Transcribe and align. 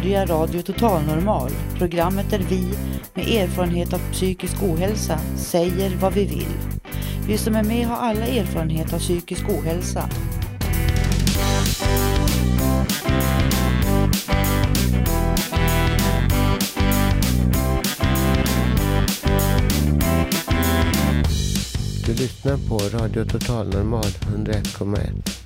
börjar 0.00 0.26
Radio 0.26 0.62
Total 0.62 1.02
Normal, 1.02 1.50
programmet 1.78 2.30
där 2.30 2.38
vi 2.38 2.74
med 3.14 3.28
erfarenhet 3.28 3.92
av 3.92 3.98
psykisk 4.12 4.62
ohälsa 4.62 5.18
säger 5.36 5.96
vad 5.96 6.12
vi 6.14 6.24
vill. 6.24 6.52
Vi 7.26 7.38
som 7.38 7.54
är 7.54 7.62
med 7.62 7.86
har 7.86 7.96
alla 7.96 8.26
erfarenhet 8.26 8.92
av 8.92 8.98
psykisk 8.98 9.48
ohälsa. 9.48 10.08
Du 22.06 22.14
lyssnar 22.14 22.56
på 22.68 22.98
Radio 22.98 23.24
Total 23.24 23.68
Normal 23.68 24.04
101,1. 24.04 25.45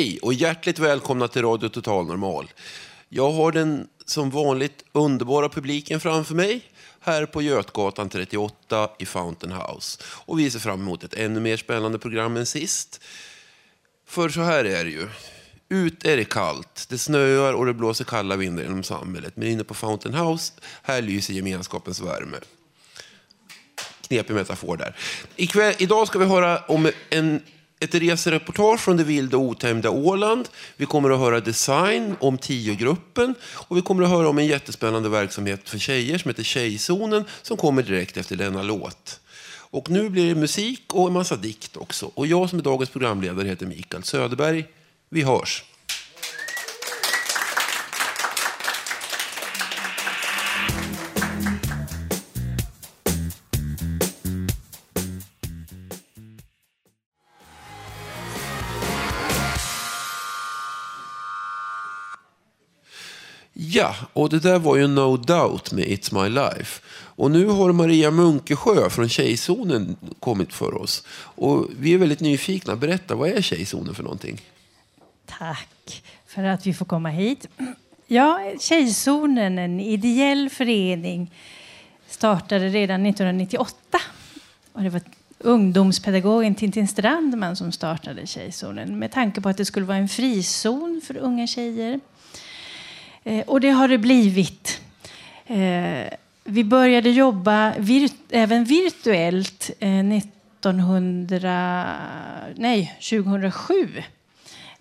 Hej 0.00 0.18
och 0.22 0.34
hjärtligt 0.34 0.78
välkomna 0.78 1.28
till 1.28 1.42
Radio 1.42 1.68
Total 1.68 2.06
Normal. 2.06 2.50
Jag 3.08 3.32
har 3.32 3.52
den 3.52 3.88
som 4.04 4.30
vanligt 4.30 4.84
underbara 4.92 5.48
publiken 5.48 6.00
framför 6.00 6.34
mig 6.34 6.62
här 7.00 7.26
på 7.26 7.42
Götgatan 7.42 8.08
38 8.08 8.90
i 8.98 9.06
Fountain 9.06 9.52
House. 9.52 10.02
Och 10.04 10.38
vi 10.38 10.50
ser 10.50 10.58
fram 10.58 10.80
emot 10.80 11.04
ett 11.04 11.14
ännu 11.14 11.40
mer 11.40 11.56
spännande 11.56 11.98
program 11.98 12.36
än 12.36 12.46
sist. 12.46 13.00
För 14.06 14.28
så 14.28 14.40
här 14.40 14.64
är 14.64 14.84
det 14.84 14.90
ju. 14.90 15.08
Ut 15.68 16.04
är 16.04 16.16
det 16.16 16.24
kallt, 16.24 16.86
det 16.88 16.98
snöar 16.98 17.52
och 17.52 17.66
det 17.66 17.74
blåser 17.74 18.04
kalla 18.04 18.36
vindar 18.36 18.62
genom 18.62 18.82
samhället. 18.82 19.36
Men 19.36 19.48
inne 19.48 19.64
på 19.64 19.74
Fountain 19.74 20.14
House, 20.14 20.52
här 20.82 21.02
lyser 21.02 21.34
gemenskapens 21.34 22.00
värme 22.00 22.36
knepig 24.10 24.34
metafor 24.34 24.76
där. 24.76 24.96
Ikväll, 25.36 25.74
idag 25.78 26.06
ska 26.06 26.18
vi 26.18 26.24
höra 26.24 26.58
om 26.58 26.90
en, 27.10 27.42
ett 27.80 27.94
resereportage 27.94 28.80
från 28.80 28.96
det 28.96 29.04
vilda 29.04 29.36
och 29.36 29.42
otämjda 29.42 29.90
Åland. 29.90 30.48
Vi 30.76 30.86
kommer 30.86 31.10
att 31.10 31.18
höra 31.18 31.40
design 31.40 32.16
om 32.20 32.38
tiogruppen 32.38 33.34
och 33.42 33.76
vi 33.76 33.82
kommer 33.82 34.02
att 34.02 34.10
höra 34.10 34.28
om 34.28 34.38
en 34.38 34.46
jättespännande 34.46 35.08
verksamhet 35.08 35.68
för 35.68 35.78
tjejer 35.78 36.18
som 36.18 36.28
heter 36.28 36.42
Tjejzonen 36.42 37.24
som 37.42 37.56
kommer 37.56 37.82
direkt 37.82 38.16
efter 38.16 38.36
denna 38.36 38.62
låt. 38.62 39.20
Och 39.70 39.90
nu 39.90 40.08
blir 40.08 40.28
det 40.28 40.40
musik 40.40 40.94
och 40.94 41.06
en 41.06 41.12
massa 41.12 41.36
dikt 41.36 41.76
också. 41.76 42.10
Och 42.14 42.26
jag 42.26 42.50
som 42.50 42.58
är 42.58 42.62
dagens 42.62 42.90
programledare 42.90 43.48
heter 43.48 43.66
Mikael 43.66 44.02
Söderberg. 44.02 44.64
Vi 45.08 45.22
hörs. 45.22 45.64
Ja, 63.72 63.94
och 64.12 64.28
det 64.28 64.38
där 64.38 64.58
var 64.58 64.76
ju 64.76 64.86
No 64.86 65.16
Doubt 65.16 65.72
med 65.72 65.84
It's 65.84 66.22
My 66.22 66.28
Life. 66.28 66.82
Och 66.92 67.30
nu 67.30 67.46
har 67.46 67.72
Maria 67.72 68.10
Munkesjö 68.10 68.90
från 68.90 69.08
Tjejzonen 69.08 69.96
kommit 70.20 70.54
för 70.54 70.82
oss. 70.82 71.06
Och 71.12 71.66
vi 71.78 71.94
är 71.94 71.98
väldigt 71.98 72.20
nyfikna. 72.20 72.76
Berätta, 72.76 73.14
vad 73.14 73.28
är 73.28 73.42
Tjejzonen 73.42 73.94
för 73.94 74.02
någonting? 74.02 74.40
Tack 75.26 76.02
för 76.26 76.44
att 76.44 76.66
vi 76.66 76.74
får 76.74 76.84
komma 76.84 77.08
hit. 77.08 77.48
Ja, 78.06 78.52
Tjejzonen, 78.60 79.58
en 79.58 79.80
ideell 79.80 80.50
förening, 80.50 81.34
startade 82.08 82.68
redan 82.68 83.06
1998. 83.06 83.98
Och 84.72 84.82
det 84.82 84.90
var 84.90 85.02
ungdomspedagogen 85.38 86.54
Tintin 86.54 86.88
Strandman 86.88 87.56
som 87.56 87.72
startade 87.72 88.26
Tjejzonen 88.26 88.98
med 88.98 89.12
tanke 89.12 89.40
på 89.40 89.48
att 89.48 89.56
det 89.56 89.64
skulle 89.64 89.86
vara 89.86 89.98
en 89.98 90.08
frizon 90.08 91.00
för 91.04 91.16
unga 91.16 91.46
tjejer. 91.46 92.00
Eh, 93.24 93.44
och 93.46 93.60
det 93.60 93.70
har 93.70 93.88
det 93.88 93.98
blivit. 93.98 94.80
Eh, 95.46 96.06
vi 96.44 96.64
började 96.64 97.10
jobba 97.10 97.74
virt 97.78 98.12
även 98.30 98.64
virtuellt 98.64 99.70
eh, 99.80 99.98
1900, 99.98 101.86
nej, 102.56 102.98
2007 103.10 104.02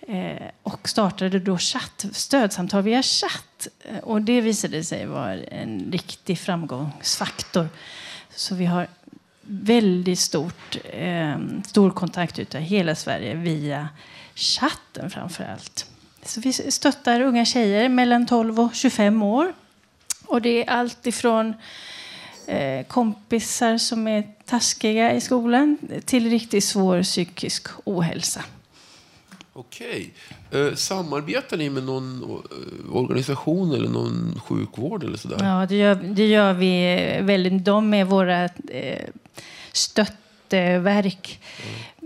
eh, 0.07 0.47
och 0.63 0.89
startade 0.89 1.39
då 1.39 1.57
chatt, 1.57 2.05
stödsamtal 2.11 2.83
via 2.83 3.03
chatt. 3.03 3.67
Eh, 3.81 3.97
och 3.97 4.21
det 4.21 4.41
visade 4.41 4.83
sig 4.83 5.05
vara 5.05 5.33
en 5.35 5.91
riktig 5.91 6.39
framgångsfaktor. 6.39 7.69
Så 8.35 8.55
vi 8.55 8.65
har 8.65 8.87
väldigt 9.41 10.19
stort, 10.19 10.77
eh, 10.93 11.37
stor 11.65 11.91
kontakt 11.91 12.39
utav 12.39 12.61
hela 12.61 12.95
Sverige 12.95 13.35
via 13.35 13.89
chatten 14.35 15.09
framför 15.09 15.43
allt. 15.43 15.85
Så 16.23 16.41
vi 16.41 16.53
stöttar 16.53 17.21
unga 17.21 17.45
tjejer 17.45 17.89
mellan 17.89 18.25
12 18.25 18.59
och 18.59 18.75
25 18.75 19.23
år. 19.23 19.53
Och 20.25 20.41
det 20.41 20.63
är 20.63 20.69
allt 20.69 21.07
ifrån 21.07 21.53
eh, 22.47 22.85
kompisar 22.87 23.77
som 23.77 24.07
är 24.07 24.23
taskiga 24.45 25.13
i 25.13 25.21
skolan 25.21 25.77
till 26.05 26.29
riktigt 26.29 26.63
svår 26.63 27.03
psykisk 27.03 27.67
ohälsa. 27.83 28.43
Okej. 29.53 30.13
Eh, 30.51 30.75
samarbetar 30.75 31.57
ni 31.57 31.69
med 31.69 31.83
någon 31.83 32.23
eh, 32.23 32.95
organisation 32.95 33.73
eller 33.73 33.89
någon 33.89 34.41
sjukvård 34.45 35.03
eller 35.03 35.17
sådär? 35.17 35.37
Ja, 35.39 35.65
det 35.65 35.75
gör, 35.75 35.95
det 35.95 36.27
gör 36.27 36.53
vi 36.53 36.95
väldigt. 37.21 37.65
De 37.65 37.93
är 37.93 38.03
våra 38.03 38.43
eh, 38.69 39.05
stöttverk. 40.49 41.39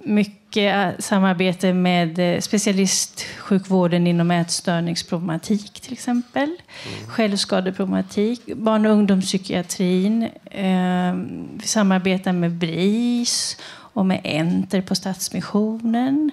Mycket 0.06 1.04
samarbete 1.04 1.74
med 1.74 2.44
specialistsjukvården 2.44 4.08
inom 4.08 4.32
ätstörningsproblematik 4.32 5.80
till 5.80 5.94
exempel. 5.94 6.56
Självskadeproblematik, 7.08 8.42
barn 8.56 8.86
och 8.86 8.92
ungdomspsykiatrin. 8.92 10.24
Eh, 10.46 11.14
vi 11.54 11.68
samarbetar 11.68 12.34
med 12.34 12.52
BRIS 12.52 13.58
och 13.94 14.06
med 14.06 14.22
Enter 14.24 14.82
på 14.82 14.96
Stadsmissionen. 14.96 16.32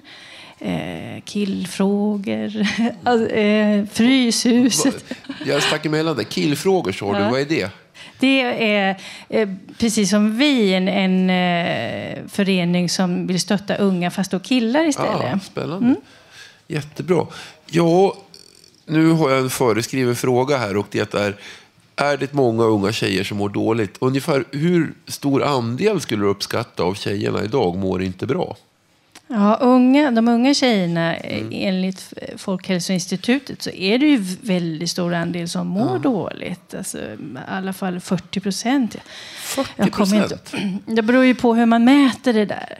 Eh, 0.59 1.21
killfrågor, 1.23 2.67
alltså, 3.03 3.29
eh, 3.29 3.85
Fryshuset. 3.85 5.03
Jag 5.45 5.63
stack 5.63 5.85
emellan 5.85 6.15
där. 6.15 6.23
Killfrågor 6.23 6.91
sa 6.91 7.13
du. 7.13 7.19
Ja. 7.19 7.29
Vad 7.29 7.41
är 7.41 7.45
det? 7.45 7.71
Det 8.21 8.41
är 8.41 8.97
eh, 9.29 9.49
precis 9.77 10.09
som 10.09 10.37
vi 10.37 10.73
en, 10.73 10.87
en 10.87 11.29
eh, 11.29 12.27
förening 12.27 12.89
som 12.89 13.27
vill 13.27 13.39
stötta 13.39 13.75
unga 13.75 14.11
fast 14.11 14.31
då 14.31 14.39
killar 14.39 14.83
istället. 14.85 15.35
Ah, 15.35 15.39
spännande. 15.39 15.95
Jättebra. 16.67 17.27
Ja, 17.65 18.17
nu 18.85 19.11
har 19.11 19.29
jag 19.29 19.39
en 19.39 19.49
föreskriven 19.49 20.15
fråga 20.15 20.57
här 20.57 20.77
och 20.77 20.87
det 20.91 21.13
är 21.13 21.35
är 21.95 22.17
det 22.17 22.33
många 22.33 22.63
unga 22.63 22.91
tjejer 22.91 23.23
som 23.23 23.37
mår 23.37 23.49
dåligt? 23.49 23.97
Ungefär 23.99 24.45
hur 24.51 24.93
stor 25.07 25.43
andel 25.43 26.01
skulle 26.01 26.23
du 26.23 26.29
uppskatta 26.29 26.83
av 26.83 26.93
tjejerna 26.93 27.43
idag 27.43 27.77
mår 27.77 28.03
inte 28.03 28.25
bra? 28.25 28.57
Ja, 29.33 29.57
unga, 29.61 30.11
de 30.11 30.27
unga 30.27 30.53
tjejerna, 30.53 31.15
eh, 31.15 31.43
enligt 31.51 32.13
Folkhälsoinstitutet, 32.37 33.61
så 33.61 33.69
är 33.69 33.97
det 33.97 34.05
ju 34.05 34.17
väldigt 34.41 34.89
stor 34.89 35.13
andel 35.13 35.49
som 35.49 35.67
mår 35.67 35.99
dåligt. 35.99 36.73
Alltså, 36.73 36.97
I 36.97 37.17
alla 37.47 37.73
fall 37.73 37.99
40 37.99 38.39
procent. 38.39 38.95
40 39.43 39.91
procent? 39.91 40.53
Det 40.85 41.01
beror 41.01 41.25
ju 41.25 41.35
på 41.35 41.55
hur 41.55 41.65
man 41.65 41.83
mäter 41.83 42.33
det 42.33 42.45
där. 42.45 42.79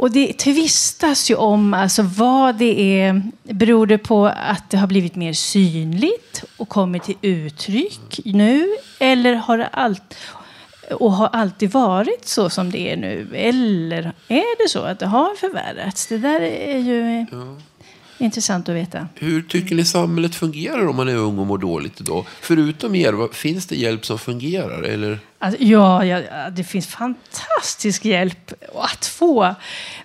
Och 0.00 0.10
det 0.10 0.32
tvistas 0.32 1.30
ju 1.30 1.34
om 1.34 1.74
alltså 1.74 2.02
vad 2.02 2.54
det 2.54 3.00
är. 3.00 3.22
Beror 3.42 3.86
det 3.86 3.98
på 3.98 4.26
att 4.26 4.70
det 4.70 4.76
har 4.76 4.86
blivit 4.86 5.16
mer 5.16 5.32
synligt 5.32 6.44
och 6.56 6.68
kommit 6.68 7.02
till 7.02 7.16
uttryck 7.22 8.20
nu? 8.24 8.68
Eller 8.98 9.34
har 9.34 9.58
det 9.58 9.66
allt, 9.66 10.16
och 10.92 11.12
har 11.12 11.26
alltid 11.26 11.70
varit 11.70 12.28
så 12.28 12.50
som 12.50 12.70
det 12.70 12.92
är 12.92 12.96
nu? 12.96 13.28
Eller 13.34 14.12
är 14.28 14.62
det 14.64 14.68
så 14.68 14.80
att 14.80 14.98
det 14.98 15.06
har 15.06 15.34
förvärrats? 15.34 16.06
Det 16.06 16.18
där 16.18 16.40
är 16.40 16.78
ju... 16.78 17.26
intressant 18.18 18.68
att 18.68 18.74
veta. 18.74 19.08
Hur 19.14 19.42
tycker 19.42 19.74
ni 19.74 19.84
samhället 19.84 20.34
fungerar 20.34 20.86
om 20.86 20.96
man 20.96 21.08
är 21.08 21.16
ung 21.16 21.38
och 21.38 21.46
mår 21.46 21.58
dåligt 21.58 22.00
idag? 22.00 22.26
Förutom 22.40 22.94
er, 22.94 23.32
finns 23.34 23.66
det 23.66 23.76
hjälp 23.76 24.06
som 24.06 24.18
fungerar? 24.18 24.82
Eller? 24.82 25.18
Alltså, 25.38 25.62
ja, 25.62 26.04
ja, 26.04 26.50
det 26.50 26.64
finns 26.64 26.86
fantastisk 26.86 28.04
hjälp 28.04 28.52
att 28.74 29.06
få. 29.06 29.54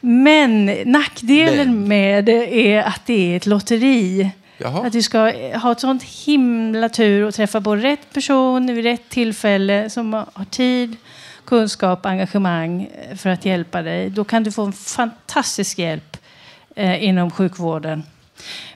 Men 0.01 0.65
nackdelen 0.65 1.67
Men. 1.67 1.87
med 1.87 2.25
det 2.25 2.73
är 2.73 2.83
att 2.83 3.01
det 3.05 3.33
är 3.33 3.37
ett 3.37 3.45
lotteri. 3.45 4.31
Jaha. 4.57 4.87
Att 4.87 4.93
du 4.93 5.01
ska 5.01 5.19
ha 5.57 5.71
ett 5.71 5.79
sånt 5.79 6.03
himla 6.03 6.89
tur 6.89 7.23
och 7.23 7.33
träffa 7.33 7.61
på 7.61 7.75
rätt 7.75 8.13
person 8.13 8.75
vid 8.75 8.83
rätt 8.83 9.09
tillfälle 9.09 9.89
som 9.89 10.13
har 10.13 10.45
tid, 10.45 10.95
kunskap, 11.45 12.05
engagemang 12.05 12.89
för 13.17 13.29
att 13.29 13.45
hjälpa 13.45 13.81
dig. 13.81 14.09
Då 14.09 14.23
kan 14.23 14.43
du 14.43 14.51
få 14.51 14.65
en 14.65 14.73
fantastisk 14.73 15.79
hjälp 15.79 16.17
eh, 16.75 17.03
inom 17.03 17.31
sjukvården. 17.31 18.03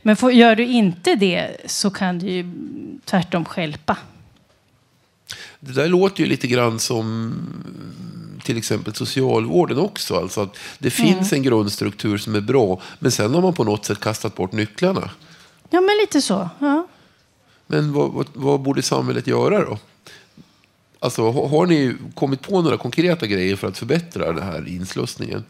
Men 0.02 0.16
får, 0.16 0.31
gör 0.31 0.56
du 0.56 0.66
inte 0.66 1.16
det 1.16 1.48
så 1.66 1.90
kan 1.90 2.20
du 2.20 2.28
ju 2.28 2.52
tvärtom 3.06 3.46
stjälpa. 3.46 3.98
Det 5.60 5.72
där 5.72 5.88
låter 5.88 6.24
ju 6.24 6.30
lite 6.30 6.48
grann 6.48 6.80
som 6.80 7.06
mm, 7.06 8.40
till 8.44 8.58
exempel 8.58 8.96
socialvården 8.96 9.80
också. 9.80 10.16
Alltså 10.16 10.42
att 10.42 10.58
det 10.80 10.90
finns 10.90 11.34
en 11.34 11.44
grundstruktur 11.44 12.18
som 12.18 12.36
är 12.36 12.42
bra, 12.42 12.81
men 13.00 13.12
sen 13.12 13.34
har 13.34 13.42
man 13.42 13.54
på 13.54 13.64
något 13.64 13.86
sätt 13.86 14.00
kastat 14.00 14.36
bort 14.36 14.52
nycklarna. 14.52 15.10
Ja, 15.69 15.81
men 15.81 15.98
lite 16.01 16.21
så. 16.21 16.50
Ja. 16.60 16.88
Men 17.68 17.94
vad, 17.94 18.12
vad, 18.12 18.27
vad 18.33 18.60
borde 18.60 18.81
samhället 18.81 19.27
göra 19.27 19.66
då? 19.66 19.77
Alltså, 21.00 21.31
har, 21.31 21.66
ni 21.66 21.95
kommit 22.13 22.42
på 22.42 22.62
några 22.62 22.77
konkreta 22.77 23.27
grejer 23.27 23.56
för 23.56 23.68
att 23.68 23.77
förbättra 23.77 24.33
den 24.33 24.44
här 24.44 24.68
inslussningen? 24.68 25.44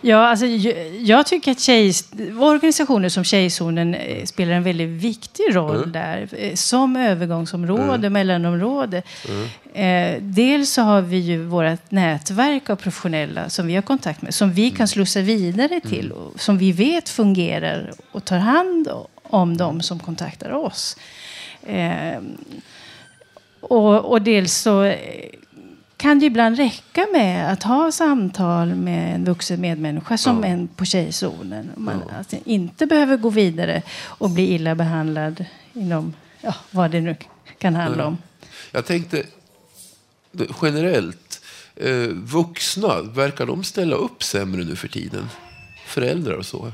Ja, 0.00 0.28
alltså, 0.28 0.46
jag, 1.00 1.26
tycker 1.26 1.50
att 1.52 1.60
tjej, 1.60 1.92
organisationer 2.40 3.08
som 3.08 3.24
Tjejzonen 3.24 3.94
eh, 3.94 4.24
spelar 4.24 4.52
en 4.52 4.62
väldigt 4.62 4.88
viktig 4.88 5.44
roll 5.56 5.92
där. 5.92 6.28
eh, 6.32 6.54
Som 6.54 6.96
övergångsområde, 6.96 8.10
mellanområde. 8.10 9.02
Eh, 9.74 10.22
dels 10.22 10.70
så 10.70 10.82
har 10.82 11.00
vi 11.00 11.16
ju 11.18 11.44
vårt 11.44 11.90
nätverk 11.90 12.70
av 12.70 12.76
professionella 12.76 13.48
som 13.48 13.66
vi 13.66 13.74
har 13.74 13.82
kontakt 13.82 14.22
med. 14.22 14.34
Som 14.34 14.52
vi 14.52 14.70
kan 14.70 14.88
slussa 14.88 15.20
vidare 15.20 15.80
till. 15.80 16.12
Och 16.12 16.40
som 16.40 16.58
vi 16.58 16.72
vet 16.72 17.08
fungerar 17.08 17.92
och 18.12 18.24
tar 18.24 18.38
hand 18.38 18.88
om 19.30 19.56
de 19.56 19.82
som 19.82 19.98
kontaktar 19.98 20.50
oss. 20.50 20.96
Eh, 21.62 22.20
och, 23.60 24.12
och 24.12 24.22
dels 24.22 24.54
så 24.54 24.82
eh, 24.82 25.30
kan 25.96 26.18
det 26.18 26.26
ibland 26.26 26.56
räcka 26.56 27.06
med 27.12 27.52
att 27.52 27.62
ha 27.62 27.92
samtal 27.92 28.74
med 28.74 29.14
en 29.14 29.24
vuxen 29.24 29.60
medmänniska 29.60 30.18
som 30.18 30.44
en 30.44 30.68
på 30.68 30.84
tjejzonen. 30.84 31.70
Man 31.76 32.02
alltså 32.18 32.36
inte 32.44 32.86
behöver 32.86 33.16
gå 33.16 33.30
vidare 33.30 33.82
och 34.02 34.30
bli 34.30 34.54
illa 34.54 34.74
behandlad 34.74 35.44
inom 35.72 36.14
ja, 36.40 36.54
vad 36.70 36.90
det 36.90 37.00
nu 37.00 37.16
kan 37.58 37.74
handla 37.74 38.06
om. 38.06 38.18
Jag 38.72 38.86
tänkte 38.86 39.22
generellt, 40.62 41.44
eh, 41.76 42.08
vuxna, 42.12 43.02
verkar 43.02 43.46
de 43.46 43.64
ställa 43.64 43.96
upp 43.96 44.22
sämre 44.22 44.64
nu 44.64 44.76
för 44.76 44.88
tiden? 44.88 45.28
Föräldrar 45.86 46.34
och 46.34 46.46
så? 46.46 46.72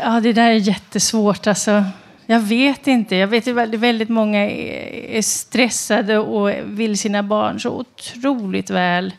Ja, 0.00 0.20
det 0.20 0.32
där 0.32 0.50
är 0.50 0.54
jättesvårt. 0.54 1.46
Alltså. 1.46 1.84
Jag 2.26 2.40
vet 2.40 2.86
inte. 2.86 3.16
Jag 3.16 3.26
vet 3.26 3.46
ju 3.46 3.52
väldigt, 3.52 4.08
många 4.08 4.50
är, 4.50 5.22
stressade 5.22 6.18
och 6.18 6.50
vill 6.64 6.98
sina 6.98 7.22
barn 7.22 7.60
så 7.60 7.70
otroligt 7.70 8.70
väl. 8.70 9.12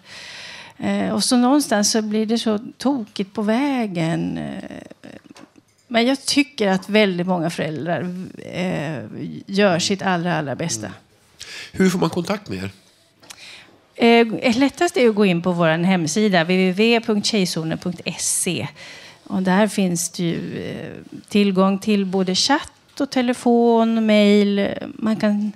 Eh, 0.77 1.09
och 1.09 1.23
så 1.23 1.37
någonstans 1.37 1.91
så 1.91 2.01
blir 2.01 2.25
det 2.25 2.37
så 2.37 2.59
tokigt 2.77 3.33
på 3.33 3.41
vägen. 3.41 4.37
Eh, 4.37 4.63
men 5.87 6.07
jag 6.07 6.25
tycker 6.25 6.67
att 6.67 6.89
väldigt 6.89 7.27
många 7.27 7.49
föräldrar 7.49 8.25
eh, 8.53 9.03
gör 9.45 9.79
sitt 9.79 10.01
allra, 10.01 10.37
allra 10.37 10.55
bästa. 10.55 10.91
Hur 11.71 11.89
får 11.89 11.99
man 11.99 12.09
kontakt 12.09 12.49
med 12.49 12.63
er? 12.63 12.69
Eh, 13.95 14.27
lättast 14.57 14.97
är 14.97 15.09
att 15.09 15.15
gå 15.15 15.25
in 15.25 15.41
på 15.41 15.51
vår 15.51 15.67
hemsida, 15.67 16.43
www.tjejzonen.se. 16.43 18.67
Och 19.27 19.41
där 19.41 19.67
finns 19.67 20.09
det 20.09 20.23
ju 20.23 20.63
eh, 20.63 21.19
tillgång 21.27 21.79
till 21.79 22.05
både 22.05 22.35
chatt 22.35 22.71
och 22.99 23.09
telefon, 23.09 24.05
mejl. 24.05 24.69
Man 24.93 25.15
kan 25.15 25.51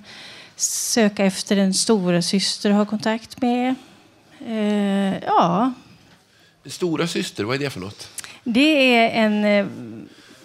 söka 0.56 1.24
efter 1.24 1.56
en 1.56 1.74
stora 1.74 2.22
syster 2.22 2.70
att 2.70 2.76
ha 2.76 2.86
kontakt 2.86 3.42
med. 3.42 3.74
Eh, 4.46 5.18
ja, 5.26 5.72
Stora 6.66 7.06
syster, 7.06 7.44
vad 7.44 7.56
är 7.56 7.58
det 7.58 7.70
för 7.70 7.80
något? 7.80 8.08
det 8.44 8.94
är 8.96 9.24
en 9.24 9.44
eh, 9.44 9.66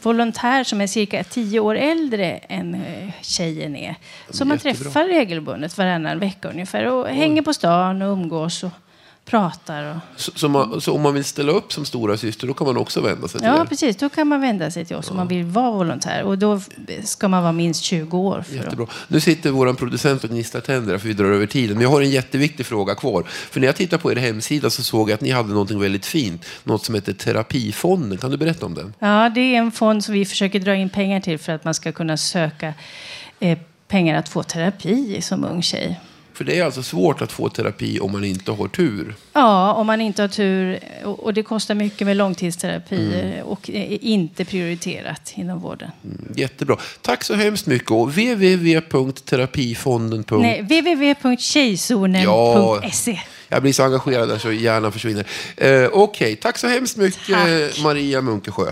volontär 0.01 0.63
som 0.63 0.81
är 0.81 0.88
cirka 0.88 1.24
tio 1.24 1.60
år 1.60 1.75
äldre 1.75 2.31
än 2.31 2.75
eh, 2.75 3.12
tjejen 3.22 3.75
är. 3.75 3.95
Som 4.30 4.48
man 4.48 4.57
jättebra. 4.57 4.83
träffar 4.83 5.06
regelbundet 5.06 5.77
varannan 5.77 6.19
vecka 6.19 6.50
ungefär. 6.50 6.86
Och 6.86 7.07
hänger 7.07 7.42
på 7.42 7.54
stan 7.54 8.01
och 8.01 8.13
umgås 8.13 8.63
och 8.63 8.72
pratar. 9.25 9.92
Och... 9.95 10.22
Så, 10.22 10.31
så, 10.36 10.50
man, 10.50 10.81
så 10.81 10.94
om 10.95 11.01
man 11.01 11.13
vill 11.13 11.24
ställa 11.24 11.51
upp 11.51 11.74
som 11.74 11.86
stora 11.86 12.18
syster, 12.18 12.48
då 12.48 12.54
kan 12.54 12.68
man 12.68 12.77
också 12.77 13.01
vända 13.01 13.27
sig 13.27 13.39
till 13.39 13.48
Ja, 13.50 13.62
er? 13.62 13.66
precis. 13.66 13.95
Då 13.95 14.10
kan 14.10 14.27
man 14.27 14.42
vända 14.42 14.72
sig 14.72 14.86
till 14.86 14.95
oss 14.95 15.12
om 15.12 15.18
man 15.18 15.27
vill 15.27 15.44
vara 15.44 15.72
volontär. 15.72 16.24
Och 16.24 16.38
då 16.38 16.62
ska 17.04 17.27
man 17.27 17.42
vara 17.44 17.51
minst 17.54 17.83
20 17.83 18.18
år. 18.18 18.42
För 18.42 18.57
att... 18.57 18.63
Jättebra. 18.63 18.88
Nu 19.07 19.19
sitter 19.19 19.51
vår 19.51 19.74
producent 19.74 20.24
och 20.24 20.30
gnisslar 20.30 20.62
tänder 20.62 20.98
för 20.98 21.07
vi 21.07 21.13
drar 21.13 21.25
över 21.31 21.45
tiden. 21.48 21.74
Men 21.75 21.83
jag 21.83 21.89
har 21.89 22.01
en 22.01 22.10
jätteviktig 22.10 22.66
fråga 22.66 22.95
kvar. 22.95 23.24
För 23.27 23.60
när 23.60 23.68
jag 23.68 23.75
tittade 23.75 24.01
på 24.01 24.12
er 24.12 24.16
hemsida 24.16 24.69
så 24.69 24.83
såg 24.83 25.10
jag 25.10 25.13
att 25.16 25.22
ni 25.22 25.31
hade 25.31 25.54
något 25.54 25.72
väldigt 25.72 26.06
fint. 26.06 26.45
Något 26.63 26.86
som 26.86 26.95
heter 26.95 27.13
Terapifonden. 27.13 28.18
Kan 28.18 28.31
du 28.31 28.38
berätta 28.38 28.66
om 28.66 28.74
den? 28.74 28.94
Ja, 29.00 29.30
det 29.36 29.42
är 29.42 29.57
en 29.57 29.72
fond 29.72 30.04
som 30.04 30.13
vi 30.13 30.25
försöker 30.25 30.60
dra 30.60 30.75
in 30.75 30.89
pengar 30.89 31.19
till 31.19 31.39
för 31.39 31.51
att 31.51 31.63
man 31.63 31.74
ska 31.74 31.92
kunna 31.92 32.18
söka 32.18 32.74
eh, 33.39 33.57
pengar 33.88 34.16
att 34.19 34.30
få 34.30 34.44
terapi 34.44 35.22
som 35.22 35.44
ung 35.44 35.62
tjej. 35.62 36.00
För 36.35 36.43
det 36.43 36.59
är 36.59 36.63
alltså 36.65 36.83
svårt 36.83 37.21
att 37.21 37.31
få 37.31 37.49
terapi 37.49 37.99
om 37.99 38.11
man 38.11 38.23
inte 38.23 38.51
har 38.51 38.67
tur. 38.67 39.15
Ja, 39.33 39.73
om 39.73 39.87
man 39.87 40.01
inte 40.01 40.21
har 40.21 40.29
tur. 40.29 40.79
Och 41.03 41.33
det 41.33 41.43
kostar 41.43 41.75
mycket 41.75 42.07
med 42.07 42.17
långtidsterapi 42.17 42.95
Mm. 43.21 43.43
och 43.45 43.69
är 43.69 44.03
inte 44.03 44.45
prioriterat 44.45 45.31
inom 45.35 45.59
vården. 45.59 45.89
Jättebra. 46.35 46.77
Tack 47.01 47.23
så 47.23 47.33
hemskt 47.35 47.67
mycket. 47.67 47.91
Och 47.91 48.07
www.terapifonden.se 48.09 50.35
Nej, 50.37 50.61
www.tjejzonen.se. 50.61 53.19
Jag 53.49 53.61
blir 53.61 53.73
så 53.73 53.83
engagerad 53.83 54.29
där 54.29 54.38
så 54.38 54.51
hjärnan 54.51 54.91
försvinner. 54.91 55.25
Eh, 55.57 55.89
Okej, 55.93 56.35
tack 56.35 56.57
så 56.57 56.67
hemskt 56.67 56.97
mycket 56.97 57.19
Tack. 57.29 57.79
Maria 57.83 58.21
Munkesjö. 58.21 58.71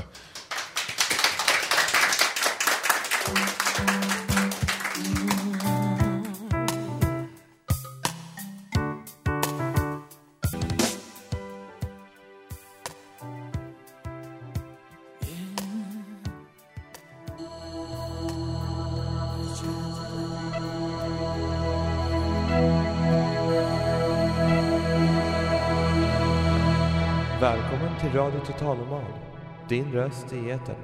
Din 29.69 29.91
röst 29.91 30.33
i 30.33 30.49
etern. 30.49 30.75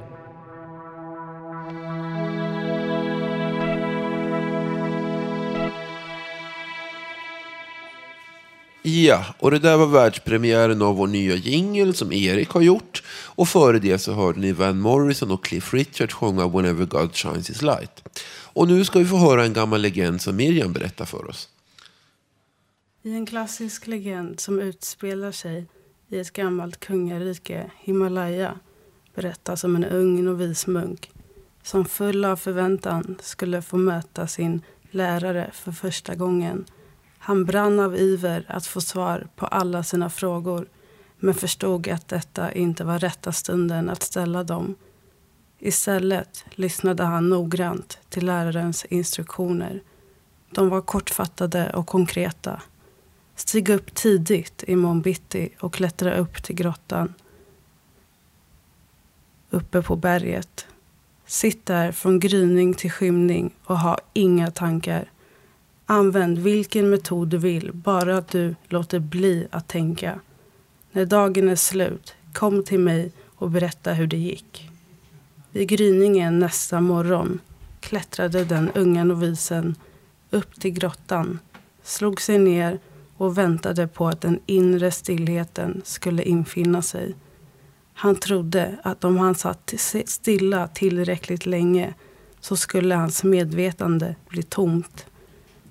Ja, 8.83 9.25
och 9.39 9.51
det 9.51 9.59
där 9.59 9.77
var 9.77 9.87
världspremiären 9.87 10.81
av 10.81 10.95
vår 10.95 11.07
nya 11.07 11.35
jingle 11.35 11.93
som 11.93 12.11
Erik 12.11 12.49
har 12.49 12.61
gjort. 12.61 13.03
Och 13.35 13.47
före 13.47 13.79
det 13.79 13.99
så 13.99 14.13
hörde 14.13 14.39
ni 14.39 14.51
Van 14.51 14.79
Morrison 14.79 15.31
och 15.31 15.43
Cliff 15.43 15.73
Richard 15.73 16.11
sjunga 16.11 16.47
Whenever 16.47 16.85
God 16.85 17.15
Shines 17.15 17.49
His 17.49 17.61
Light. 17.61 18.19
Och 18.53 18.67
nu 18.67 18.85
ska 18.85 18.99
vi 18.99 19.05
få 19.05 19.17
höra 19.17 19.45
en 19.45 19.53
gammal 19.53 19.81
legend 19.81 20.21
som 20.21 20.35
Miriam 20.35 20.73
berättar 20.73 21.05
för 21.05 21.29
oss. 21.29 21.49
I 23.03 23.13
en 23.13 23.25
klassisk 23.25 23.87
legend 23.87 24.39
som 24.39 24.59
utspelar 24.59 25.31
sig 25.31 25.65
i 26.09 26.19
ett 26.19 26.33
gammalt 26.33 26.79
kungarike, 26.79 27.71
Himalaya, 27.79 28.59
berättas 29.15 29.63
om 29.63 29.75
en 29.75 29.85
ung 29.85 30.23
novis 30.23 30.67
munk 30.67 31.11
som 31.63 31.85
full 31.85 32.25
av 32.25 32.35
förväntan 32.35 33.17
skulle 33.21 33.61
få 33.61 33.77
möta 33.77 34.27
sin 34.27 34.61
lärare 34.91 35.49
för 35.53 35.71
första 35.71 36.15
gången. 36.15 36.65
Han 37.17 37.45
brann 37.45 37.79
av 37.79 37.95
iver 37.95 38.45
att 38.47 38.65
få 38.65 38.81
svar 38.81 39.27
på 39.35 39.45
alla 39.45 39.83
sina 39.83 40.09
frågor 40.09 40.67
men 41.19 41.33
förstod 41.33 41.87
att 41.87 42.07
detta 42.07 42.51
inte 42.51 42.83
var 42.83 42.99
rätta 42.99 43.31
stunden 43.31 43.89
att 43.89 44.03
ställa 44.03 44.43
dem. 44.43 44.75
Istället 45.59 46.45
lyssnade 46.49 47.03
han 47.03 47.29
noggrant 47.29 47.99
till 48.09 48.25
lärarens 48.25 48.85
instruktioner. 48.85 49.83
De 50.51 50.69
var 50.69 50.81
kortfattade 50.81 51.73
och 51.73 51.87
konkreta. 51.87 52.61
Stig 53.35 53.69
upp 53.69 53.95
tidigt 53.95 54.63
i 54.67 54.75
morgon 54.75 55.01
bitti 55.01 55.49
och 55.59 55.73
klättra 55.73 56.15
upp 56.15 56.43
till 56.43 56.55
grottan 56.55 57.13
uppe 59.49 59.81
på 59.81 59.95
berget. 59.95 60.67
Sitt 61.25 61.65
där 61.65 61.91
från 61.91 62.19
gryning 62.19 62.73
till 62.73 62.91
skymning 62.91 63.53
och 63.63 63.79
ha 63.79 63.97
inga 64.13 64.51
tankar. 64.51 65.11
Använd 65.85 66.39
vilken 66.39 66.89
metod 66.89 67.27
du 67.27 67.37
vill, 67.37 67.71
bara 67.73 68.17
att 68.17 68.27
du 68.27 68.55
låter 68.67 68.99
bli 68.99 69.47
att 69.51 69.67
tänka. 69.67 70.19
När 70.91 71.05
dagen 71.05 71.49
är 71.49 71.55
slut, 71.55 72.15
kom 72.33 72.63
till 72.63 72.79
mig 72.79 73.11
och 73.35 73.49
berätta 73.49 73.93
hur 73.93 74.07
det 74.07 74.17
gick. 74.17 74.69
Vid 75.51 75.67
gryningen 75.67 76.39
nästa 76.39 76.81
morgon 76.81 77.39
klättrade 77.79 78.45
den 78.45 78.69
unga 78.75 79.03
novisen 79.03 79.75
upp 80.29 80.59
till 80.59 80.71
grottan, 80.71 81.39
slog 81.83 82.21
sig 82.21 82.39
ner 82.39 82.79
och 83.17 83.37
väntade 83.37 83.87
på 83.87 84.07
att 84.07 84.21
den 84.21 84.39
inre 84.45 84.91
stillheten 84.91 85.81
skulle 85.85 86.23
infinna 86.23 86.81
sig. 86.81 87.15
Han 88.01 88.15
trodde 88.15 88.75
att 88.83 89.03
om 89.03 89.17
han 89.17 89.35
satt 89.35 89.73
stilla 90.05 90.67
tillräckligt 90.67 91.45
länge 91.45 91.93
så 92.39 92.55
skulle 92.55 92.95
hans 92.95 93.23
medvetande 93.23 94.15
bli 94.29 94.43
tomt. 94.43 95.05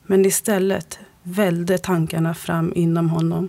Men 0.06 0.26
istället 0.26 0.99
välde 1.23 1.78
tankarna 1.78 2.35
fram 2.35 2.73
inom 2.75 3.11
honom. 3.11 3.49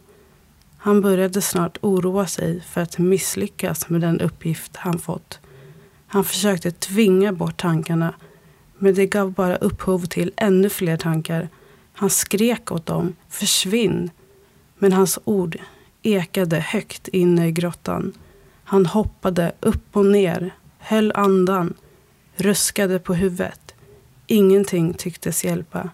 Han 0.78 1.02
började 1.02 1.42
snart 1.42 1.78
oroa 1.82 2.28
sig 2.28 2.62
för 2.62 2.82
att 2.82 2.98
misslyckas 2.98 3.90
med 3.90 4.02
den 4.02 4.22
uppgift 4.22 4.76
han 4.76 5.00
fått. 5.00 5.40
Han 6.08 6.24
försökte 6.24 6.72
tvinga 6.72 7.34
bort 7.34 7.58
tankarna 7.58 8.14
men 8.78 8.96
det 8.96 9.06
gav 9.06 9.32
bara 9.32 9.56
upphov 9.56 10.06
till 10.06 10.32
ännu 10.36 10.70
fler 10.70 10.98
tankar. 10.98 11.50
Han 11.94 12.10
skrek 12.10 12.72
åt 12.72 12.86
dem, 12.86 13.16
försvinn. 13.30 14.12
Men 14.78 14.94
hans 14.94 15.20
ord 15.24 15.58
ekade 16.02 16.60
högt 16.60 17.08
inne 17.08 17.48
i 17.48 17.52
grottan. 17.52 18.14
Han 18.70 18.86
hoppade 18.86 19.52
upp 19.60 19.98
och 19.98 20.06
ner, 20.06 20.52
höll 20.80 21.12
andan, 21.16 21.74
ruskade 22.36 23.00
på 23.00 23.14
huvudet. 23.14 23.76
Ingenting 24.28 24.94
tycktes 24.94 25.46
hjälpa. 25.46 25.90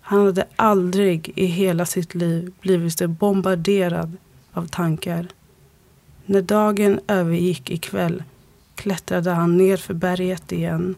Han 0.00 0.26
hade 0.26 0.46
aldrig 0.56 1.32
i 1.36 1.46
hela 1.46 1.86
sitt 1.86 2.14
liv 2.14 2.52
blivit 2.60 2.98
så 2.98 3.08
bombarderad 3.08 4.16
av 4.52 4.66
tankar. 4.66 5.28
När 6.26 6.42
dagen 6.42 7.00
övergick 7.08 7.70
i 7.70 7.76
kväll 7.76 8.22
klättrade 8.74 9.30
han 9.30 9.56
ner 9.56 9.76
för 9.76 9.94
berget 9.94 10.52
igen. 10.52 10.94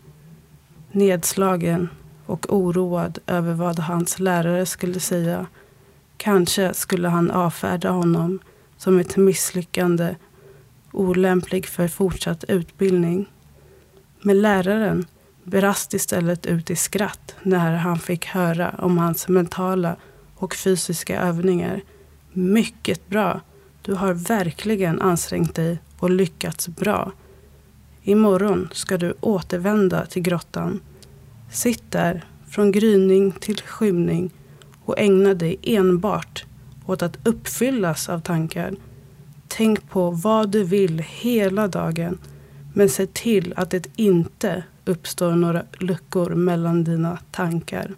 Nedslagen 0.92 1.88
och 2.26 2.52
oroad 2.52 3.18
över 3.26 3.52
vad 3.54 3.78
hans 3.78 4.18
lärare 4.18 4.66
skulle 4.66 5.00
säga. 5.00 5.46
Kanske 6.16 6.74
skulle 6.74 7.08
han 7.08 7.30
avfärda 7.30 7.90
honom 7.90 8.38
som 8.76 8.98
ett 8.98 9.16
misslyckande 9.16 10.14
olämplig 10.94 11.66
för 11.66 11.88
fortsatt 11.88 12.44
utbildning. 12.44 13.26
Men 14.20 14.42
läraren 14.42 15.06
brast 15.44 15.94
istället 15.94 16.46
ut 16.46 16.70
i 16.70 16.76
skratt 16.76 17.36
när 17.42 17.76
han 17.76 17.98
fick 17.98 18.26
höra 18.26 18.74
om 18.78 18.98
hans 18.98 19.28
mentala 19.28 19.96
och 20.34 20.54
fysiska 20.54 21.20
övningar. 21.20 21.80
Mycket 22.32 23.08
bra. 23.08 23.40
Du 23.82 23.94
har 23.94 24.14
verkligen 24.14 25.00
ansträngt 25.00 25.54
dig 25.54 25.78
och 25.98 26.10
lyckats 26.10 26.68
bra. 26.68 27.12
Imorgon 28.02 28.68
ska 28.72 28.98
du 28.98 29.14
återvända 29.20 30.06
till 30.06 30.22
grottan. 30.22 30.80
Sitt 31.50 31.90
där 31.90 32.24
från 32.48 32.72
gryning 32.72 33.32
till 33.32 33.60
skymning 33.62 34.30
och 34.84 34.98
ägna 34.98 35.34
dig 35.34 35.58
enbart 35.62 36.44
åt 36.86 37.02
att 37.02 37.28
uppfyllas 37.28 38.08
av 38.08 38.20
tankar 38.20 38.74
Tänk 39.56 39.90
på 39.90 40.10
vad 40.10 40.48
du 40.50 40.64
vill 40.64 40.98
hela 40.98 41.68
dagen. 41.68 42.18
Men 42.72 42.88
se 42.88 43.06
till 43.06 43.54
att 43.56 43.70
det 43.70 43.86
inte 43.96 44.64
uppstår 44.84 45.32
några 45.32 45.62
luckor 45.78 46.30
mellan 46.34 46.84
dina 46.84 47.18
tankar. 47.30 47.94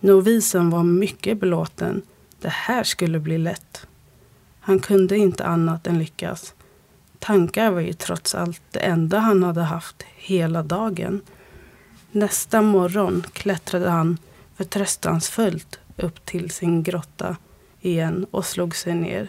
Novisen 0.00 0.70
var 0.70 0.82
mycket 0.82 1.40
belåten. 1.40 2.02
Det 2.40 2.48
här 2.48 2.84
skulle 2.84 3.18
bli 3.18 3.38
lätt. 3.38 3.86
Han 4.60 4.78
kunde 4.78 5.16
inte 5.16 5.44
annat 5.44 5.86
än 5.86 5.98
lyckas. 5.98 6.54
Tankar 7.18 7.70
var 7.70 7.80
ju 7.80 7.92
trots 7.92 8.34
allt 8.34 8.62
det 8.70 8.80
enda 8.80 9.18
han 9.18 9.42
hade 9.42 9.62
haft 9.62 10.02
hela 10.16 10.62
dagen. 10.62 11.20
Nästa 12.12 12.62
morgon 12.62 13.24
klättrade 13.32 13.90
han 13.90 14.18
förtröstansfullt 14.56 15.78
upp 15.96 16.24
till 16.24 16.50
sin 16.50 16.82
grotta 16.82 17.36
igen 17.80 18.26
och 18.30 18.46
slog 18.46 18.76
sig 18.76 18.94
ner. 18.94 19.28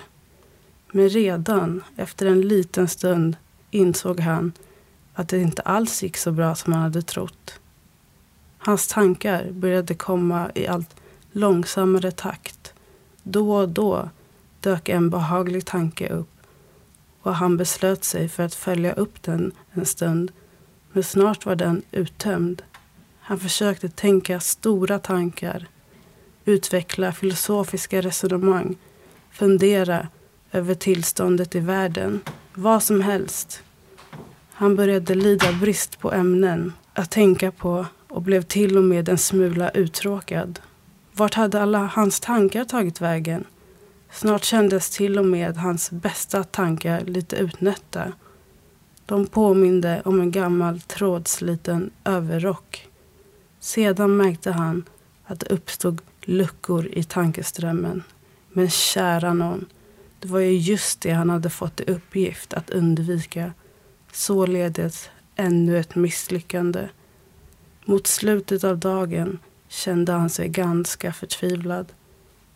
Men 0.91 1.09
redan 1.09 1.83
efter 1.95 2.25
en 2.25 2.41
liten 2.41 2.87
stund 2.87 3.37
insåg 3.71 4.19
han 4.19 4.51
att 5.13 5.29
det 5.29 5.37
inte 5.37 5.61
alls 5.61 6.03
gick 6.03 6.17
så 6.17 6.31
bra 6.31 6.55
som 6.55 6.73
han 6.73 6.81
hade 6.81 7.01
trott. 7.01 7.59
Hans 8.57 8.87
tankar 8.87 9.51
började 9.51 9.95
komma 9.95 10.51
i 10.55 10.67
allt 10.67 10.95
långsammare 11.31 12.11
takt. 12.11 12.73
Då 13.23 13.55
och 13.55 13.69
då 13.69 14.09
dök 14.59 14.89
en 14.89 15.09
behaglig 15.09 15.65
tanke 15.65 16.09
upp 16.09 16.39
och 17.21 17.35
han 17.35 17.57
beslöt 17.57 18.03
sig 18.03 18.29
för 18.29 18.43
att 18.43 18.55
följa 18.55 18.93
upp 18.93 19.21
den 19.23 19.51
en 19.71 19.85
stund. 19.85 20.31
Men 20.91 21.03
snart 21.03 21.45
var 21.45 21.55
den 21.55 21.81
uttömd. 21.91 22.61
Han 23.19 23.39
försökte 23.39 23.89
tänka 23.89 24.39
stora 24.39 24.99
tankar, 24.99 25.67
utveckla 26.45 27.11
filosofiska 27.11 28.01
resonemang, 28.01 28.75
fundera 29.31 30.07
över 30.51 30.73
tillståndet 30.73 31.55
i 31.55 31.59
världen. 31.59 32.19
Vad 32.53 32.83
som 32.83 33.01
helst. 33.01 33.63
Han 34.51 34.75
började 34.75 35.15
lida 35.15 35.53
brist 35.53 35.99
på 35.99 36.11
ämnen 36.11 36.73
att 36.93 37.11
tänka 37.11 37.51
på 37.51 37.85
och 38.07 38.21
blev 38.21 38.41
till 38.41 38.77
och 38.77 38.83
med 38.83 39.09
en 39.09 39.17
smula 39.17 39.69
uttråkad. 39.69 40.59
Vart 41.13 41.33
hade 41.33 41.61
alla 41.61 41.79
hans 41.79 42.19
tankar 42.19 42.65
tagit 42.65 43.01
vägen? 43.01 43.43
Snart 44.11 44.43
kändes 44.43 44.89
till 44.89 45.19
och 45.19 45.25
med 45.25 45.57
hans 45.57 45.91
bästa 45.91 46.43
tankar 46.43 47.01
lite 47.05 47.35
utnötta. 47.35 48.13
De 49.05 49.27
påminde 49.27 50.01
om 50.05 50.21
en 50.21 50.31
gammal 50.31 50.81
trådsliten 50.81 51.91
överrock. 52.03 52.87
Sedan 53.59 54.17
märkte 54.17 54.51
han 54.51 54.83
att 55.25 55.39
det 55.39 55.49
uppstod 55.49 56.01
luckor 56.21 56.87
i 56.91 57.03
tankeströmmen. 57.03 58.03
Men 58.49 58.69
kära 58.69 59.33
någon, 59.33 59.65
det 60.19 60.27
var 60.27 60.39
ju 60.39 60.57
just 60.57 61.01
det 61.01 61.11
han 61.11 61.29
hade 61.29 61.49
fått 61.49 61.79
i 61.79 61.83
uppgift 61.83 62.53
att 62.53 62.69
undvika. 62.69 63.53
Således 64.11 65.09
ännu 65.35 65.79
ett 65.79 65.95
misslyckande. 65.95 66.89
Mot 67.85 68.07
slutet 68.07 68.63
av 68.63 68.77
dagen 68.77 69.39
kände 69.67 70.11
han 70.11 70.29
sig 70.29 70.47
ganska 70.49 71.13
förtvivlad. 71.13 71.93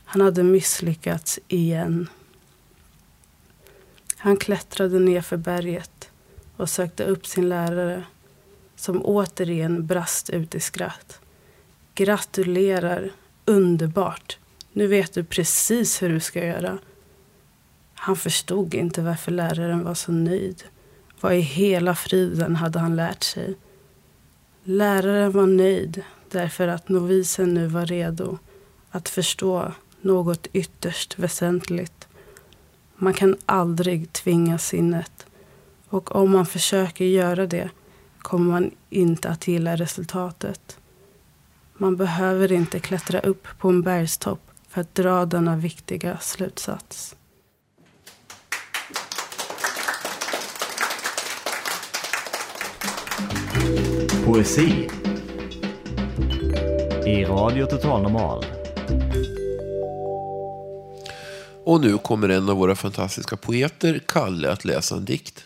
Han 0.05 0.21
hade 0.21 0.43
misslyckats 0.43 1.39
igen. 1.47 2.09
Han 4.17 4.37
klättrade 4.37 4.99
ner 4.99 5.21
för 5.21 5.37
berget 5.37 6.09
och 6.57 6.69
sökte 6.69 7.03
upp 7.03 7.27
sin 7.27 7.49
lärare 7.49 8.03
som 8.75 9.05
återigen 9.05 9.87
brast 9.87 10.29
ut 10.29 10.55
i 10.55 10.59
skratt. 10.59 11.19
Gratulerar! 11.95 13.11
Underbart! 13.45 14.37
Nu 14.71 14.87
vet 14.87 15.13
du 15.13 15.23
precis 15.23 16.01
hur 16.01 16.09
du 16.09 16.19
ska 16.19 16.45
göra. 16.45 16.79
Han 18.05 18.15
förstod 18.15 18.73
inte 18.73 19.01
varför 19.01 19.31
läraren 19.31 19.83
var 19.83 19.93
så 19.93 20.11
nöjd. 20.11 20.63
Vad 21.21 21.35
i 21.35 21.39
hela 21.39 21.95
friden 21.95 22.55
hade 22.55 22.79
han 22.79 22.95
lärt 22.95 23.23
sig? 23.23 23.55
Läraren 24.63 25.31
var 25.31 25.47
nöjd 25.47 26.03
därför 26.31 26.67
att 26.67 26.89
novisen 26.89 27.53
nu 27.53 27.67
var 27.67 27.85
redo 27.85 28.37
att 28.89 29.09
förstå 29.09 29.71
något 30.01 30.47
ytterst 30.53 31.19
väsentligt. 31.19 32.07
Man 32.95 33.13
kan 33.13 33.35
aldrig 33.45 34.13
tvinga 34.13 34.57
sinnet 34.57 35.25
och 35.89 36.15
om 36.15 36.31
man 36.31 36.45
försöker 36.45 37.05
göra 37.05 37.47
det 37.47 37.69
kommer 38.17 38.51
man 38.51 38.71
inte 38.89 39.29
att 39.29 39.47
gilla 39.47 39.75
resultatet. 39.75 40.77
Man 41.73 41.95
behöver 41.95 42.51
inte 42.51 42.79
klättra 42.79 43.19
upp 43.19 43.47
på 43.59 43.69
en 43.69 43.81
bergstopp 43.81 44.51
för 44.69 44.81
att 44.81 44.95
dra 44.95 45.25
denna 45.25 45.55
viktiga 45.55 46.17
slutsats. 46.17 47.15
Poesi 54.25 54.89
i 57.05 57.25
Radio 57.25 57.65
Total 57.65 58.01
Normal. 58.01 58.45
Och 61.63 61.81
nu 61.81 61.97
kommer 61.97 62.29
en 62.29 62.49
av 62.49 62.57
våra 62.57 62.75
fantastiska 62.75 63.37
poeter, 63.37 63.99
Kalle, 64.07 64.51
att 64.51 64.65
läsa 64.65 64.95
en 64.95 65.05
dikt. 65.05 65.43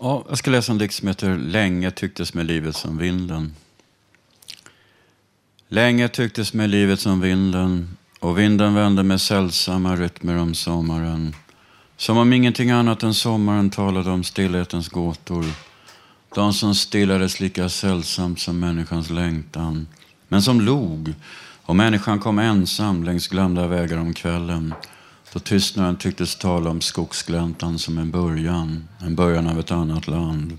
Ja, 0.00 0.24
jag 0.28 0.38
ska 0.38 0.50
läsa 0.50 0.72
en 0.72 0.78
dikt 0.78 0.94
som 0.94 1.08
heter 1.08 1.36
Länge 1.36 1.90
tycktes 1.90 2.34
med 2.34 2.46
livet 2.46 2.76
som 2.76 2.98
vinden. 2.98 3.54
Länge 5.68 6.08
tycktes 6.08 6.54
med 6.54 6.70
livet 6.70 7.00
som 7.00 7.20
vinden 7.20 7.96
och 8.20 8.38
vinden 8.38 8.74
vände 8.74 9.02
med 9.02 9.20
sällsamma 9.20 9.96
rytmer 9.96 10.36
om 10.36 10.54
sommaren 10.54 11.34
Som 11.96 12.18
om 12.18 12.32
ingenting 12.32 12.70
annat 12.70 13.02
än 13.02 13.14
sommaren 13.14 13.70
talade 13.70 14.10
om 14.10 14.24
stillhetens 14.24 14.88
gåtor. 14.88 15.44
De 16.34 16.52
som 16.52 16.74
stillades 16.74 17.40
lika 17.40 17.68
sällsamt 17.68 18.40
som 18.40 18.60
människans 18.60 19.10
längtan. 19.10 19.86
Men 20.28 20.42
som 20.42 20.60
log. 20.60 21.14
Och 21.62 21.76
människan 21.76 22.18
kom 22.18 22.38
ensam 22.38 23.04
längs 23.04 23.28
glömda 23.28 23.66
vägar 23.66 23.98
om 23.98 24.14
kvällen. 24.14 24.74
Då 25.32 25.38
tystnaden 25.40 25.96
tycktes 25.96 26.36
tala 26.36 26.70
om 26.70 26.80
skogsgläntan 26.80 27.78
som 27.78 27.98
en 27.98 28.10
början. 28.10 28.88
En 28.98 29.14
början 29.14 29.46
av 29.46 29.58
ett 29.58 29.70
annat 29.70 30.06
land. 30.06 30.58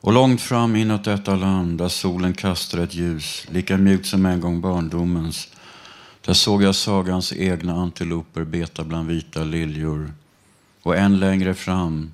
Och 0.00 0.12
långt 0.12 0.40
fram 0.40 0.76
inåt 0.76 1.04
detta 1.04 1.36
land, 1.36 1.78
där 1.78 1.88
solen 1.88 2.34
kastade 2.34 2.82
ett 2.82 2.94
ljus, 2.94 3.46
lika 3.50 3.76
mjukt 3.76 4.06
som 4.06 4.26
en 4.26 4.40
gång 4.40 4.60
barndomens, 4.60 5.48
där 6.24 6.32
såg 6.32 6.62
jag 6.62 6.74
sagans 6.74 7.32
egna 7.32 7.74
antiloper 7.74 8.44
beta 8.44 8.84
bland 8.84 9.08
vita 9.08 9.44
liljor. 9.44 10.12
Och 10.82 10.96
än 10.96 11.20
längre 11.20 11.54
fram, 11.54 12.12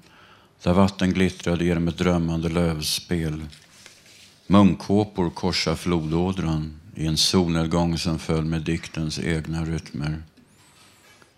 där 0.62 0.72
vatten 0.72 1.12
glittrade 1.12 1.64
genom 1.64 1.88
ett 1.88 1.98
drömmande 1.98 2.48
lövspel. 2.48 3.46
Munkåpor 4.46 5.30
korsar 5.30 5.75
flodådran 5.75 6.80
i 6.94 7.06
en 7.06 7.16
solnedgång 7.16 7.98
som 7.98 8.18
föll 8.18 8.44
med 8.44 8.62
diktens 8.62 9.18
egna 9.18 9.64
rytmer. 9.64 10.22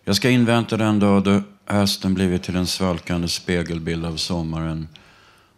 Jag 0.05 0.17
ska 0.17 0.31
invänta 0.31 0.77
den 0.77 0.99
dag 0.99 1.25
då 1.25 1.43
hösten 1.67 2.15
blivit 2.15 2.43
till 2.43 2.57
en 2.57 2.67
svalkande 2.67 3.29
spegelbild 3.29 4.05
av 4.05 4.17
sommaren 4.17 4.89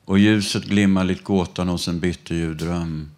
och 0.05 0.19
ljuset 0.19 0.65
glimmar 0.65 1.05
likt 1.05 1.25
gåtan 1.25 1.69
hos 1.69 1.89
en 1.89 2.01
bitterljuv 2.01 2.57
dröm. 2.57 3.11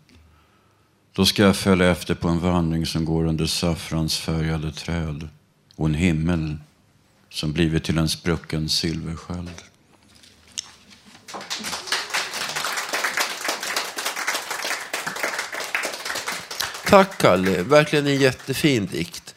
Då 1.13 1.27
ska 1.27 1.43
jag 1.43 1.57
följa 1.57 1.91
efter 1.91 2.15
på 2.15 2.29
en 2.29 2.41
vandring 2.41 2.87
som 2.87 3.05
går 3.05 3.25
under 3.25 3.47
saffransfärgade 3.47 4.73
träd 4.73 5.29
och 5.77 5.87
en 5.87 5.95
himmel 5.95 6.57
som 7.31 7.53
blivit 7.53 7.85
till 7.85 7.99
en 7.99 8.09
sprucken 8.09 8.69
silversköld. 8.69 9.72
Tack 16.93 17.19
Kalle, 17.19 17.63
verkligen 17.63 18.07
en 18.07 18.21
jättefin 18.21 18.87
dikt. 18.87 19.35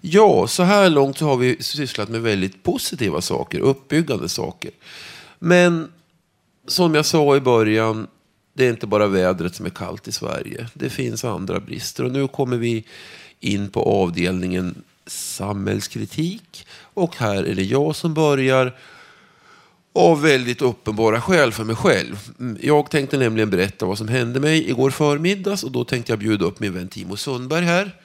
Ja, 0.00 0.46
så 0.46 0.62
här 0.62 0.90
långt 0.90 1.18
så 1.18 1.26
har 1.26 1.36
vi 1.36 1.62
sysslat 1.62 2.08
med 2.08 2.22
väldigt 2.22 2.62
positiva 2.62 3.20
saker, 3.20 3.60
uppbyggande 3.60 4.28
saker. 4.28 4.70
Men 5.38 5.92
som 6.66 6.94
jag 6.94 7.06
sa 7.06 7.36
i 7.36 7.40
början, 7.40 8.06
det 8.54 8.66
är 8.66 8.70
inte 8.70 8.86
bara 8.86 9.06
vädret 9.06 9.54
som 9.54 9.66
är 9.66 9.70
kallt 9.70 10.08
i 10.08 10.12
Sverige. 10.12 10.68
Det 10.74 10.90
finns 10.90 11.24
andra 11.24 11.60
brister. 11.60 12.04
Och 12.04 12.12
nu 12.12 12.28
kommer 12.28 12.56
vi 12.56 12.84
in 13.40 13.70
på 13.70 13.82
avdelningen 13.82 14.82
samhällskritik. 15.06 16.66
Och 16.94 17.16
här 17.16 17.44
är 17.44 17.54
det 17.54 17.64
jag 17.64 17.96
som 17.96 18.14
börjar 18.14 18.76
av 19.92 20.22
väldigt 20.22 20.62
uppenbara 20.62 21.20
skäl 21.20 21.52
för 21.52 21.64
mig 21.64 21.76
själv. 21.76 22.30
Mm, 22.40 22.58
jag 22.62 22.90
tänkte 22.90 23.18
nämligen 23.18 23.50
berätta 23.50 23.86
vad 23.86 23.98
som 23.98 24.08
hände 24.08 24.40
mig 24.40 24.70
igår 24.70 24.90
förmiddags 24.90 25.64
och 25.64 25.72
då 25.72 25.84
tänkte 25.84 26.12
jag 26.12 26.18
bjuda 26.18 26.44
upp 26.44 26.60
min 26.60 26.74
vän 26.74 26.88
Timo 26.88 27.16
Sundberg 27.16 27.64
här. 27.64 27.96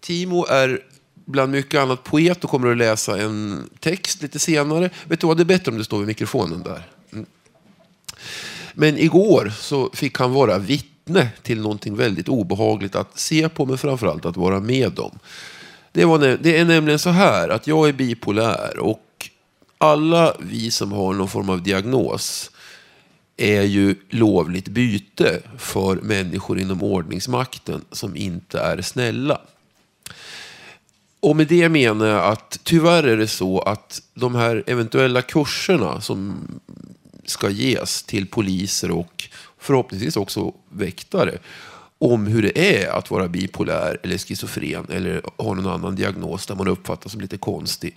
Timo 0.00 0.46
är 0.46 0.80
bland 1.24 1.52
mycket 1.52 1.80
annat 1.80 2.04
poet 2.04 2.44
och 2.44 2.50
kommer 2.50 2.70
att 2.70 2.76
läsa 2.76 3.20
en 3.20 3.68
text 3.80 4.22
lite 4.22 4.38
senare. 4.38 4.90
Vet 5.04 5.20
du 5.20 5.26
vad, 5.26 5.36
det 5.36 5.42
är 5.42 5.44
bättre 5.44 5.72
om 5.72 5.78
du 5.78 5.84
står 5.84 5.98
vid 5.98 6.06
mikrofonen 6.06 6.62
där. 6.62 6.88
Mm. 7.12 7.26
Men 8.74 8.98
igår 8.98 9.52
så 9.60 9.90
fick 9.92 10.18
han 10.18 10.32
vara 10.32 10.58
vittne 10.58 11.28
till 11.42 11.60
någonting 11.60 11.96
väldigt 11.96 12.28
obehagligt 12.28 12.94
att 12.94 13.18
se 13.18 13.48
på, 13.48 13.66
men 13.66 13.78
framförallt 13.78 14.24
att 14.24 14.36
vara 14.36 14.60
med 14.60 14.98
om. 14.98 15.18
Det, 15.92 16.04
var, 16.04 16.18
det 16.18 16.58
är 16.58 16.64
nämligen 16.64 16.98
så 16.98 17.10
här 17.10 17.48
att 17.48 17.66
jag 17.66 17.88
är 17.88 17.92
bipolär 17.92 18.78
och 18.78 19.00
alla 19.82 20.36
vi 20.40 20.70
som 20.70 20.92
har 20.92 21.14
någon 21.14 21.28
form 21.28 21.50
av 21.50 21.62
diagnos 21.62 22.50
är 23.36 23.62
ju 23.62 23.96
lovligt 24.10 24.68
byte 24.68 25.40
för 25.58 25.96
människor 25.96 26.58
inom 26.58 26.82
ordningsmakten 26.82 27.84
som 27.90 28.16
inte 28.16 28.60
är 28.60 28.82
snälla. 28.82 29.40
Och 31.20 31.36
med 31.36 31.46
det 31.46 31.68
menar 31.68 32.06
jag 32.06 32.24
att 32.24 32.60
tyvärr 32.62 33.02
är 33.02 33.16
det 33.16 33.28
så 33.28 33.60
att 33.60 34.02
de 34.14 34.34
här 34.34 34.64
eventuella 34.66 35.22
kurserna 35.22 36.00
som 36.00 36.48
ska 37.24 37.50
ges 37.50 38.02
till 38.02 38.26
poliser 38.26 38.90
och 38.90 39.28
förhoppningsvis 39.58 40.16
också 40.16 40.54
väktare 40.68 41.38
om 41.98 42.26
hur 42.26 42.42
det 42.42 42.84
är 42.84 42.90
att 42.90 43.10
vara 43.10 43.28
bipolär 43.28 43.98
eller 44.02 44.18
schizofren 44.18 44.86
eller 44.90 45.22
ha 45.36 45.54
någon 45.54 45.66
annan 45.66 45.96
diagnos 45.96 46.46
där 46.46 46.54
man 46.54 46.68
uppfattas 46.68 47.12
som 47.12 47.20
lite 47.20 47.38
konstig. 47.38 47.96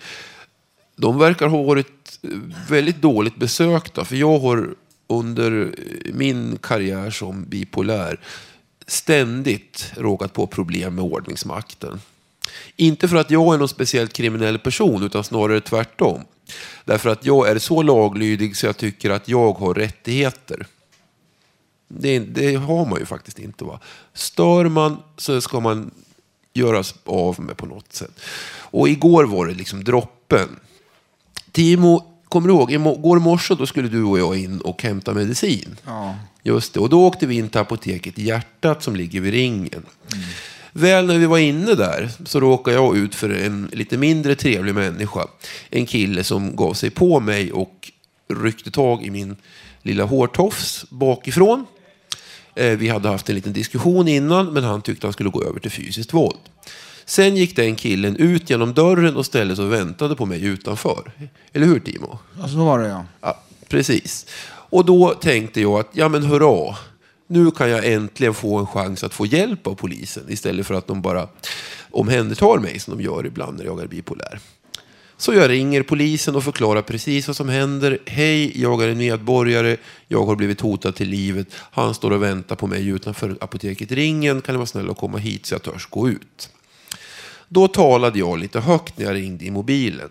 De 0.95 1.19
verkar 1.19 1.47
ha 1.47 1.63
varit 1.63 2.19
eh, 2.21 2.29
väldigt 2.69 3.01
dåligt 3.01 3.35
besökta 3.35 4.05
för 4.05 4.15
jag 4.15 4.39
har 4.39 4.75
under 5.07 5.75
min 6.13 6.57
karriär 6.61 7.11
som 7.11 7.45
bipolär 7.45 8.19
ständigt 8.87 9.91
råkat 9.97 10.33
på 10.33 10.47
problem 10.47 10.95
med 10.95 11.03
ordningsmakten. 11.03 12.01
Inte 12.75 13.07
för 13.07 13.15
att 13.15 13.31
jag 13.31 13.53
är 13.53 13.57
någon 13.57 13.69
speciellt 13.69 14.13
kriminell 14.13 14.59
person 14.59 15.03
utan 15.03 15.23
snarare 15.23 15.61
tvärtom. 15.61 16.21
Därför 16.85 17.09
att 17.09 17.25
jag 17.25 17.49
är 17.49 17.59
så 17.59 17.81
laglydig 17.81 18.57
så 18.57 18.65
jag 18.65 18.77
tycker 18.77 19.09
att 19.09 19.27
jag 19.27 19.53
har 19.53 19.73
rättigheter. 19.73 20.67
Det, 21.87 22.19
det 22.19 22.55
har 22.55 22.85
man 22.85 22.99
ju 22.99 23.05
faktiskt 23.05 23.39
inte. 23.39 23.63
Va? 23.63 23.79
Stör 24.13 24.69
man 24.69 24.97
så 25.17 25.41
ska 25.41 25.59
man 25.59 25.91
göras 26.53 26.95
av 27.03 27.39
med 27.39 27.57
på 27.57 27.65
något 27.65 27.93
sätt. 27.93 28.21
Och 28.57 28.89
igår 28.89 29.23
var 29.23 29.45
det 29.45 29.53
liksom 29.53 29.83
droppen. 29.83 30.59
Timo, 31.55 32.03
kommer 32.29 32.47
du 32.47 32.53
ihåg? 32.53 32.71
Igår 32.71 33.19
morse 33.19 33.55
då 33.55 33.65
skulle 33.65 33.87
du 33.87 34.03
och 34.03 34.19
jag 34.19 34.37
in 34.37 34.61
och 34.61 34.83
hämta 34.83 35.13
medicin. 35.13 35.75
Ja. 35.85 36.15
Just 36.43 36.73
det. 36.73 36.79
Och 36.79 36.89
då 36.89 37.07
åkte 37.07 37.25
vi 37.25 37.35
in 37.35 37.49
till 37.49 37.61
apoteket 37.61 38.17
Hjärtat 38.17 38.83
som 38.83 38.95
ligger 38.95 39.21
vid 39.21 39.33
ringen. 39.33 39.85
Mm. 40.13 40.25
Väl 40.71 41.05
när 41.05 41.17
vi 41.17 41.25
var 41.25 41.37
inne 41.37 41.73
där 41.73 42.09
så 42.25 42.39
råkade 42.39 42.77
jag 42.77 42.97
ut 42.97 43.15
för 43.15 43.29
en 43.29 43.69
lite 43.71 43.97
mindre 43.97 44.35
trevlig 44.35 44.75
människa. 44.75 45.27
En 45.69 45.85
kille 45.85 46.23
som 46.23 46.55
gav 46.55 46.73
sig 46.73 46.89
på 46.89 47.19
mig 47.19 47.51
och 47.51 47.91
ryckte 48.33 48.71
tag 48.71 49.05
i 49.05 49.09
min 49.09 49.35
lilla 49.81 50.03
hårtofs 50.03 50.85
bakifrån. 50.89 51.65
Eh, 52.55 52.77
vi 52.77 52.89
hade 52.89 53.09
haft 53.09 53.29
en 53.29 53.35
liten 53.35 53.53
diskussion 53.53 54.07
innan, 54.07 54.53
men 54.53 54.63
han 54.63 54.81
tyckte 54.81 55.07
han 55.07 55.13
skulle 55.13 55.29
gå 55.29 55.43
över 55.43 55.59
till 55.59 55.71
fysiskt 55.71 56.13
våld. 56.13 56.39
Sen 57.05 57.35
gick 57.35 57.55
den 57.55 57.75
killen 57.75 58.15
ut 58.15 58.49
genom 58.49 58.73
dörren 58.73 59.15
och 59.15 59.25
ställde 59.25 59.55
sig 59.55 59.65
och 59.65 59.73
väntade 59.73 60.15
på 60.15 60.25
mig 60.25 60.45
utanför. 60.45 61.11
Eller 61.53 61.65
hur 61.65 61.79
Timo? 61.79 62.19
Ja, 62.39 62.47
så 62.47 62.57
var 62.57 62.79
det 62.79 62.87
ja. 62.87 63.05
ja. 63.21 63.41
Precis. 63.67 64.25
Och 64.47 64.85
då 64.85 65.09
tänkte 65.09 65.61
jag 65.61 65.79
att, 65.79 65.89
ja 65.91 66.09
men 66.09 66.23
hurra 66.23 66.75
nu 67.27 67.51
kan 67.51 67.69
jag 67.69 67.85
äntligen 67.93 68.33
få 68.33 68.57
en 68.57 68.67
chans 68.67 69.03
att 69.03 69.13
få 69.13 69.25
hjälp 69.25 69.67
av 69.67 69.75
polisen 69.75 70.23
istället 70.29 70.67
för 70.67 70.73
att 70.73 70.87
de 70.87 71.01
bara 71.01 71.27
omhändertar 71.91 72.59
mig 72.59 72.79
som 72.79 72.97
de 72.97 73.03
gör 73.03 73.25
ibland 73.25 73.57
när 73.57 73.65
jag 73.65 73.81
är 73.81 73.87
bipolär. 73.87 74.39
Så 75.17 75.33
jag 75.33 75.49
ringer 75.49 75.83
polisen 75.83 76.35
och 76.35 76.43
förklarar 76.43 76.81
precis 76.81 77.27
vad 77.27 77.35
som 77.35 77.49
händer. 77.49 77.99
Hej, 78.05 78.61
jag 78.61 78.83
är 78.83 78.87
en 78.87 78.97
medborgare. 78.97 79.77
Jag 80.07 80.25
har 80.25 80.35
blivit 80.35 80.61
hotad 80.61 80.95
till 80.95 81.09
livet. 81.09 81.47
Han 81.71 81.93
står 81.93 82.11
och 82.11 82.23
väntar 82.23 82.55
på 82.55 82.67
mig 82.67 82.87
utanför 82.87 83.37
apoteket 83.41 83.91
Ringen. 83.91 84.41
Kan 84.41 84.53
du 84.53 84.57
vara 84.57 84.65
snäll 84.65 84.89
och 84.89 84.97
komma 84.97 85.17
hit 85.17 85.45
så 85.45 85.55
jag 85.55 85.63
törs 85.63 85.87
gå 85.89 86.09
ut? 86.09 86.49
Då 87.47 87.67
talade 87.67 88.19
jag 88.19 88.39
lite 88.39 88.59
högt 88.59 88.97
när 88.97 89.05
jag 89.05 89.15
ringde 89.15 89.45
i 89.45 89.51
mobilen. 89.51 90.09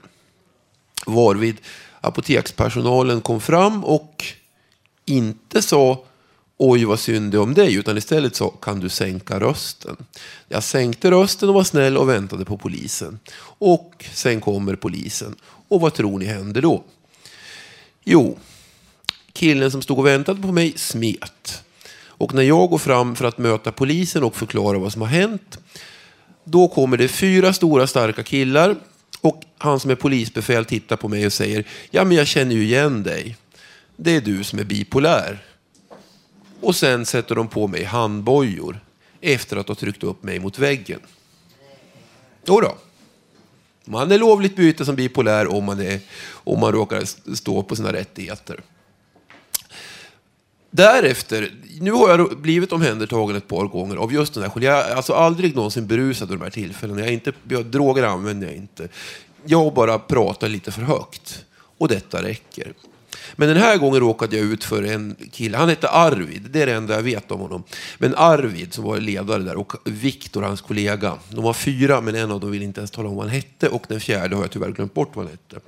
Varvid 1.06 1.56
apotekspersonalen 2.00 3.20
kom 3.20 3.40
fram 3.40 3.84
och 3.84 4.24
inte 5.04 5.62
sa 5.62 6.04
oj 6.56 6.84
vad 6.84 7.00
synd 7.00 7.32
det 7.32 7.36
är 7.36 7.40
om 7.40 7.54
dig, 7.54 7.74
utan 7.74 7.98
istället 7.98 8.36
sa 8.36 8.50
kan 8.50 8.80
du 8.80 8.88
sänka 8.88 9.40
rösten. 9.40 9.96
Jag 10.48 10.62
sänkte 10.62 11.10
rösten 11.10 11.48
och 11.48 11.54
var 11.54 11.64
snäll 11.64 11.96
och 11.96 12.08
väntade 12.08 12.44
på 12.44 12.58
polisen. 12.58 13.18
Och 13.42 14.04
sen 14.12 14.40
kommer 14.40 14.76
polisen. 14.76 15.36
Och 15.68 15.80
vad 15.80 15.94
tror 15.94 16.18
ni 16.18 16.24
hände 16.24 16.60
då? 16.60 16.84
Jo, 18.04 18.38
killen 19.32 19.70
som 19.70 19.82
stod 19.82 19.98
och 19.98 20.06
väntade 20.06 20.42
på 20.42 20.52
mig 20.52 20.72
smet. 20.76 21.62
Och 22.16 22.34
när 22.34 22.42
jag 22.42 22.70
går 22.70 22.78
fram 22.78 23.16
för 23.16 23.24
att 23.24 23.38
möta 23.38 23.72
polisen 23.72 24.24
och 24.24 24.36
förklara 24.36 24.78
vad 24.78 24.92
som 24.92 25.02
har 25.02 25.08
hänt, 25.08 25.58
då 26.44 26.68
kommer 26.68 26.96
det 26.96 27.08
fyra 27.08 27.52
stora 27.52 27.86
starka 27.86 28.22
killar 28.22 28.76
och 29.20 29.42
han 29.58 29.80
som 29.80 29.90
är 29.90 29.94
polisbefäl 29.94 30.64
tittar 30.64 30.96
på 30.96 31.08
mig 31.08 31.26
och 31.26 31.32
säger, 31.32 31.64
ja 31.90 32.04
men 32.04 32.16
jag 32.16 32.26
känner 32.26 32.54
ju 32.54 32.62
igen 32.62 33.02
dig. 33.02 33.36
Det 33.96 34.16
är 34.16 34.20
du 34.20 34.44
som 34.44 34.58
är 34.58 34.64
bipolär. 34.64 35.44
Och 36.60 36.76
sen 36.76 37.06
sätter 37.06 37.34
de 37.34 37.48
på 37.48 37.66
mig 37.66 37.84
handbojor 37.84 38.80
efter 39.20 39.56
att 39.56 39.68
ha 39.68 39.74
tryckt 39.74 40.02
upp 40.02 40.22
mig 40.22 40.38
mot 40.38 40.58
väggen. 40.58 41.00
Då 42.44 42.60
då. 42.60 42.76
Man 43.84 44.12
är 44.12 44.18
lovligt 44.18 44.56
byte 44.56 44.84
som 44.84 44.96
bipolär 44.96 45.46
om 45.46 45.64
man, 45.64 45.80
är, 45.80 46.00
om 46.26 46.60
man 46.60 46.72
råkar 46.72 47.34
stå 47.34 47.62
på 47.62 47.76
sina 47.76 47.92
rättigheter. 47.92 48.60
Därefter, 50.76 51.50
nu 51.80 51.90
har 51.90 52.08
jag 52.08 52.38
blivit 52.38 52.72
omhändertagen 52.72 53.36
ett 53.36 53.48
par 53.48 53.66
gånger 53.66 53.96
av 53.96 54.12
just 54.12 54.34
den 54.34 54.42
här 54.42 54.52
Jag 54.54 54.90
är 54.90 54.94
alltså 54.94 55.12
aldrig 55.12 55.56
någonsin 55.56 55.86
berusad 55.86 56.28
vid 56.28 56.38
de 56.38 56.44
här 56.44 56.50
tillfällena. 56.50 57.00
Jag, 57.00 57.12
inte, 57.12 57.32
jag, 57.48 57.66
droger 57.66 58.02
använder 58.02 58.46
jag 58.46 58.56
inte. 58.56 58.88
jag 59.44 59.74
bara 59.74 59.98
pratar 59.98 60.48
lite 60.48 60.72
för 60.72 60.82
högt. 60.82 61.44
Och 61.78 61.88
detta 61.88 62.22
räcker. 62.22 62.72
Men 63.36 63.48
den 63.48 63.56
här 63.56 63.76
gången 63.76 64.00
råkade 64.00 64.36
jag 64.36 64.46
ut 64.46 64.64
för 64.64 64.82
en 64.82 65.16
kille. 65.32 65.56
Han 65.56 65.68
hette 65.68 65.88
Arvid. 65.88 66.48
Det 66.50 66.62
är 66.62 66.66
det 66.66 66.72
enda 66.72 66.94
jag 66.94 67.02
vet 67.02 67.30
om 67.30 67.40
honom. 67.40 67.62
Men 67.98 68.14
Arvid 68.14 68.74
som 68.74 68.84
var 68.84 68.98
ledare 68.98 69.42
där 69.42 69.56
och 69.56 69.72
Viktor, 69.84 70.42
hans 70.42 70.60
kollega. 70.60 71.18
De 71.28 71.44
var 71.44 71.54
fyra, 71.54 72.00
men 72.00 72.14
en 72.14 72.30
av 72.30 72.40
dem 72.40 72.50
ville 72.50 72.64
inte 72.64 72.80
ens 72.80 72.90
tala 72.90 73.08
om 73.08 73.16
vad 73.16 73.24
han 73.24 73.34
hette. 73.34 73.68
Och 73.68 73.84
den 73.88 74.00
fjärde 74.00 74.36
har 74.36 74.42
jag 74.42 74.50
tyvärr 74.50 74.70
glömt 74.70 74.94
bort 74.94 75.10
vad 75.14 75.24
han 75.24 75.32
hette. 75.32 75.66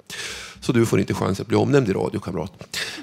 Så 0.61 0.73
du 0.73 0.87
får 0.87 1.01
inte 1.01 1.15
chans 1.15 1.41
att 1.41 1.47
bli 1.47 1.57
omnämnd 1.57 1.89
i 1.89 1.93
radio, 1.93 2.21
kamrat. 2.21 2.53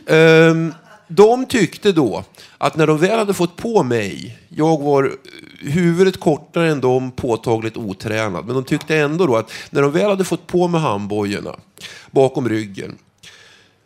Um, 0.07 0.15
ehm, 0.17 0.73
de 1.15 1.45
tyckte 1.45 1.91
då 1.91 2.23
att 2.57 2.77
när 2.77 2.87
de 2.87 2.97
väl 2.97 3.19
hade 3.19 3.33
fått 3.33 3.55
på 3.55 3.83
mig, 3.83 4.37
jag 4.49 4.81
var 4.81 5.11
huvudet 5.59 6.19
kortare 6.19 6.71
än 6.71 6.81
dem, 6.81 7.11
påtagligt 7.11 7.77
otränad, 7.77 8.45
men 8.45 8.55
de 8.55 8.63
tyckte 8.63 8.97
ändå 8.97 9.27
då 9.27 9.35
att 9.35 9.51
när 9.69 9.81
de 9.81 9.91
väl 9.91 10.09
hade 10.09 10.23
fått 10.23 10.47
på 10.47 10.67
mig 10.67 10.81
handbojorna 10.81 11.55
bakom 12.11 12.49
ryggen 12.49 12.95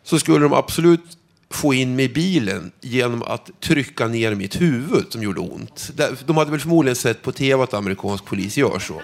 så 0.04 0.18
skulle 0.18 0.38
de 0.38 0.52
absolut 0.52 1.18
få 1.50 1.74
in 1.74 1.96
mig 1.96 2.04
i 2.04 2.08
bilen 2.08 2.72
genom 2.80 3.22
att 3.22 3.50
trycka 3.60 4.06
ner 4.06 4.34
mitt 4.34 4.60
huvud 4.60 5.06
som 5.10 5.22
gjorde 5.22 5.40
ont. 5.40 5.90
De 6.26 6.36
hade 6.36 6.50
väl 6.50 6.60
förmodligen 6.60 6.96
sett 6.96 7.22
på 7.22 7.32
tv 7.32 7.62
att 7.62 7.74
amerikansk 7.74 8.24
polis 8.24 8.56
gör 8.56 8.78
så. 8.78 9.02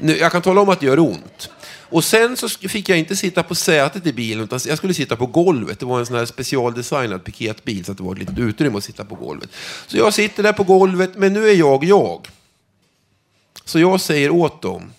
Jag 0.00 0.32
kan 0.32 0.42
tala 0.42 0.60
om 0.60 0.68
att 0.68 0.80
det 0.80 0.86
gör 0.86 0.98
ont. 0.98 1.50
Och 1.92 2.04
sen 2.04 2.36
så 2.36 2.48
fick 2.48 2.88
jag 2.88 2.98
inte 2.98 3.16
sitta 3.16 3.42
på 3.42 3.54
sätet 3.54 4.06
i 4.06 4.12
bilen, 4.12 4.44
utan 4.44 4.60
jag 4.66 4.78
skulle 4.78 4.94
sitta 4.94 5.16
på 5.16 5.26
golvet. 5.26 5.78
Det 5.78 5.86
var 5.86 6.00
en 6.00 6.06
sån 6.06 6.16
här 6.16 6.26
specialdesignad 6.26 7.24
piketbil, 7.24 7.84
så 7.84 7.92
att 7.92 7.98
det 7.98 8.04
var 8.04 8.12
ett 8.12 8.18
litet 8.18 8.38
utrymme 8.38 8.78
att 8.78 8.84
sitta 8.84 9.04
på 9.04 9.14
golvet. 9.14 9.50
Så 9.86 9.96
jag 9.96 10.14
sitter 10.14 10.42
där 10.42 10.52
på 10.52 10.64
golvet, 10.64 11.10
men 11.16 11.32
nu 11.32 11.48
är 11.48 11.54
jag 11.54 11.84
jag. 11.84 12.28
Så 13.64 13.78
jag 13.78 14.00
säger 14.00 14.30
åt 14.30 14.62
dem, 14.62 14.92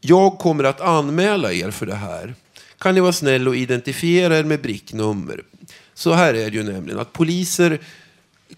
jag 0.00 0.38
kommer 0.38 0.64
att 0.64 0.80
anmäla 0.80 1.52
er 1.52 1.70
för 1.70 1.86
det 1.86 1.94
här. 1.94 2.34
Kan 2.78 2.94
ni 2.94 3.00
vara 3.00 3.12
snäll 3.12 3.48
och 3.48 3.56
identifiera 3.56 4.38
er 4.38 4.44
med 4.44 4.62
bricknummer? 4.62 5.42
Så 5.94 6.12
här 6.12 6.34
är 6.34 6.50
det 6.50 6.56
ju 6.56 6.62
nämligen, 6.62 7.00
att 7.00 7.12
poliser 7.12 7.80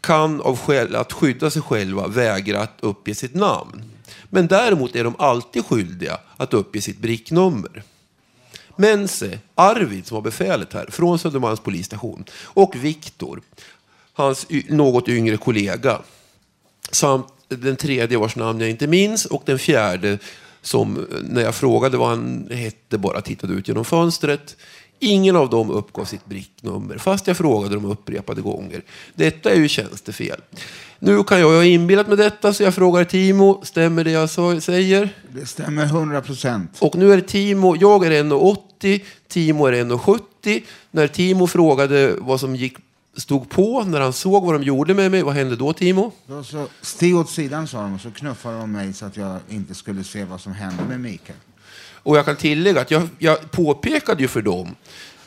kan 0.00 0.40
av 0.40 0.58
skäl 0.58 0.94
att 0.94 1.12
skydda 1.12 1.50
sig 1.50 1.62
själva 1.62 2.06
vägra 2.06 2.62
att 2.62 2.76
uppge 2.80 3.14
sitt 3.14 3.34
namn. 3.34 3.93
Men 4.34 4.46
däremot 4.46 4.96
är 4.96 5.04
de 5.04 5.14
alltid 5.18 5.64
skyldiga 5.64 6.18
att 6.36 6.54
uppge 6.54 6.80
sitt 6.80 6.98
bricknummer. 6.98 7.82
Mense, 8.76 9.38
Arvid 9.54 10.06
som 10.06 10.14
var 10.14 10.22
befälet 10.22 10.72
här, 10.72 10.86
från 10.90 11.18
Södermalms 11.18 11.60
polisstation, 11.60 12.24
och 12.44 12.76
Viktor, 12.76 13.42
hans 14.12 14.46
något 14.68 15.08
yngre 15.08 15.36
kollega, 15.36 16.02
samt 16.90 17.26
den 17.48 17.76
tredje 17.76 18.18
vars 18.18 18.36
namn 18.36 18.60
jag 18.60 18.70
inte 18.70 18.86
minns, 18.86 19.24
och 19.24 19.42
den 19.46 19.58
fjärde 19.58 20.18
som 20.62 20.96
eh, 20.96 21.04
när 21.22 21.42
jag 21.42 21.54
frågade 21.54 21.96
vad 21.96 22.08
han 22.08 22.48
hette 22.50 22.98
bara 22.98 23.20
tittade 23.20 23.52
ut 23.52 23.68
genom 23.68 23.84
fönstret. 23.84 24.56
Ingen 24.98 25.36
av 25.36 25.50
dem 25.50 25.70
uppgav 25.70 26.04
sitt 26.04 26.26
bricknummer, 26.26 26.98
fast 26.98 27.26
jag 27.26 27.36
frågade 27.36 27.74
dem 27.74 27.84
upprepade 27.84 28.42
gånger. 28.42 28.82
Detta 29.14 29.50
är 29.50 29.56
ju 29.56 29.68
tjänstefel. 29.68 30.40
Nu 30.98 31.24
kan 31.24 31.40
jag, 31.40 31.52
jag 31.52 31.56
ha 31.56 31.64
inbillat 31.64 32.08
med 32.08 32.18
detta, 32.18 32.52
så 32.52 32.62
jag 32.62 32.74
frågar 32.74 33.04
Timo, 33.04 33.60
stämmer 33.64 34.04
det 34.04 34.10
jag 34.10 34.30
säger? 34.62 35.08
Det 35.32 35.46
stämmer 35.46 35.84
100 35.84 36.20
procent. 36.20 36.78
Och 36.80 36.96
nu 36.96 37.12
är 37.12 37.20
Timo, 37.20 37.76
jag 37.76 38.06
är 38.06 38.10
1,80, 38.10 39.00
Timo 39.28 39.66
är 39.66 39.72
1,70. 39.72 40.62
När 40.90 41.06
Timo 41.06 41.46
frågade 41.46 42.14
vad 42.18 42.40
som 42.40 42.56
gick, 42.56 42.76
stod 43.16 43.50
på, 43.50 43.84
när 43.84 44.00
han 44.00 44.12
såg 44.12 44.44
vad 44.44 44.54
de 44.54 44.62
gjorde 44.62 44.94
med 44.94 45.10
mig, 45.10 45.22
vad 45.22 45.34
hände 45.34 45.56
då 45.56 45.72
Timo? 45.72 46.12
Då 46.26 46.44
så, 46.44 46.66
stig 46.80 47.16
åt 47.16 47.30
sidan 47.30 47.68
sa 47.68 47.82
de 47.82 47.94
och 47.94 48.00
så 48.00 48.10
knuffade 48.10 48.58
de 48.58 48.72
mig 48.72 48.92
så 48.92 49.06
att 49.06 49.16
jag 49.16 49.38
inte 49.48 49.74
skulle 49.74 50.04
se 50.04 50.24
vad 50.24 50.40
som 50.40 50.52
hände 50.52 50.82
med 50.88 51.00
Mikael. 51.00 51.38
Och 52.04 52.16
jag 52.16 52.24
kan 52.24 52.36
tillägga 52.36 52.80
att 52.80 52.90
jag, 52.90 53.08
jag 53.18 53.50
påpekade 53.50 54.22
ju 54.22 54.28
för 54.28 54.42
dem 54.42 54.74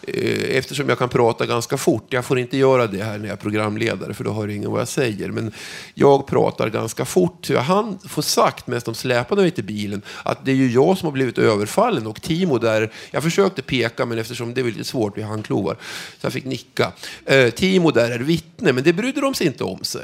Eh, 0.08 0.58
eftersom 0.58 0.90
jag 0.90 1.00
kan 1.00 1.10
prata 1.10 1.46
ganska 1.46 1.78
fort. 1.78 2.14
Jag 2.14 2.26
får 2.26 2.40
inte 2.40 2.58
göra 2.58 2.88
det 2.88 3.04
här 3.04 3.18
när 3.18 3.26
jag 3.26 3.34
är 3.34 3.42
programledare, 3.42 4.14
för 4.14 4.24
då 4.24 4.34
hör 4.34 4.48
ingen 4.48 4.72
vad 4.72 4.82
jag 4.82 4.88
säger. 4.88 5.30
Men 5.32 5.52
jag 5.94 6.28
pratar 6.28 6.70
ganska 6.70 7.06
fort. 7.06 7.46
Så 7.46 7.54
jag 7.54 7.62
hann 7.62 8.00
få 8.10 8.22
sagt, 8.22 8.68
medan 8.68 8.82
de 8.86 8.96
släpade 8.96 9.42
mig 9.42 9.52
till 9.52 9.64
bilen, 9.64 10.02
att 10.24 10.46
det 10.46 10.52
är 10.52 10.56
ju 10.56 10.72
jag 10.72 10.98
som 10.98 11.06
har 11.06 11.12
blivit 11.12 11.38
överfallen. 11.38 12.08
Och 12.08 12.22
Timo 12.22 12.58
där, 12.58 12.92
jag 13.12 13.24
försökte 13.24 13.62
peka, 13.62 14.06
men 14.06 14.18
eftersom 14.18 14.54
det 14.54 14.62
är 14.62 14.66
lite 14.66 14.84
svårt 14.84 15.18
vid 15.18 15.26
handklovar, 15.26 15.78
så 16.20 16.26
jag 16.26 16.34
fick 16.34 16.46
nicka. 16.46 16.92
Eh, 17.26 17.50
Timo 17.50 17.92
där 17.92 18.12
är 18.12 18.20
vittne, 18.20 18.74
men 18.74 18.84
det 18.84 18.94
brydde 18.94 19.22
de 19.22 19.34
sig 19.34 19.48
inte 19.48 19.64
om 19.64 19.84
sig. 19.84 20.02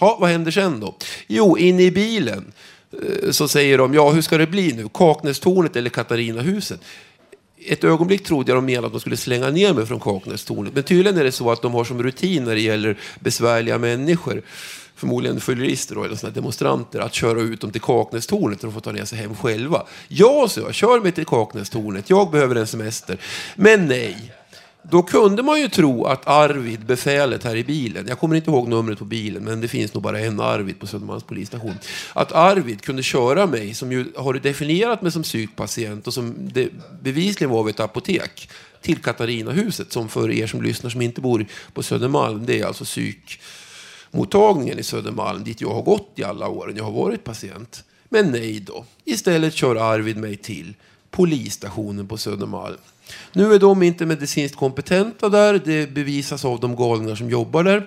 Ja, 0.00 0.16
vad 0.20 0.30
händer 0.30 0.50
sen 0.50 0.80
då? 0.80 0.96
Jo, 1.26 1.58
inne 1.58 1.82
i 1.82 1.90
bilen 1.90 2.38
eh, 2.38 2.52
Eh, 2.92 3.30
så 3.30 3.48
säger 3.48 3.78
de, 3.78 3.94
ja 3.94 4.10
hur 4.10 4.22
ska 4.22 4.38
det 4.38 4.46
bli 4.46 4.72
nu? 4.72 4.88
Kaknästornet 4.94 5.76
eller 5.76 5.90
Katarinahuset? 5.90 6.80
ett 7.66 7.84
ögonblick 7.84 8.24
trodde 8.24 8.52
jag 8.52 8.56
de 8.58 8.66
menade 8.66 8.86
att 8.86 8.92
de 8.92 9.00
skulle 9.00 9.16
slänga 9.16 9.50
ner 9.50 9.74
mig 9.74 9.86
från 9.86 10.00
Kaknästornet. 10.00 10.74
Men 10.74 10.82
tydligen 10.82 11.18
är 11.18 11.24
det 11.24 11.32
så 11.32 11.50
att 11.50 11.62
de 11.62 11.72
har 11.74 11.84
som 11.84 12.02
rutin 12.02 12.44
när 12.44 12.54
det 12.54 12.60
gäller 12.60 12.98
besvärliga 13.20 13.78
människor, 13.78 14.42
förmodligen 14.94 15.40
fyllerister 15.40 16.04
eller 16.04 16.16
såna 16.16 16.32
demonstranter, 16.32 17.00
att 17.00 17.14
köra 17.14 17.40
ut 17.40 17.60
dem 17.60 17.70
till 17.70 17.80
Kaknästornet 17.80 18.58
och 18.58 18.64
de 18.64 18.72
får 18.72 18.80
ta 18.80 18.92
ner 18.92 19.04
sig 19.04 19.18
hem 19.18 19.34
själva. 19.34 19.86
Ja, 20.08 20.46
så 20.48 20.60
jag, 20.60 20.74
kör 20.74 21.00
mig 21.00 21.12
till 21.12 21.26
Kaknästornet, 21.26 22.10
jag 22.10 22.30
behöver 22.30 22.56
en 22.56 22.66
semester. 22.66 23.18
Men 23.56 23.86
nej, 23.86 24.32
då 24.90 25.02
kunde 25.02 25.42
man 25.42 25.60
ju 25.60 25.68
tro 25.68 26.04
att 26.04 26.26
Arvid, 26.26 26.86
befälet 26.86 27.44
här 27.44 27.56
i 27.56 27.64
bilen, 27.64 28.06
jag 28.08 28.18
kommer 28.18 28.36
inte 28.36 28.50
ihåg 28.50 28.68
numret 28.68 28.98
på 28.98 29.04
bilen, 29.04 29.44
men 29.44 29.60
det 29.60 29.68
finns 29.68 29.94
nog 29.94 30.02
bara 30.02 30.20
en 30.20 30.40
Arvid 30.40 30.78
på 30.78 30.86
Södermalms 30.86 31.24
polisstation. 31.24 31.74
Att 32.12 32.32
Arvid 32.32 32.82
kunde 32.82 33.02
köra 33.02 33.46
mig, 33.46 33.74
som 33.74 33.92
ju 33.92 34.12
har 34.16 34.34
definierat 34.34 35.02
mig 35.02 35.12
som 35.12 35.22
psykpatient 35.22 36.06
och 36.06 36.14
som 36.14 36.34
det 36.38 36.68
bevisligen 37.02 37.50
var 37.50 37.64
vid 37.64 37.74
ett 37.74 37.80
apotek, 37.80 38.50
till 38.80 38.98
Katarinahuset, 38.98 39.92
som 39.92 40.08
för 40.08 40.30
er 40.30 40.46
som 40.46 40.62
lyssnar 40.62 40.90
som 40.90 41.02
inte 41.02 41.20
bor 41.20 41.46
på 41.72 41.82
Södermalm, 41.82 42.46
det 42.46 42.60
är 42.60 42.66
alltså 42.66 42.84
psykmottagningen 42.84 44.78
i 44.78 44.82
Södermalm, 44.82 45.44
dit 45.44 45.60
jag 45.60 45.74
har 45.74 45.82
gått 45.82 46.12
i 46.16 46.24
alla 46.24 46.48
åren 46.48 46.76
jag 46.76 46.84
har 46.84 46.92
varit 46.92 47.24
patient. 47.24 47.84
Men 48.08 48.30
nej 48.30 48.60
då. 48.60 48.84
Istället 49.04 49.54
kör 49.54 49.76
Arvid 49.76 50.16
mig 50.16 50.36
till 50.36 50.74
polisstationen 51.10 52.08
på 52.08 52.16
Södermalm. 52.16 52.78
Nu 53.32 53.54
är 53.54 53.58
de 53.58 53.82
inte 53.82 54.06
medicinskt 54.06 54.56
kompetenta 54.56 55.28
där, 55.28 55.60
det 55.64 55.90
bevisas 55.90 56.44
av 56.44 56.60
de 56.60 56.76
galningar 56.76 57.14
som 57.14 57.30
jobbar 57.30 57.64
där. 57.64 57.86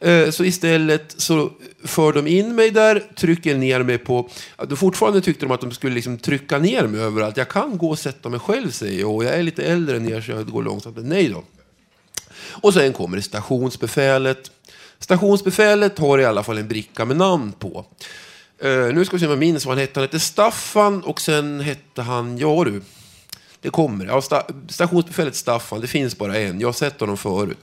Eh, 0.00 0.30
så 0.30 0.44
istället 0.44 1.14
så 1.16 1.50
för 1.84 2.12
de 2.12 2.26
in 2.26 2.54
mig 2.54 2.70
där, 2.70 3.02
trycker 3.16 3.56
ner 3.56 3.82
mig 3.82 3.98
på... 3.98 4.28
Då 4.68 4.76
fortfarande 4.76 5.20
tyckte 5.20 5.46
de 5.46 5.52
att 5.52 5.60
de 5.60 5.70
skulle 5.70 5.94
liksom 5.94 6.18
trycka 6.18 6.58
ner 6.58 6.86
mig 6.86 7.00
överallt. 7.00 7.36
Jag 7.36 7.48
kan 7.48 7.78
gå 7.78 7.90
och 7.90 7.98
sätta 7.98 8.28
mig 8.28 8.40
själv, 8.40 8.70
säger 8.70 9.00
jag. 9.00 9.14
Och 9.14 9.24
jag 9.24 9.34
är 9.34 9.42
lite 9.42 9.62
äldre 9.62 9.96
än 9.96 10.08
er, 10.08 10.20
så 10.20 10.30
jag 10.30 10.46
går 10.46 10.62
långsamt. 10.62 10.96
Nej 11.00 11.28
då. 11.28 11.44
Och 12.50 12.74
sen 12.74 12.92
kommer 12.92 13.16
det 13.16 13.22
stationsbefälet. 13.22 14.50
Stationsbefälet 14.98 15.98
har 15.98 16.18
i 16.18 16.24
alla 16.24 16.42
fall 16.42 16.58
en 16.58 16.68
bricka 16.68 17.04
med 17.04 17.16
namn 17.16 17.52
på. 17.52 17.84
Uh, 18.64 18.94
nu 18.94 19.04
ska 19.04 19.16
vi 19.16 19.20
se 19.20 19.26
om 19.26 19.30
jag 19.30 19.38
minns 19.38 19.66
vad 19.66 19.76
han 19.76 19.80
hette. 19.80 20.00
Han 20.00 20.04
hette 20.04 20.20
Staffan 20.20 21.02
och 21.02 21.20
sen 21.20 21.60
hette 21.60 22.02
han, 22.02 22.38
ja 22.38 22.64
du, 22.64 22.82
det 23.62 23.70
kommer. 23.70 24.06
Ja, 24.06 24.22
sta 24.22 24.46
stationsbefälet 24.68 25.36
Staffan, 25.36 25.80
det 25.80 25.86
finns 25.86 26.18
bara 26.18 26.38
en. 26.38 26.60
Jag 26.60 26.68
har 26.68 26.72
sett 26.72 27.00
honom 27.00 27.16
förut. 27.16 27.58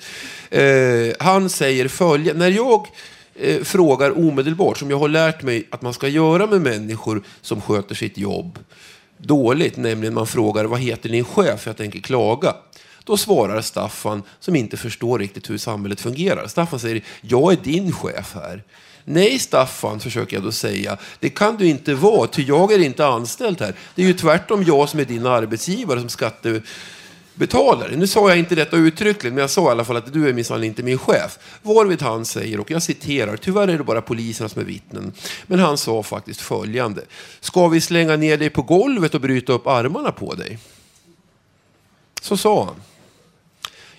Eh, 0.49 1.13
han 1.19 1.49
säger 1.49 1.87
följande. 1.87 2.39
När 2.39 2.51
jag 2.55 2.87
eh, 3.35 3.63
frågar 3.63 4.17
omedelbart, 4.17 4.77
som 4.77 4.89
jag 4.89 4.99
har 4.99 5.09
lärt 5.09 5.41
mig 5.41 5.67
att 5.69 5.81
man 5.81 5.93
ska 5.93 6.07
göra 6.07 6.47
med 6.47 6.61
människor 6.61 7.23
som 7.41 7.61
sköter 7.61 7.95
sitt 7.95 8.17
jobb 8.17 8.59
dåligt, 9.17 9.77
nämligen 9.77 10.13
man 10.13 10.27
frågar 10.27 10.65
vad 10.65 10.79
heter 10.79 11.09
din 11.09 11.25
chef, 11.25 11.65
jag 11.65 11.77
tänker 11.77 11.99
klaga. 11.99 12.55
Då 13.03 13.17
svarar 13.17 13.61
Staffan, 13.61 14.23
som 14.39 14.55
inte 14.55 14.77
förstår 14.77 15.19
riktigt 15.19 15.49
hur 15.49 15.57
samhället 15.57 16.01
fungerar. 16.01 16.47
Staffan 16.47 16.79
säger, 16.79 17.03
jag 17.21 17.51
är 17.51 17.57
din 17.63 17.91
chef 17.91 18.35
här. 18.35 18.63
Nej, 19.11 19.39
Staffan, 19.39 19.99
försöker 19.99 20.35
jag 20.35 20.43
då 20.43 20.51
säga. 20.51 20.97
Det 21.19 21.29
kan 21.29 21.57
du 21.57 21.67
inte 21.67 21.93
vara, 21.93 22.27
ty 22.27 22.43
jag 22.43 22.71
är 22.71 22.79
inte 22.79 23.07
anställd 23.07 23.61
här. 23.61 23.75
Det 23.95 24.01
är 24.01 24.05
ju 24.07 24.13
tvärtom 24.13 24.63
jag 24.63 24.89
som 24.89 24.99
är 24.99 25.05
din 25.05 25.25
arbetsgivare 25.25 25.99
som 25.99 26.09
skattebetalare. 26.09 27.95
Nu 27.95 28.07
sa 28.07 28.29
jag 28.29 28.39
inte 28.39 28.55
detta 28.55 28.77
uttryckligen, 28.77 29.35
men 29.35 29.41
jag 29.41 29.49
sa 29.49 29.67
i 29.67 29.71
alla 29.71 29.85
fall 29.85 29.97
att 29.97 30.13
du 30.13 30.29
är 30.29 30.33
minsann 30.33 30.63
inte 30.63 30.83
min 30.83 30.97
chef. 30.97 31.39
Varvid 31.61 32.01
han 32.01 32.25
säger, 32.25 32.59
och 32.59 32.71
jag 32.71 32.83
citerar, 32.83 33.37
tyvärr 33.37 33.67
är 33.67 33.77
det 33.77 33.83
bara 33.83 34.01
poliserna 34.01 34.49
som 34.49 34.61
är 34.61 34.65
vittnen, 34.65 35.13
men 35.47 35.59
han 35.59 35.77
sa 35.77 36.03
faktiskt 36.03 36.41
följande. 36.41 37.01
Ska 37.39 37.67
vi 37.67 37.81
slänga 37.81 38.15
ner 38.15 38.37
dig 38.37 38.49
på 38.49 38.61
golvet 38.61 39.15
och 39.15 39.21
bryta 39.21 39.53
upp 39.53 39.67
armarna 39.67 40.11
på 40.11 40.33
dig? 40.33 40.59
Så 42.21 42.37
sa 42.37 42.65
han. 42.65 42.75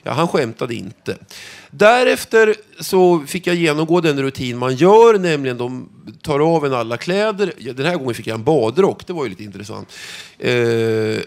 Ja, 0.03 0.13
han 0.13 0.29
skämtade 0.29 0.75
inte. 0.75 1.17
Därefter 1.71 2.55
så 2.81 3.21
fick 3.27 3.47
jag 3.47 3.57
genomgå 3.57 4.01
den 4.01 4.23
rutin 4.23 4.59
man 4.59 4.77
gör, 4.77 5.19
nämligen 5.19 5.59
de 5.59 5.89
tar 6.23 6.41
av 6.41 6.67
en 6.67 6.75
alla 6.75 6.97
kläder. 6.97 7.53
Den 7.75 7.87
här 7.87 7.97
gången 7.97 8.15
fick 8.15 8.27
jag 8.27 8.35
en 8.35 8.45
badrock, 8.45 9.07
det 9.07 9.13
var 9.13 9.25
ju 9.25 9.31
lite 9.31 9.45
intressant. 9.45 9.93
Eh, 10.39 11.21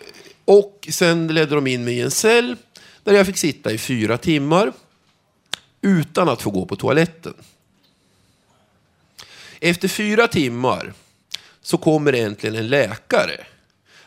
och 0.46 0.88
sen 0.92 1.28
ledde 1.28 1.56
de 1.56 1.68
in 1.68 1.84
mig 1.86 1.98
i 1.98 2.02
en 2.02 2.12
cell 2.12 2.56
där 3.04 3.14
jag 3.14 3.26
fick 3.26 3.38
sitta 3.38 3.72
i 3.72 3.78
fyra 3.78 4.18
timmar 4.18 4.74
utan 5.82 6.30
att 6.30 6.42
få 6.42 6.50
gå 6.52 6.66
på 6.66 6.76
toaletten. 6.76 7.34
Efter 9.60 9.88
fyra 9.88 10.28
timmar 10.28 10.94
så 11.62 11.78
kommer 11.78 12.14
äntligen 12.14 12.56
en 12.56 12.68
läkare 12.68 13.46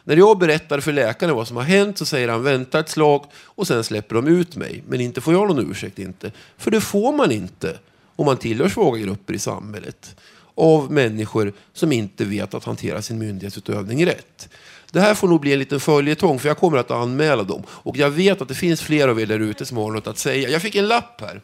när 0.09 0.17
jag 0.17 0.39
berättar 0.39 0.81
för 0.81 0.93
läkaren 0.93 1.37
vad 1.37 1.49
som 1.49 1.57
har 1.57 1.65
hänt 1.65 1.99
så 1.99 2.05
säger 2.07 2.29
han 2.29 2.43
vänta 2.43 2.81
ett 2.81 2.89
slag 2.89 3.25
och 3.35 3.67
sen 3.67 3.85
släpper 3.85 4.15
de 4.15 4.27
ut 4.27 4.57
mig. 4.57 4.83
Men 4.89 5.01
inte 5.01 5.21
får 5.21 5.35
jag 5.35 5.49
någon 5.49 5.71
ursäkt 5.71 5.99
inte. 5.99 6.33
För 6.57 6.71
det 6.71 6.81
får 6.81 7.13
man 7.13 7.33
inte 7.33 7.79
om 8.17 8.27
man 8.27 8.37
tillhör 8.37 8.69
svaga 8.69 9.01
grupper 9.01 9.35
i 9.35 9.39
samhället. 9.39 10.17
Av 10.55 10.93
människor 10.93 11.53
som 11.73 11.93
inte 11.93 12.25
vet 12.25 12.55
att 12.55 12.65
hantera 12.65 13.03
sin 13.03 13.19
myndighetsutövning 13.19 14.07
rätt. 14.07 14.49
Det 14.93 15.01
här 15.01 15.15
får 15.15 15.29
nog 15.29 15.41
bli 15.41 15.53
en 15.53 15.59
liten 15.59 15.81
följetong 15.81 16.39
för 16.39 16.49
jag 16.49 16.59
kommer 16.59 16.79
att 16.79 16.91
anmäla 16.91 17.43
dem. 17.43 17.63
Och 17.69 17.97
jag 17.97 18.11
vet 18.11 18.43
att 18.43 18.49
det 18.49 18.55
finns 18.55 18.83
fler 18.83 19.09
av 19.09 19.21
er 19.21 19.27
där 19.27 19.41
ute 19.41 19.67
som 19.67 19.77
har 19.77 19.91
något 19.91 20.07
att 20.07 20.19
säga. 20.19 20.49
Jag 20.49 20.63
fick 20.63 20.75
en 20.75 20.89
lapp 20.89 21.21
här. 21.21 21.41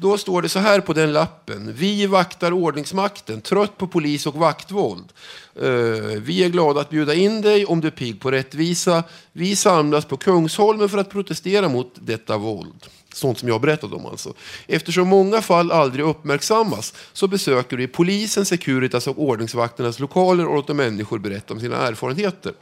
Då 0.00 0.18
står 0.18 0.42
det 0.42 0.48
så 0.48 0.58
här 0.58 0.80
på 0.80 0.92
den 0.92 1.12
lappen. 1.12 1.74
Vi 1.74 2.06
vaktar 2.06 2.52
ordningsmakten, 2.52 3.40
trött 3.40 3.78
på 3.78 3.86
polis 3.86 4.26
och 4.26 4.34
vaktvåld. 4.34 5.12
Eh, 5.56 5.70
vi 6.18 6.44
är 6.44 6.48
glada 6.48 6.80
att 6.80 6.90
bjuda 6.90 7.14
in 7.14 7.42
dig 7.42 7.66
om 7.66 7.80
du 7.80 7.88
är 7.88 7.92
pigg 7.92 8.20
på 8.20 8.30
rättvisa. 8.30 9.04
Vi 9.32 9.56
samlas 9.56 10.04
på 10.04 10.16
Kungsholmen 10.16 10.88
för 10.88 10.98
att 10.98 11.10
protestera 11.10 11.68
mot 11.68 11.94
detta 11.94 12.36
våld. 12.36 12.86
Sånt 13.14 13.38
som 13.38 13.48
jag 13.48 13.60
berättade 13.60 13.96
om 13.96 14.06
alltså. 14.06 14.34
Eftersom 14.66 15.08
många 15.08 15.42
fall 15.42 15.72
aldrig 15.72 16.04
uppmärksammas 16.04 16.94
så 17.12 17.28
besöker 17.28 17.76
vi 17.76 17.86
polisen, 17.86 18.44
Securitas 18.44 19.06
och 19.06 19.22
ordningsvakternas 19.22 19.98
lokaler 19.98 20.46
och 20.46 20.54
låter 20.54 20.74
människor 20.74 21.18
berätta 21.18 21.54
om 21.54 21.60
sina 21.60 21.76
erfarenheter. 21.76 22.52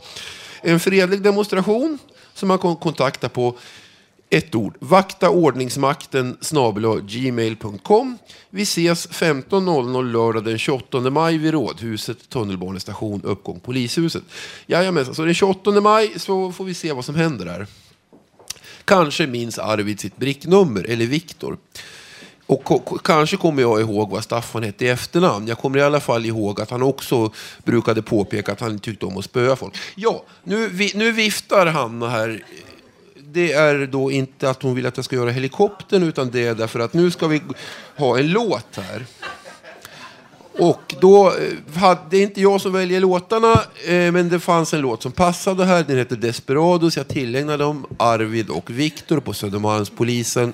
En 0.63 0.81
fredlig 0.81 1.23
demonstration 1.23 1.99
som 2.35 2.49
man 2.49 2.59
kan 2.59 2.77
kontakta 2.77 3.29
på 3.29 3.59
ett 4.31 4.55
ord. 4.55 4.77
Vakta 4.79 5.31
ordningsmakten 5.31 6.37
gmail.com. 7.03 8.19
Vi 8.51 8.63
ses 8.63 9.09
15.00 9.09 10.13
lördag 10.13 10.45
den 10.45 10.59
28 10.59 11.01
maj 11.01 11.39
vid 11.39 11.53
Rådhuset, 11.53 12.29
tunnelbanestation, 12.29 13.21
uppgång 13.25 13.61
Polishuset. 13.61 14.23
Jajamensan, 14.67 15.15
så 15.15 15.25
den 15.25 15.35
28 15.35 15.81
maj 15.81 16.13
så 16.17 16.53
får 16.53 16.65
vi 16.65 16.75
se 16.75 16.93
vad 16.93 17.05
som 17.05 17.15
händer 17.15 17.45
där. 17.45 17.67
Kanske 18.85 19.27
minns 19.27 19.59
Arvid 19.59 20.01
sitt 20.01 20.17
bricknummer, 20.17 20.85
eller 20.89 21.07
Viktor. 21.07 21.59
Och 22.47 23.05
kanske 23.05 23.37
kommer 23.37 23.63
jag 23.63 23.81
ihåg 23.81 24.11
vad 24.11 24.25
Staffan 24.25 24.63
hette 24.63 24.85
i 24.85 24.89
efternamn. 24.89 25.47
Jag 25.47 25.59
kommer 25.59 25.79
i 25.79 25.83
alla 25.83 26.01
fall 26.01 26.27
ihåg 26.27 26.61
att 26.61 26.71
han 26.71 26.83
också 26.83 27.33
brukade 27.65 28.03
påpeka 28.03 28.53
att 28.53 28.61
han 28.61 28.79
tyckte 28.79 29.07
om 29.07 29.19
att 29.19 29.25
spöa 29.25 29.57
folk. 29.57 29.75
Ja, 29.95 30.25
nu, 30.45 30.69
vi, 30.69 30.93
nu 30.95 31.13
viftar 31.13 31.67
Hanna 31.67 32.09
här. 32.09 32.45
Det 33.33 33.53
är 33.53 33.87
då 33.87 34.11
inte 34.11 34.51
att 34.51 34.63
hon 34.63 34.75
vill 34.75 34.87
att 34.87 34.97
jag 34.97 35.05
ska 35.05 35.17
göra 35.17 35.31
helikoptern 35.31 36.03
utan 36.03 36.31
det 36.31 36.47
är 36.47 36.55
därför 36.55 36.81
att 36.81 36.95
nu 36.95 37.11
ska 37.11 37.27
vi 37.27 37.43
ha 37.97 38.19
en 38.19 38.33
låt 38.33 38.77
här. 38.77 39.07
Och 40.59 40.95
då, 41.01 41.27
eh, 41.29 41.81
hade, 41.81 42.01
det 42.11 42.17
är 42.17 42.23
inte 42.23 42.41
jag 42.41 42.61
som 42.61 42.73
väljer 42.73 43.01
låtarna, 43.01 43.53
eh, 43.87 44.13
men 44.13 44.29
det 44.29 44.41
fanns 44.41 44.75
en 44.75 44.81
låt 44.81 45.03
som 45.03 45.13
passade 45.13 45.65
här. 45.65 45.85
Den 45.85 45.99
heter 45.99 46.17
Desperados. 46.17 46.97
Jag 46.97 47.09
tillägnade 47.09 47.65
dem 47.65 47.87
Arvid 47.97 48.51
och 48.51 48.71
Viktor 48.71 49.21
på 49.21 49.33
Södermalmspolisen. 49.33 50.53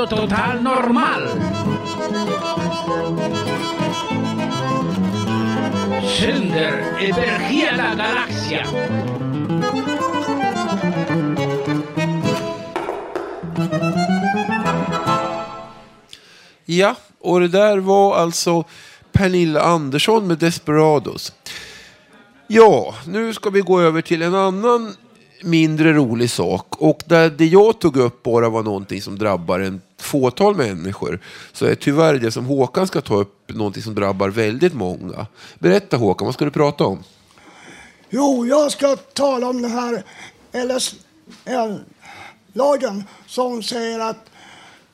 Radio 0.00 0.16
Total 0.16 0.62
Normal. 0.62 1.22
Sender, 6.18 6.96
energía 7.00 7.76
la 7.76 7.94
galaxia. 7.94 8.66
Ja, 16.64 16.96
och 17.20 17.40
det 17.40 17.48
där 17.48 17.78
var 17.78 18.16
alltså 18.16 18.64
Pernilla 19.12 19.60
Andersson 19.60 20.26
med 20.26 20.38
Desperados. 20.38 21.32
Ja, 22.46 22.94
nu 23.06 23.34
ska 23.34 23.50
vi 23.50 23.60
gå 23.60 23.80
över 23.80 24.02
till 24.02 24.22
en 24.22 24.34
annan 24.34 24.94
mindre 25.42 25.92
rolig 25.92 26.30
sak. 26.30 26.66
Och 26.78 26.98
där 27.06 27.30
det 27.30 27.46
jag 27.46 27.80
tog 27.80 27.96
upp 27.96 28.22
bara 28.22 28.48
var 28.48 28.62
någonting 28.62 29.02
som 29.02 29.18
drabbar 29.18 29.60
en 29.60 29.80
fåtal 30.00 30.56
människor. 30.56 31.20
Så 31.52 31.66
är 31.66 31.74
tyvärr 31.74 32.14
det 32.14 32.32
som 32.32 32.44
Håkan 32.44 32.86
ska 32.86 33.00
ta 33.00 33.14
upp 33.14 33.48
någonting 33.48 33.82
som 33.82 33.94
drabbar 33.94 34.28
väldigt 34.28 34.74
många. 34.74 35.26
Berätta 35.58 35.96
Håkan, 35.96 36.24
vad 36.24 36.34
ska 36.34 36.44
du 36.44 36.50
prata 36.50 36.84
om? 36.84 37.04
Jo, 38.10 38.46
jag 38.46 38.72
ska 38.72 38.96
tala 38.96 39.48
om 39.48 39.62
den 39.62 39.70
här 39.70 40.04
LSL-lagen 40.52 41.84
som 43.26 43.62
säger 43.62 43.98
att 43.98 44.30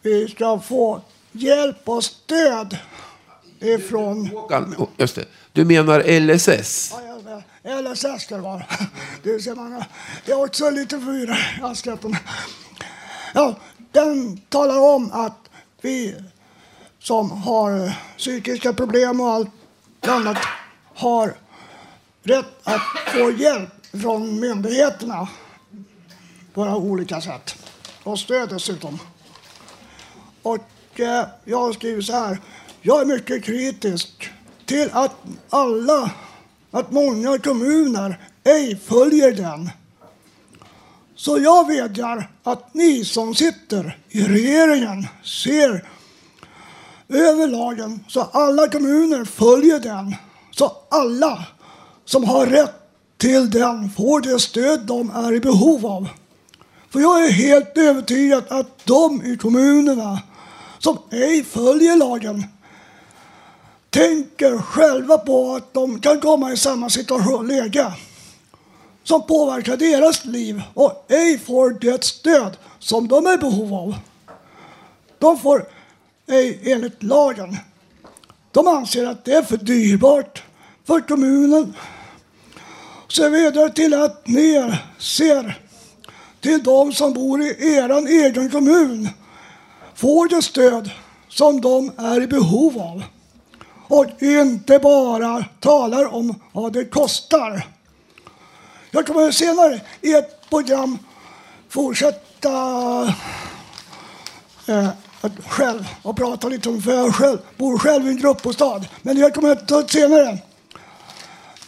vi 0.02 0.28
ska 0.28 0.60
få 0.60 1.00
hjälp 1.32 1.76
och 1.84 2.04
stöd 2.04 2.78
ifrån 3.60 4.26
Håkan, 4.26 4.88
just 4.96 5.14
det. 5.14 5.24
Du 5.52 5.64
menar 5.64 6.20
LSS? 6.20 6.94
LSS 7.64 8.22
ska 8.22 8.36
det 8.36 8.42
vara. 8.42 8.64
Det 9.22 9.40
ser 9.40 9.54
man. 9.54 9.84
Jag 10.24 10.40
är 10.40 10.44
också 10.44 10.70
lite 10.70 11.00
förvirrad. 11.00 11.36
Ja, 13.34 13.56
den 13.96 14.40
talar 14.48 14.78
om 14.78 15.12
att 15.12 15.50
vi 15.80 16.14
som 16.98 17.30
har 17.30 17.92
psykiska 18.18 18.72
problem 18.72 19.20
och 19.20 19.28
allt 19.28 19.50
annat 20.00 20.38
har 20.94 21.34
rätt 22.22 22.46
att 22.62 22.82
få 23.06 23.30
hjälp 23.30 23.86
från 24.02 24.40
myndigheterna 24.40 25.28
på 26.54 26.62
olika 26.62 27.20
sätt. 27.20 27.54
Och 28.04 28.18
stöd 28.18 28.48
dessutom. 28.48 28.98
Och 30.42 31.00
eh, 31.00 31.26
jag 31.44 31.58
har 31.58 31.72
skrivit 31.72 32.06
så 32.06 32.12
här. 32.12 32.38
Jag 32.82 33.00
är 33.00 33.04
mycket 33.04 33.44
kritisk 33.44 34.30
till 34.66 34.90
att 34.92 35.16
alla, 35.50 36.10
att 36.70 36.90
många 36.90 37.38
kommuner 37.38 38.20
ej 38.44 38.76
följer 38.76 39.32
den. 39.32 39.70
Så 41.26 41.38
jag 41.38 41.66
vädjar 41.66 42.30
att 42.42 42.74
ni 42.74 43.04
som 43.04 43.34
sitter 43.34 43.98
i 44.08 44.22
regeringen 44.22 45.06
ser 45.24 45.84
över 47.08 47.48
lagen 47.48 48.04
så 48.08 48.20
alla 48.20 48.68
kommuner 48.68 49.24
följer 49.24 49.80
den. 49.80 50.16
Så 50.50 50.72
alla 50.90 51.44
som 52.04 52.24
har 52.24 52.46
rätt 52.46 52.74
till 53.16 53.50
den 53.50 53.90
får 53.90 54.20
det 54.20 54.38
stöd 54.38 54.80
de 54.80 55.10
är 55.10 55.32
i 55.32 55.40
behov 55.40 55.86
av. 55.86 56.08
För 56.90 57.00
jag 57.00 57.24
är 57.24 57.30
helt 57.30 57.78
övertygad 57.78 58.44
att 58.48 58.84
de 58.84 59.22
i 59.22 59.36
kommunerna 59.36 60.22
som 60.78 60.98
ej 61.10 61.44
följer 61.44 61.96
lagen 61.96 62.44
tänker 63.90 64.58
själva 64.58 65.18
på 65.18 65.54
att 65.54 65.74
de 65.74 66.00
kan 66.00 66.20
komma 66.20 66.52
i 66.52 66.56
samma 66.56 66.90
situation, 66.90 67.48
läge 67.48 67.92
som 69.06 69.26
påverkar 69.26 69.76
deras 69.76 70.24
liv 70.24 70.62
och 70.74 71.04
ej 71.08 71.38
får 71.38 71.70
det 71.80 72.04
stöd 72.04 72.56
som 72.78 73.08
de 73.08 73.26
är 73.26 73.34
i 73.34 73.38
behov 73.38 73.74
av. 73.74 73.94
De 75.18 75.38
får 75.38 75.66
ej 76.26 76.60
enligt 76.64 77.02
lagen. 77.02 77.56
De 78.52 78.68
anser 78.68 79.06
att 79.06 79.24
det 79.24 79.32
är 79.32 79.42
för 79.42 79.56
dyrbart 79.56 80.42
för 80.84 81.00
kommunen. 81.00 81.74
Så 83.08 83.28
vidare 83.28 83.70
till 83.70 83.94
att 83.94 84.26
ni 84.26 84.74
ser 84.98 85.60
till 86.40 86.62
de 86.62 86.92
som 86.92 87.12
bor 87.12 87.42
i 87.42 87.76
er 87.76 88.06
egen 88.06 88.50
kommun 88.50 89.08
får 89.94 90.28
det 90.28 90.42
stöd 90.42 90.90
som 91.28 91.60
de 91.60 91.92
är 91.96 92.22
i 92.22 92.26
behov 92.26 92.78
av. 92.78 93.02
Och 93.88 94.22
inte 94.22 94.78
bara 94.78 95.44
talar 95.60 96.14
om 96.14 96.40
vad 96.52 96.72
det 96.72 96.84
kostar. 96.84 97.75
Jag 98.90 99.06
kommer 99.06 99.30
senare 99.30 99.80
i 100.00 100.14
ett 100.14 100.50
program 100.50 100.98
fortsätta 101.68 102.52
eh, 104.66 104.88
att 105.20 105.32
själv 105.48 105.84
och 106.02 106.16
prata 106.16 106.48
lite 106.48 106.68
om, 106.68 106.82
för 106.82 106.92
jag 106.92 107.14
själv, 107.14 107.38
bor 107.56 107.78
själv 107.78 108.06
i 108.06 108.08
en 108.08 108.16
gruppbostad. 108.16 108.88
Men 109.02 109.16
jag 109.16 109.34
kommer 109.34 109.52
att 109.52 109.68
ta 109.68 109.82
det 109.82 109.88
senare. 109.88 110.38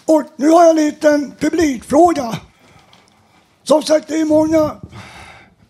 Och 0.05 0.23
nu 0.37 0.49
har 0.49 0.63
jag 0.63 0.71
en 0.71 0.77
liten 0.77 1.33
publikfråga. 1.39 2.39
Som 3.63 3.83
sagt, 3.83 4.09
det 4.09 4.21
är 4.21 4.25
många 4.25 4.77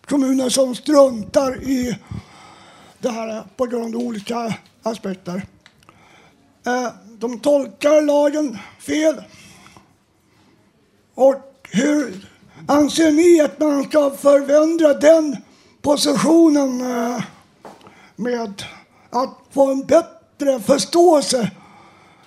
kommuner 0.07 0.49
som 0.49 0.75
struntar 0.75 1.63
i 1.63 1.99
det 2.99 3.11
här 3.11 3.45
på 3.57 3.67
grund 3.67 3.95
av 3.95 4.01
olika 4.01 4.55
aspekter. 4.83 5.43
Eh, 6.67 6.89
de 7.19 7.41
tolkar 7.41 8.03
lagen 8.03 8.59
fel. 8.81 9.23
Och 11.19 11.69
hur 11.71 12.29
Anser 12.67 13.13
ni 13.13 13.41
att 13.41 13.61
man 13.61 13.85
ska 13.85 14.11
förändra 14.11 14.95
den 14.95 15.37
positionen 15.83 16.81
eh, 16.81 17.23
med 18.17 18.63
att 19.11 19.35
få 19.51 19.71
en 19.71 19.87
bättre 19.87 20.61
förståelse 20.61 21.51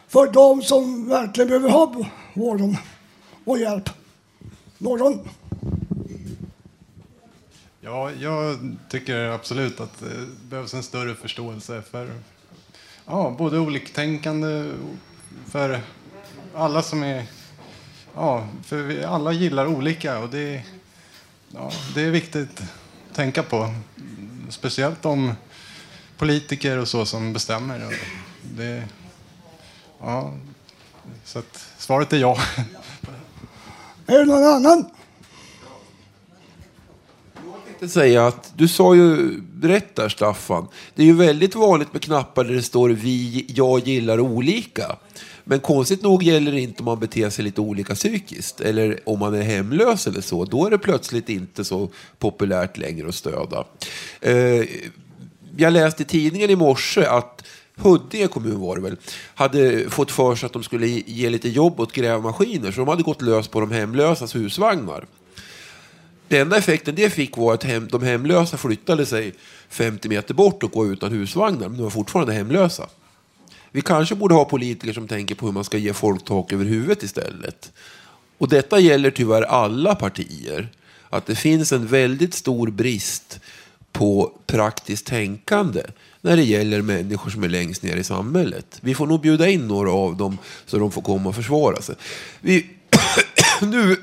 för 0.07 0.31
de 0.31 0.61
som 0.61 1.09
verkligen 1.09 1.47
behöver 1.47 1.69
ha 1.69 2.05
vården 2.33 2.77
och 3.45 3.57
hjälp? 3.57 3.89
Någon? 4.77 5.19
Ja, 7.81 8.11
jag 8.11 8.57
tycker 8.89 9.19
absolut 9.19 9.79
att 9.79 9.99
det 9.99 10.49
behövs 10.49 10.73
en 10.73 10.83
större 10.83 11.15
förståelse 11.15 11.81
för 11.81 12.09
ja, 13.05 13.35
både 13.37 13.59
oliktänkande, 13.59 14.71
för 15.51 15.81
alla 16.55 16.81
som 16.81 17.03
är... 17.03 17.25
Ja, 18.15 18.47
för 18.63 18.77
vi 18.77 19.03
alla 19.03 19.31
gillar 19.31 19.67
olika 19.67 20.19
och 20.19 20.29
det, 20.29 20.63
ja, 21.49 21.71
det 21.95 22.01
är 22.01 22.11
viktigt 22.11 22.61
att 22.61 23.15
tänka 23.15 23.43
på. 23.43 23.73
Speciellt 24.49 25.05
om 25.05 25.33
politiker 26.17 26.77
och 26.77 26.87
så 26.87 27.05
som 27.05 27.33
bestämmer. 27.33 27.85
Och 27.85 27.93
Det, 28.41 28.83
ja, 29.99 30.33
så 31.23 31.39
att 31.39 31.65
svaret 31.77 32.13
är 32.13 32.17
ja. 32.17 32.37
Är 34.07 34.19
det 34.19 34.25
någon 34.25 34.43
annan? 34.43 34.85
tänkte 37.81 37.99
säga 37.99 38.27
att 38.27 38.53
du 38.55 38.67
sa 38.67 38.95
ju 38.95 39.41
rätt 39.61 39.95
där 39.95 40.09
Staffan. 40.09 40.67
Det 40.95 41.01
är 41.01 41.05
ju 41.05 41.13
väldigt 41.13 41.55
vanligt 41.55 41.93
med 41.93 42.01
knappar 42.01 42.43
där 42.43 42.53
det 42.53 42.61
står 42.61 42.89
vi, 42.89 43.45
jag 43.47 43.87
gillar 43.87 44.19
olika. 44.19 44.95
Men 45.51 45.59
konstigt 45.59 46.01
nog 46.01 46.23
gäller 46.23 46.51
det 46.51 46.59
inte 46.59 46.79
om 46.79 46.85
man 46.85 46.99
beter 46.99 47.29
sig 47.29 47.43
lite 47.43 47.61
olika 47.61 47.95
psykiskt 47.95 48.61
eller 48.61 48.99
om 49.05 49.19
man 49.19 49.33
är 49.33 49.41
hemlös 49.41 50.07
eller 50.07 50.21
så. 50.21 50.45
Då 50.45 50.65
är 50.65 50.71
det 50.71 50.77
plötsligt 50.77 51.29
inte 51.29 51.63
så 51.63 51.89
populärt 52.19 52.77
längre 52.77 53.07
att 53.07 53.15
stödja. 53.15 53.63
Eh, 54.21 54.65
jag 55.57 55.73
läste 55.73 56.03
i 56.03 56.05
tidningen 56.05 56.49
i 56.49 56.55
morse 56.55 57.05
att 57.05 57.47
Huddinge 57.75 58.27
kommun 58.27 58.59
var 58.59 58.75
det 58.75 58.81
väl, 58.81 58.97
hade 59.35 59.89
fått 59.89 60.11
för 60.11 60.35
sig 60.35 60.47
att 60.47 60.53
de 60.53 60.63
skulle 60.63 60.87
ge 60.87 61.29
lite 61.29 61.49
jobb 61.49 61.79
åt 61.79 61.91
grävmaskiner 61.91 62.71
så 62.71 62.79
de 62.79 62.87
hade 62.87 63.03
gått 63.03 63.21
lös 63.21 63.47
på 63.47 63.59
de 63.59 63.71
hemlösas 63.71 64.35
husvagnar. 64.35 65.05
Den 66.27 66.41
enda 66.41 66.57
effekten 66.57 66.95
det 66.95 67.09
fick 67.09 67.37
var 67.37 67.53
att 67.53 67.63
hem, 67.63 67.87
de 67.91 68.03
hemlösa 68.03 68.57
flyttade 68.57 69.05
sig 69.05 69.33
50 69.69 70.09
meter 70.09 70.33
bort 70.33 70.63
och 70.63 70.71
gå 70.71 70.87
utan 70.87 71.11
husvagnar, 71.11 71.67
men 71.67 71.77
de 71.77 71.83
var 71.83 71.89
fortfarande 71.89 72.33
hemlösa. 72.33 72.89
Vi 73.71 73.81
kanske 73.81 74.15
borde 74.15 74.35
ha 74.35 74.45
politiker 74.45 74.93
som 74.93 75.07
tänker 75.07 75.35
på 75.35 75.45
hur 75.45 75.53
man 75.53 75.63
ska 75.63 75.77
ge 75.77 75.93
folk 75.93 76.25
tak 76.25 76.53
över 76.53 76.65
huvudet 76.65 77.03
istället. 77.03 77.71
Och 78.37 78.49
detta 78.49 78.79
gäller 78.79 79.11
tyvärr 79.11 79.41
alla 79.41 79.95
partier. 79.95 80.69
Att 81.09 81.25
det 81.25 81.35
finns 81.35 81.71
en 81.71 81.87
väldigt 81.87 82.33
stor 82.33 82.67
brist 82.67 83.39
på 83.91 84.31
praktiskt 84.47 85.05
tänkande 85.05 85.81
när 86.21 86.35
det 86.35 86.43
gäller 86.43 86.81
människor 86.81 87.29
som 87.29 87.43
är 87.43 87.49
längst 87.49 87.83
ner 87.83 87.97
i 87.97 88.03
samhället. 88.03 88.77
Vi 88.81 88.95
får 88.95 89.07
nog 89.07 89.21
bjuda 89.21 89.49
in 89.49 89.67
några 89.67 89.91
av 89.91 90.17
dem 90.17 90.37
så 90.65 90.77
de 90.77 90.91
får 90.91 91.01
komma 91.01 91.29
och 91.29 91.35
försvara 91.35 91.81
sig. 91.81 91.95
Vi, 92.41 92.69
nu 93.61 93.95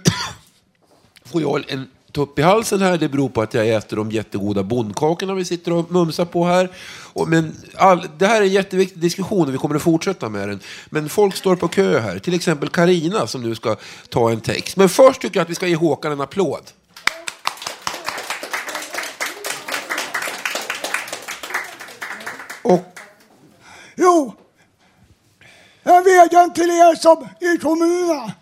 får 1.24 1.42
jag 1.42 1.64
en 1.68 1.86
tupp 2.12 2.38
i 2.38 2.42
halsen 2.42 2.82
här. 2.82 2.98
Det 2.98 3.08
beror 3.08 3.28
på 3.28 3.42
att 3.42 3.54
jag 3.54 3.68
äter 3.68 3.96
de 3.96 4.10
jättegoda 4.10 4.62
bondkakorna 4.62 5.34
vi 5.34 5.44
sitter 5.44 5.72
och 5.72 5.90
mumsar 5.92 6.24
på 6.24 6.44
här. 6.44 6.70
Och, 7.12 7.28
men 7.28 7.56
all, 7.76 8.08
det 8.18 8.26
här 8.26 8.40
är 8.40 8.44
en 8.44 8.52
jätteviktig 8.52 9.02
diskussion 9.02 9.48
och 9.48 9.54
vi 9.54 9.58
kommer 9.58 9.74
att 9.74 9.82
fortsätta 9.82 10.28
med 10.28 10.48
den. 10.48 10.60
Men 10.90 11.08
folk 11.08 11.36
står 11.36 11.56
på 11.56 11.68
kö 11.68 11.98
här. 11.98 12.18
Till 12.18 12.34
exempel 12.34 12.68
Karina 12.68 13.26
som 13.26 13.42
nu 13.42 13.54
ska 13.54 13.76
ta 14.08 14.30
en 14.30 14.40
text. 14.40 14.76
Men 14.76 14.88
först 14.88 15.20
tycker 15.20 15.40
jag 15.40 15.44
att 15.44 15.50
vi 15.50 15.54
ska 15.54 15.66
ge 15.66 15.76
Håkan 15.76 16.12
en 16.12 16.20
applåd. 16.20 16.62
Och 22.62 22.98
Jo, 24.00 24.32
en 25.82 26.04
vädjan 26.04 26.52
till 26.52 26.70
er 26.70 26.94
som 26.94 27.28
i 27.40 27.58
kommunerna 27.58 28.32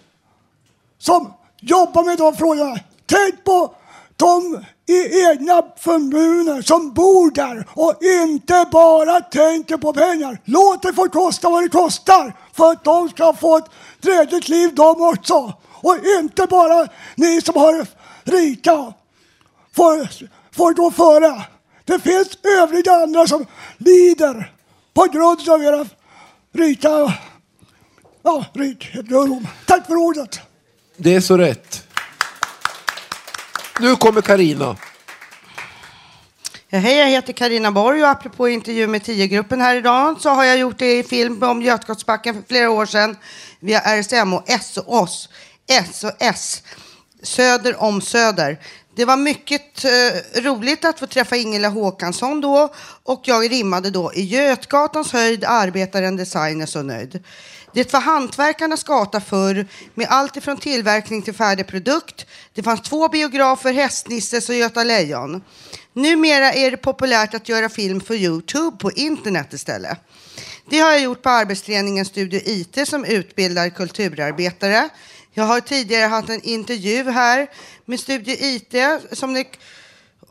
som 0.98 1.32
jobbar 1.60 2.04
med 2.04 2.18
de 2.18 2.36
frågorna. 2.36 2.78
Tänk 3.06 3.44
på 3.44 3.74
de 4.16 4.64
i 4.86 5.22
egna 5.22 5.62
kommuner 5.84 6.62
som 6.62 6.92
bor 6.92 7.30
där 7.30 7.66
och 7.74 7.94
inte 8.02 8.68
bara 8.72 9.20
tänker 9.20 9.76
på 9.76 9.92
pengar. 9.92 10.40
Låt 10.44 10.82
det 10.82 10.92
få 10.92 11.08
kosta 11.08 11.50
vad 11.50 11.62
det 11.62 11.68
kostar 11.68 12.36
för 12.52 12.72
att 12.72 12.84
de 12.84 13.08
ska 13.08 13.32
få 13.32 13.56
ett 13.56 13.70
drägligt 14.00 14.48
liv 14.48 14.74
de 14.74 15.02
också. 15.02 15.54
Och 15.70 15.96
inte 16.20 16.46
bara 16.46 16.88
ni 17.14 17.40
som 17.40 17.54
har 17.54 17.72
det 17.72 17.86
rika 18.24 18.92
får, 19.76 20.08
får 20.56 20.72
gå 20.74 20.90
före. 20.90 21.44
Det 21.84 21.98
finns 21.98 22.28
övriga 22.60 22.92
andra 22.92 23.26
som 23.26 23.46
lider 23.78 24.52
på 24.94 25.04
grund 25.04 25.48
av 25.48 25.62
era 25.62 25.86
rika 26.52 27.12
ja, 28.22 28.44
rikedomar. 28.52 29.46
Tack 29.66 29.86
för 29.86 29.94
ordet. 29.94 30.40
det 30.96 31.14
är 31.14 31.20
så 31.20 31.36
rätt. 31.36 31.85
Nu 33.80 33.96
kommer 33.96 34.20
Karina. 34.20 34.76
Ja, 36.68 36.78
hej, 36.78 36.96
jag 36.96 37.06
heter 37.06 37.32
Karina 37.32 37.72
Borg 37.72 38.02
och 38.02 38.08
apropå 38.08 38.48
intervju 38.48 38.86
med 38.86 39.02
10-gruppen 39.02 39.60
här 39.60 39.76
idag 39.76 40.20
så 40.20 40.30
har 40.30 40.44
jag 40.44 40.58
gjort 40.58 40.78
det 40.78 40.98
i 40.98 41.02
film 41.02 41.42
om 41.42 41.62
Götgatsbacken 41.62 42.34
för 42.34 42.42
flera 42.48 42.70
år 42.70 42.86
sedan 42.86 43.16
via 43.60 43.80
RSM 43.80 44.32
och 44.32 44.44
SOS. 44.60 45.28
SOS. 45.92 46.62
Söder 47.22 47.82
om 47.82 48.00
Söder. 48.00 48.58
Det 48.96 49.04
var 49.04 49.16
mycket 49.16 49.84
eh, 49.84 50.40
roligt 50.42 50.84
att 50.84 50.98
få 50.98 51.06
träffa 51.06 51.36
Ingela 51.36 51.68
Håkansson 51.68 52.40
då 52.40 52.74
och 53.02 53.20
jag 53.24 53.50
rimmade 53.50 53.90
då 53.90 54.12
i 54.14 54.22
Götgatans 54.22 55.12
höjd 55.12 55.44
arbetaren, 55.44 56.16
designer 56.16 56.66
så 56.66 56.82
nöjd. 56.82 57.24
Det 57.76 57.92
var 57.92 58.00
hantverkarnas 58.00 58.84
gata 58.84 59.20
förr 59.20 59.66
med 59.94 60.06
allt 60.10 60.36
ifrån 60.36 60.56
tillverkning 60.56 61.22
till 61.22 61.34
färdig 61.34 61.66
produkt. 61.66 62.26
Det 62.54 62.62
fanns 62.62 62.82
två 62.82 63.08
biografer, 63.08 63.72
Hästnisses 63.72 64.48
och 64.48 64.54
Göta 64.54 64.84
Lejon. 64.84 65.42
Numera 65.92 66.52
är 66.52 66.70
det 66.70 66.76
populärt 66.76 67.34
att 67.34 67.48
göra 67.48 67.68
film 67.68 68.00
för 68.00 68.14
Youtube 68.14 68.76
på 68.76 68.92
internet 68.92 69.52
istället. 69.52 69.98
Det 70.70 70.78
har 70.78 70.90
jag 70.92 71.00
gjort 71.00 71.22
på 71.22 71.30
arbetsträningen 71.30 72.04
Studio 72.04 72.40
IT 72.44 72.88
som 72.88 73.04
utbildar 73.04 73.68
kulturarbetare. 73.68 74.88
Jag 75.32 75.44
har 75.44 75.60
tidigare 75.60 76.06
haft 76.06 76.28
en 76.28 76.42
intervju 76.42 77.10
här 77.10 77.46
med 77.84 78.00
Studio 78.00 78.36
IT 78.40 78.74
som, 79.12 79.32
ni, 79.32 79.46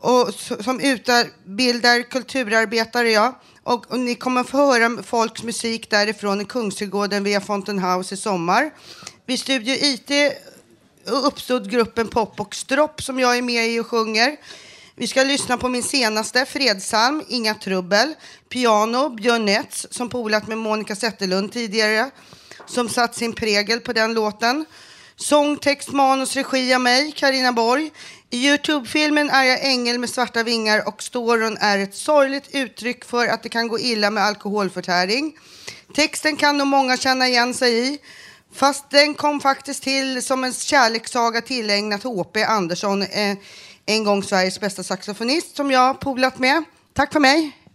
och, 0.00 0.34
som 0.34 0.80
utbildar 0.80 2.02
kulturarbetare. 2.02 3.10
Ja. 3.10 3.40
Och, 3.62 3.90
och 3.90 3.98
ni 3.98 4.14
kommer 4.14 4.44
få 4.44 4.56
höra 4.56 5.02
folks 5.02 5.42
musik 5.42 5.90
därifrån 5.90 6.40
i 6.40 6.44
Kungsträdgården 6.44 7.24
via 7.24 7.40
Fountain 7.40 7.78
House 7.78 8.14
i 8.14 8.18
sommar. 8.18 8.70
Vid 9.26 9.40
Studio 9.40 9.74
IT 9.74 10.10
uppstod 11.04 11.70
gruppen 11.70 12.08
Pop 12.08 12.40
och 12.40 12.54
Stropp 12.54 13.02
som 13.02 13.20
jag 13.20 13.38
är 13.38 13.42
med 13.42 13.68
i 13.68 13.80
och 13.80 13.86
sjunger. 13.86 14.36
Vi 14.94 15.06
ska 15.06 15.22
lyssna 15.22 15.56
på 15.56 15.68
min 15.68 15.82
senaste 15.82 16.46
Fredsalm, 16.46 17.22
Inga 17.28 17.54
trubbel. 17.54 18.14
Piano, 18.48 19.08
Björn 19.08 19.44
Nets, 19.44 19.86
som 19.90 20.08
polat 20.08 20.46
med 20.48 20.58
Monica 20.58 20.96
Zetterlund 20.96 21.52
tidigare, 21.52 22.10
som 22.66 22.88
satt 22.88 23.14
sin 23.14 23.32
prägel 23.32 23.80
på 23.80 23.92
den 23.92 24.14
låten. 24.14 24.64
Sång, 25.18 25.56
text, 25.56 25.92
manus, 25.92 26.36
regi 26.36 26.74
av 26.74 26.80
mig, 26.80 27.12
Karina 27.12 27.52
Borg. 27.52 27.90
I 28.30 28.48
Youtube-filmen 28.48 29.30
är 29.30 29.42
jag 29.42 29.64
ängel 29.64 29.98
med 29.98 30.10
svarta 30.10 30.42
vingar 30.42 30.88
och 30.88 31.02
storyn 31.02 31.56
är 31.60 31.78
ett 31.78 31.94
sorgligt 31.94 32.48
uttryck 32.54 33.04
för 33.04 33.28
att 33.28 33.42
det 33.42 33.48
kan 33.48 33.68
gå 33.68 33.78
illa 33.78 34.10
med 34.10 34.24
alkoholförtäring. 34.24 35.38
Texten 35.94 36.36
kan 36.36 36.58
nog 36.58 36.66
många 36.66 36.96
känna 36.96 37.28
igen 37.28 37.54
sig 37.54 37.88
i. 37.88 37.98
Fast 38.54 38.90
den 38.90 39.14
kom 39.14 39.40
faktiskt 39.40 39.82
till 39.82 40.22
som 40.22 40.44
en 40.44 40.52
kärlekssaga 40.52 41.40
tillägnat 41.40 42.02
H.P. 42.02 42.44
Andersson, 42.44 43.02
eh, 43.02 43.36
en 43.86 44.04
gång 44.04 44.22
Sveriges 44.22 44.60
bästa 44.60 44.82
saxofonist 44.82 45.56
som 45.56 45.70
jag 45.70 45.80
har 45.80 45.94
polat 45.94 46.38
med. 46.38 46.64
Tack 46.92 47.12
för 47.12 47.20
mig. 47.20 47.65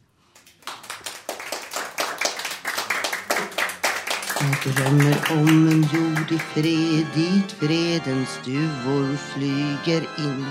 Jag 4.41 4.73
drömmer 4.73 5.17
om 5.31 5.67
en 5.67 5.81
jord 5.81 6.31
i 6.31 6.39
fred 6.39 7.05
dit 7.13 7.51
fredens 7.51 8.39
duvor 8.45 9.17
flyger 9.17 10.01
in. 10.17 10.45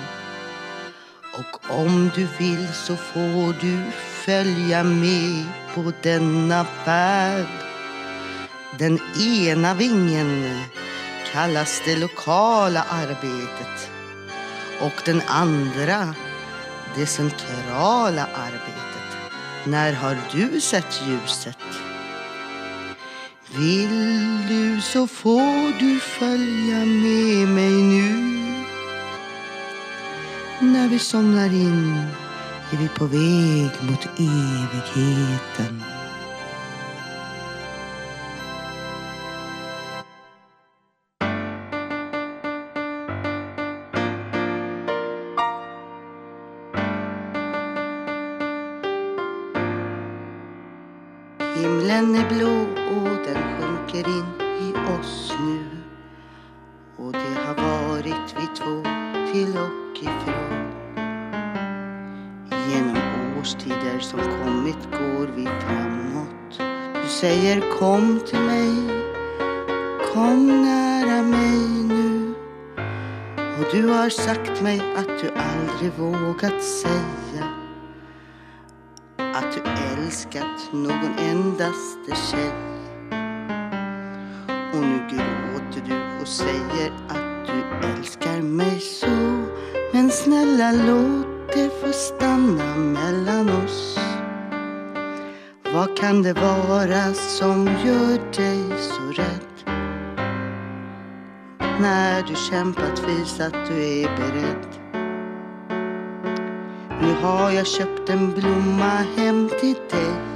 Och 1.38 1.80
om 1.80 2.10
du 2.14 2.28
vill 2.38 2.68
så 2.72 2.96
får 2.96 3.60
du 3.60 3.90
följa 4.24 4.84
med 4.84 5.44
på 5.74 5.92
denna 6.02 6.64
färd. 6.64 7.46
Den 8.78 8.98
ena 9.20 9.74
vingen 9.74 10.60
kallas 11.32 11.82
det 11.84 11.96
lokala 11.96 12.84
arbetet 12.90 13.90
och 14.80 15.02
den 15.04 15.22
andra 15.26 16.14
det 16.96 17.06
centrala 17.06 18.26
arbetet. 18.34 19.18
När 19.64 19.92
har 19.92 20.18
du 20.32 20.60
sett 20.60 21.02
ljuset? 21.06 21.89
Vill 23.56 24.46
du 24.48 24.80
så 24.80 25.06
får 25.06 25.78
du 25.78 26.00
följa 26.00 26.84
med 26.84 27.48
mig 27.48 27.82
nu 27.82 28.30
när 30.60 30.88
vi 30.88 30.98
somnar 30.98 31.54
in 31.54 31.94
är 32.72 32.76
vi 32.76 32.88
på 32.88 33.04
väg 33.04 33.70
mot 33.82 34.08
evigheten. 34.18 35.82
Himlen 51.56 52.14
är 52.14 52.28
blå 52.28 52.69
sjunker 54.00 54.10
in 54.10 54.24
i 54.60 55.00
oss 55.00 55.32
nu. 55.40 55.64
Och 56.96 57.12
det 57.12 57.40
har 57.46 57.54
varit 57.54 58.34
vi 58.38 58.46
två 58.56 58.82
till 59.32 59.58
och 59.58 59.96
ifrån. 59.96 60.72
Genom 62.68 62.96
årstider 63.38 63.98
som 63.98 64.20
kommit 64.20 64.90
går 64.90 65.26
vi 65.36 65.44
framåt. 65.44 66.58
Du 67.02 67.08
säger 67.08 67.78
kom 67.78 68.20
till 68.26 68.40
mig, 68.40 69.02
kom 70.14 70.46
nära 70.46 71.22
mig 71.22 71.58
nu. 71.88 72.34
Och 73.36 73.66
du 73.72 73.88
har 73.88 74.08
sagt 74.08 74.62
mig 74.62 74.80
att 74.96 75.08
du 75.22 75.30
aldrig 75.30 75.92
vågat 75.98 76.62
säga 76.62 77.44
att 79.34 79.52
du 79.52 79.70
älskat 79.70 80.72
någon 80.72 81.18
endaste 81.18 82.16
tjej. 82.30 82.79
Gråter 85.10 85.82
du 85.88 86.22
och 86.22 86.28
säger 86.28 86.92
att 87.08 87.46
du 87.46 87.88
älskar 87.88 88.42
mig 88.42 88.80
så. 88.80 89.44
Men 89.92 90.10
snälla 90.10 90.72
låt 90.72 91.52
det 91.54 91.70
få 91.80 91.92
stanna 91.92 92.76
mellan 92.76 93.48
oss. 93.48 93.98
Vad 95.74 95.96
kan 95.96 96.22
det 96.22 96.32
vara 96.32 97.14
som 97.14 97.66
gör 97.66 98.32
dig 98.36 98.78
så 98.78 99.22
rädd? 99.22 99.76
När 101.80 102.22
du 102.22 102.34
kämpat 102.34 103.02
visat 103.08 103.54
du 103.68 104.02
är 104.02 104.16
beredd. 104.16 104.66
Nu 107.00 107.14
har 107.22 107.50
jag 107.50 107.66
köpt 107.66 108.10
en 108.10 108.32
blomma 108.32 109.04
hem 109.16 109.50
till 109.60 109.78
dig. 109.90 110.29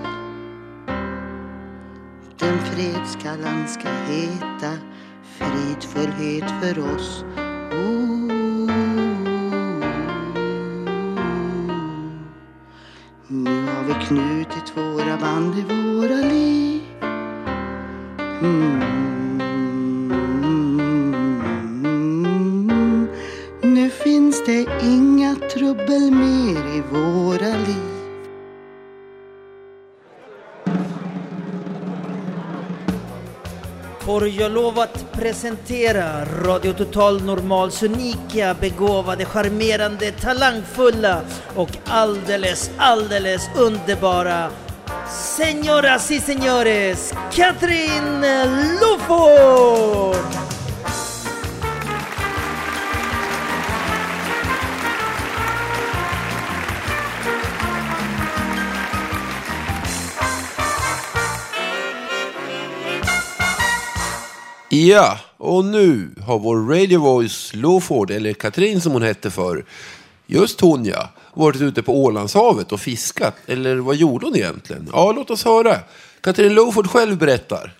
Den 2.44 2.58
fredskallan 2.58 3.68
ska 3.68 3.88
heta 3.88 4.78
fridfullhet 5.22 6.50
för 6.62 6.94
oss. 6.94 7.24
Nu 13.28 13.66
har 13.66 13.84
vi 13.84 14.06
knutit 14.06 14.76
våra 14.76 15.16
band 15.16 15.58
i 15.58 15.64
vår 15.68 15.83
jag 34.44 34.52
lov 34.52 34.78
att 34.78 35.12
presentera 35.12 36.24
Radio 36.24 36.72
Total 36.72 37.22
Normals 37.22 37.82
unika, 37.82 38.54
begåvade, 38.60 39.24
charmerande, 39.24 40.12
talangfulla 40.12 41.20
och 41.56 41.68
alldeles, 41.84 42.70
alldeles 42.76 43.42
underbara 43.56 44.50
Señoras 45.36 46.10
y 46.10 46.20
señores, 46.20 47.14
Katrin 47.34 48.24
Loford! 48.80 50.33
Ja, 64.74 65.18
och 65.36 65.64
nu 65.64 66.10
har 66.26 66.38
vår 66.38 66.56
Radio 66.56 67.00
Voice 67.00 67.54
Loford, 67.54 68.10
eller 68.10 68.32
Katrin 68.32 68.80
som 68.80 68.92
hon 68.92 69.02
hette 69.02 69.30
för, 69.30 69.64
just 70.26 70.60
hon 70.60 70.84
ja, 70.84 71.10
varit 71.34 71.60
ute 71.60 71.82
på 71.82 72.04
Ålandshavet 72.04 72.72
och 72.72 72.80
fiskat. 72.80 73.34
Eller 73.46 73.76
vad 73.76 73.96
gjorde 73.96 74.26
hon 74.26 74.36
egentligen? 74.36 74.88
Ja, 74.92 75.12
låt 75.12 75.30
oss 75.30 75.44
höra. 75.44 75.78
Katrin 76.20 76.54
Loford 76.54 76.86
själv 76.86 77.18
berättar. 77.18 77.72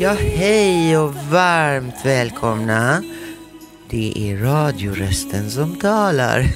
Ja, 0.00 0.12
hej 0.12 0.98
och 0.98 1.14
varmt 1.14 1.94
välkomna. 2.04 3.02
Det 3.90 4.12
är 4.16 4.36
radiorösten 4.36 5.50
som 5.50 5.76
talar 5.76 6.46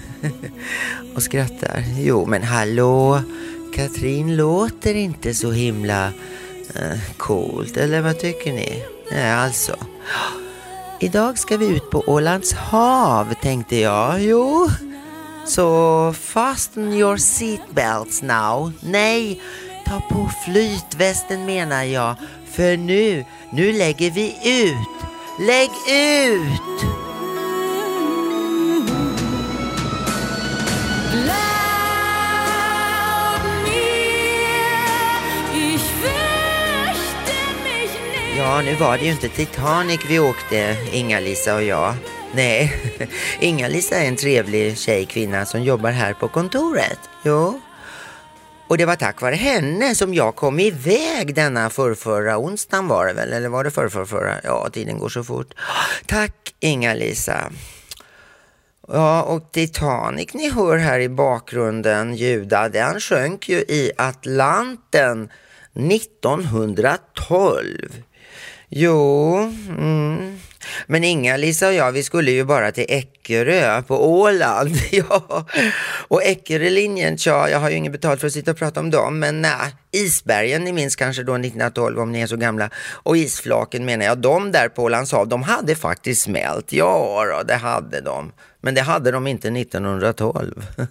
och 1.14 1.22
skrattar. 1.22 1.84
Jo, 1.98 2.26
men 2.26 2.42
hallå, 2.42 3.22
Katrin 3.74 4.36
låter 4.36 4.94
inte 4.94 5.34
så 5.34 5.50
himla 5.50 6.06
eh, 6.74 6.98
coolt, 7.16 7.76
eller 7.76 8.00
vad 8.00 8.18
tycker 8.18 8.52
ni? 8.52 8.84
Nej, 9.12 9.32
alltså. 9.32 9.76
Idag 11.00 11.38
ska 11.38 11.56
vi 11.56 11.66
ut 11.66 11.90
på 11.90 12.04
Ålands 12.06 12.52
hav, 12.52 13.34
tänkte 13.42 13.76
jag. 13.76 14.22
Jo, 14.22 14.68
så 15.46 16.12
fasten 16.20 16.92
your 16.92 17.16
seatbelts 17.16 18.22
now. 18.22 18.72
Nej, 18.80 19.40
ta 19.86 20.00
på 20.00 20.30
flytvästen 20.44 21.46
menar 21.46 21.82
jag. 21.82 22.14
För 22.52 22.76
nu, 22.76 23.24
nu 23.52 23.72
lägger 23.72 24.10
vi 24.10 24.26
ut. 24.44 25.08
Lägg 25.46 25.70
ut! 25.96 27.07
Ja, 38.48 38.62
nu 38.62 38.74
var 38.74 38.98
det 38.98 39.04
ju 39.04 39.10
inte 39.10 39.28
Titanic 39.28 40.00
vi 40.08 40.18
åkte, 40.18 40.76
Inga-Lisa 40.92 41.54
och 41.54 41.62
jag. 41.62 41.94
Nej, 42.34 42.72
Inga-Lisa 43.40 43.96
är 43.96 44.08
en 44.08 44.16
trevlig 44.16 44.78
tjej, 44.78 45.06
kvinna 45.06 45.46
som 45.46 45.62
jobbar 45.62 45.90
här 45.90 46.12
på 46.12 46.28
kontoret. 46.28 46.98
Jo. 47.24 47.60
Och 48.68 48.78
det 48.78 48.86
var 48.86 48.96
tack 48.96 49.20
vare 49.20 49.34
henne 49.34 49.94
som 49.94 50.14
jag 50.14 50.36
kom 50.36 50.60
iväg 50.60 51.34
denna 51.34 51.70
förrförra 51.70 52.38
onsdagen 52.38 52.88
var 52.88 53.06
det 53.06 53.12
väl? 53.12 53.32
Eller 53.32 53.48
var 53.48 53.64
det 53.64 53.70
förrförra? 53.70 54.34
Ja, 54.44 54.68
tiden 54.72 54.98
går 54.98 55.08
så 55.08 55.24
fort. 55.24 55.54
Tack 56.06 56.54
Inga-Lisa. 56.60 57.52
Ja, 58.88 59.22
och 59.22 59.52
Titanic 59.52 60.34
ni 60.34 60.50
hör 60.50 60.76
här 60.76 61.00
i 61.00 61.08
bakgrunden 61.08 62.14
ljuda, 62.14 62.68
den 62.68 63.00
sjönk 63.00 63.48
ju 63.48 63.58
i 63.58 63.92
Atlanten 63.96 65.30
1912. 65.74 68.02
Jo, 68.70 69.36
mm. 69.68 70.38
men 70.86 71.04
Inga-Lisa 71.04 71.68
och 71.68 71.74
jag, 71.74 71.92
vi 71.92 72.02
skulle 72.02 72.30
ju 72.30 72.44
bara 72.44 72.72
till 72.72 72.86
Eckerö 72.88 73.82
på 73.82 74.20
Åland. 74.20 74.76
ja. 74.90 75.46
Och 76.08 76.22
Eckerölinjen, 76.22 77.18
tja, 77.18 77.50
jag 77.50 77.58
har 77.58 77.70
ju 77.70 77.76
inget 77.76 77.92
betalt 77.92 78.20
för 78.20 78.26
att 78.26 78.32
sitta 78.32 78.50
och 78.50 78.56
prata 78.56 78.80
om 78.80 78.90
dem, 78.90 79.18
men 79.18 79.42
nej, 79.42 79.74
isbergen, 79.92 80.64
ni 80.64 80.72
minns 80.72 80.96
kanske 80.96 81.22
då 81.22 81.34
1912 81.34 81.98
om 81.98 82.12
ni 82.12 82.20
är 82.20 82.26
så 82.26 82.36
gamla, 82.36 82.70
och 82.92 83.16
isflaken 83.16 83.84
menar 83.84 84.04
jag, 84.04 84.18
de 84.18 84.52
där 84.52 84.68
på 84.68 84.82
Ålands 84.82 85.12
hav, 85.12 85.28
de 85.28 85.42
hade 85.42 85.76
faktiskt 85.76 86.22
smält. 86.22 86.72
Ja, 86.72 87.24
då, 87.32 87.42
det 87.42 87.56
hade 87.56 88.00
de. 88.00 88.32
Men 88.60 88.74
det 88.74 88.82
hade 88.82 89.10
de 89.10 89.26
inte 89.26 89.48
1912. 89.48 90.64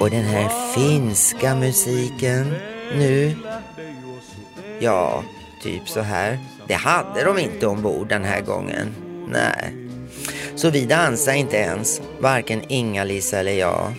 Och 0.00 0.10
den 0.10 0.24
här 0.24 0.74
finska 0.74 1.54
musiken 1.54 2.54
nu. 2.98 3.36
Ja, 4.80 5.24
typ 5.62 5.88
så 5.88 6.00
här. 6.00 6.38
Det 6.66 6.74
hade 6.74 7.24
de 7.24 7.38
inte 7.38 7.66
ombord 7.66 8.08
den 8.08 8.24
här 8.24 8.40
gången. 8.40 8.94
Nej. 9.28 9.74
Så 10.56 10.70
vi 10.70 10.84
dansade 10.84 11.36
inte 11.36 11.56
ens, 11.56 12.00
varken 12.20 12.62
Inga-Lisa 12.68 13.38
eller 13.38 13.52
jag. 13.52 13.94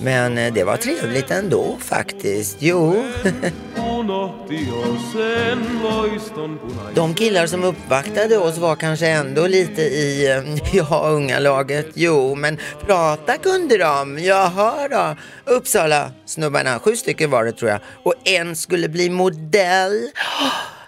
Men 0.00 0.38
eh, 0.38 0.52
det 0.52 0.64
var 0.64 0.76
trevligt 0.76 1.30
ändå 1.30 1.76
faktiskt. 1.80 2.56
Jo. 2.60 3.04
unohti 4.00 4.66
jo 4.68 4.96
sen 5.12 5.80
loiston 5.82 6.58
punaisen. 6.58 6.94
De 6.94 7.14
killar 7.14 7.46
som 7.46 7.64
uppvaktade 7.64 8.38
oss 8.38 8.58
var 8.58 8.76
kanske 8.76 9.08
ändå 9.08 9.46
lite 9.46 9.82
i, 9.82 10.30
eh, 10.30 10.42
ja, 10.72 11.08
unga 11.08 11.38
laget. 11.38 11.86
Jo, 11.94 12.34
men 12.34 12.58
prata 12.86 13.36
kunde 13.36 13.78
de. 13.78 14.18
Jaha 14.18 14.88
då. 14.88 15.16
Uppsala 15.52 16.10
snubbarna, 16.26 16.78
sju 16.78 16.96
stycken 16.96 17.30
var 17.30 17.44
det 17.44 17.52
tror 17.52 17.70
jag. 17.70 17.80
Och 18.02 18.14
en 18.24 18.56
skulle 18.56 18.88
bli 18.88 19.10
modell. 19.10 20.10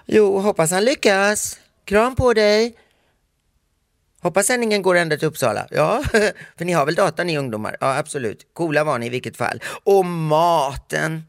Jo, 0.08 0.38
hoppas 0.38 0.70
han 0.70 0.84
lyckas. 0.84 1.58
Kram 1.84 2.14
på 2.14 2.32
dig. 2.32 2.74
Hoppas 4.26 4.46
sändningen 4.46 4.82
går 4.82 4.96
ända 4.96 5.16
till 5.16 5.28
Uppsala. 5.28 5.66
Ja, 5.70 6.02
för 6.58 6.64
ni 6.64 6.72
har 6.72 6.86
väl 6.86 6.94
data 6.94 7.24
ni 7.24 7.38
ungdomar? 7.38 7.76
Ja, 7.80 7.96
absolut. 7.96 8.46
Coola 8.52 8.84
var 8.84 8.98
ni 8.98 9.06
i 9.06 9.08
vilket 9.08 9.36
fall. 9.36 9.62
Och 9.84 10.04
maten. 10.04 11.22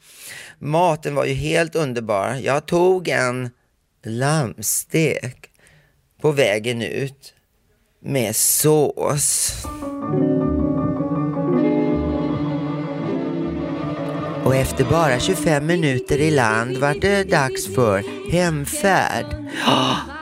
Maten 0.59 1.15
var 1.15 1.25
ju 1.25 1.33
helt 1.33 1.75
underbar. 1.75 2.39
Jag 2.43 2.65
tog 2.65 3.07
en 3.07 3.49
lammstek 4.05 5.49
på 6.21 6.31
vägen 6.31 6.81
ut 6.81 7.33
med 8.01 8.35
sås. 8.35 9.53
Och 14.43 14.55
efter 14.55 14.85
bara 14.89 15.19
25 15.19 15.65
minuter 15.65 16.17
i 16.17 16.31
land 16.31 16.77
var 16.77 16.93
det 17.01 17.23
dags 17.23 17.75
för 17.75 18.31
hemfärd. 18.31 19.25
Ah! 19.65 20.16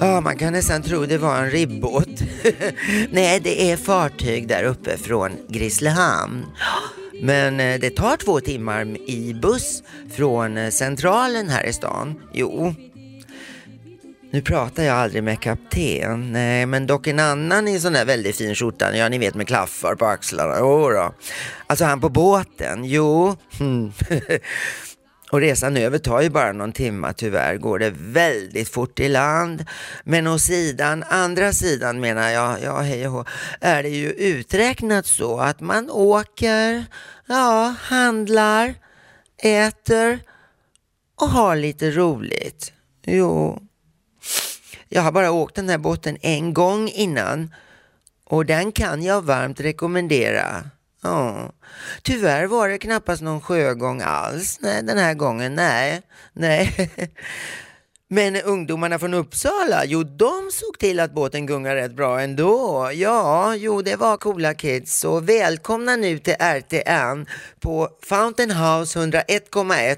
Ja, 0.00 0.20
man 0.20 0.36
kan 0.36 0.52
nästan 0.52 0.82
tro 0.82 1.06
det 1.06 1.18
var 1.18 1.36
en 1.36 1.50
ribbåt. 1.50 2.22
Nej, 3.10 3.40
det 3.40 3.70
är 3.70 3.76
fartyg 3.76 4.48
där 4.48 4.64
uppe 4.64 4.96
från 4.96 5.30
Grisslehamn. 5.48 6.46
Men 7.22 7.60
eh, 7.60 7.80
det 7.80 7.90
tar 7.90 8.16
två 8.16 8.40
timmar 8.40 9.10
i 9.10 9.34
buss 9.42 9.82
från 10.16 10.56
eh, 10.56 10.70
centralen 10.70 11.48
här 11.48 11.64
i 11.66 11.72
stan. 11.72 12.14
Jo. 12.32 12.74
Nu 14.30 14.42
pratar 14.42 14.82
jag 14.82 14.96
aldrig 14.96 15.22
med 15.22 15.40
kapten, 15.40 16.32
nej, 16.32 16.66
men 16.66 16.86
dock 16.86 17.06
en 17.06 17.20
annan 17.20 17.68
i 17.68 17.80
sån 17.80 17.92
där 17.92 18.04
väldigt 18.04 18.36
fin 18.36 18.54
skjorta, 18.54 18.96
ja 18.96 19.08
ni 19.08 19.18
vet 19.18 19.34
med 19.34 19.46
klaffar 19.46 19.94
på 19.94 20.06
axlarna, 20.06 20.58
jo 20.58 20.90
då. 20.90 21.14
Alltså 21.66 21.84
han 21.84 22.00
på 22.00 22.08
båten, 22.08 22.84
jo. 22.84 23.36
Hmm. 23.58 23.92
Och 25.30 25.40
resan 25.40 25.76
över 25.76 25.98
tar 25.98 26.20
ju 26.20 26.30
bara 26.30 26.52
någon 26.52 26.72
timma 26.72 27.12
tyvärr, 27.12 27.56
går 27.56 27.78
det 27.78 27.94
väldigt 27.96 28.68
fort 28.68 29.00
i 29.00 29.08
land. 29.08 29.64
Men 30.04 30.26
å 30.26 30.38
sidan, 30.38 31.04
andra 31.08 31.52
sidan 31.52 32.00
menar 32.00 32.30
jag, 32.30 32.62
ja 32.62 32.80
hej 32.80 33.06
och 33.06 33.12
hå, 33.12 33.24
är 33.60 33.82
det 33.82 33.88
ju 33.88 34.10
uträknat 34.10 35.06
så 35.06 35.38
att 35.38 35.60
man 35.60 35.90
åker, 35.90 36.84
ja, 37.26 37.74
handlar, 37.80 38.74
äter 39.42 40.18
och 41.20 41.28
har 41.28 41.56
lite 41.56 41.90
roligt. 41.90 42.72
Jo, 43.06 43.62
jag 44.88 45.02
har 45.02 45.12
bara 45.12 45.30
åkt 45.30 45.54
den 45.54 45.68
här 45.68 45.78
båten 45.78 46.16
en 46.20 46.54
gång 46.54 46.88
innan 46.88 47.54
och 48.24 48.46
den 48.46 48.72
kan 48.72 49.02
jag 49.02 49.22
varmt 49.22 49.60
rekommendera. 49.60 50.70
Ja. 51.06 51.52
Tyvärr 52.02 52.46
var 52.46 52.68
det 52.68 52.78
knappast 52.78 53.22
någon 53.22 53.40
sjögång 53.40 54.02
alls 54.02 54.58
nej, 54.60 54.82
den 54.82 54.98
här 54.98 55.14
gången. 55.14 55.54
Nej, 55.54 56.02
nej. 56.32 56.90
Men 58.08 58.36
ungdomarna 58.36 58.98
från 58.98 59.14
Uppsala, 59.14 59.84
jo 59.84 60.02
de 60.02 60.50
såg 60.52 60.78
till 60.78 61.00
att 61.00 61.12
båten 61.14 61.46
gungade 61.46 61.80
rätt 61.80 61.96
bra 61.96 62.20
ändå. 62.20 62.90
Ja, 62.94 63.54
jo 63.54 63.82
det 63.82 63.96
var 63.96 64.16
coola 64.16 64.54
kids. 64.54 64.98
Så 64.98 65.20
välkomna 65.20 65.96
nu 65.96 66.18
till 66.18 66.36
RTN 66.38 67.26
på 67.60 67.88
Fountain 68.02 68.50
House 68.50 68.98
101,1 68.98 69.96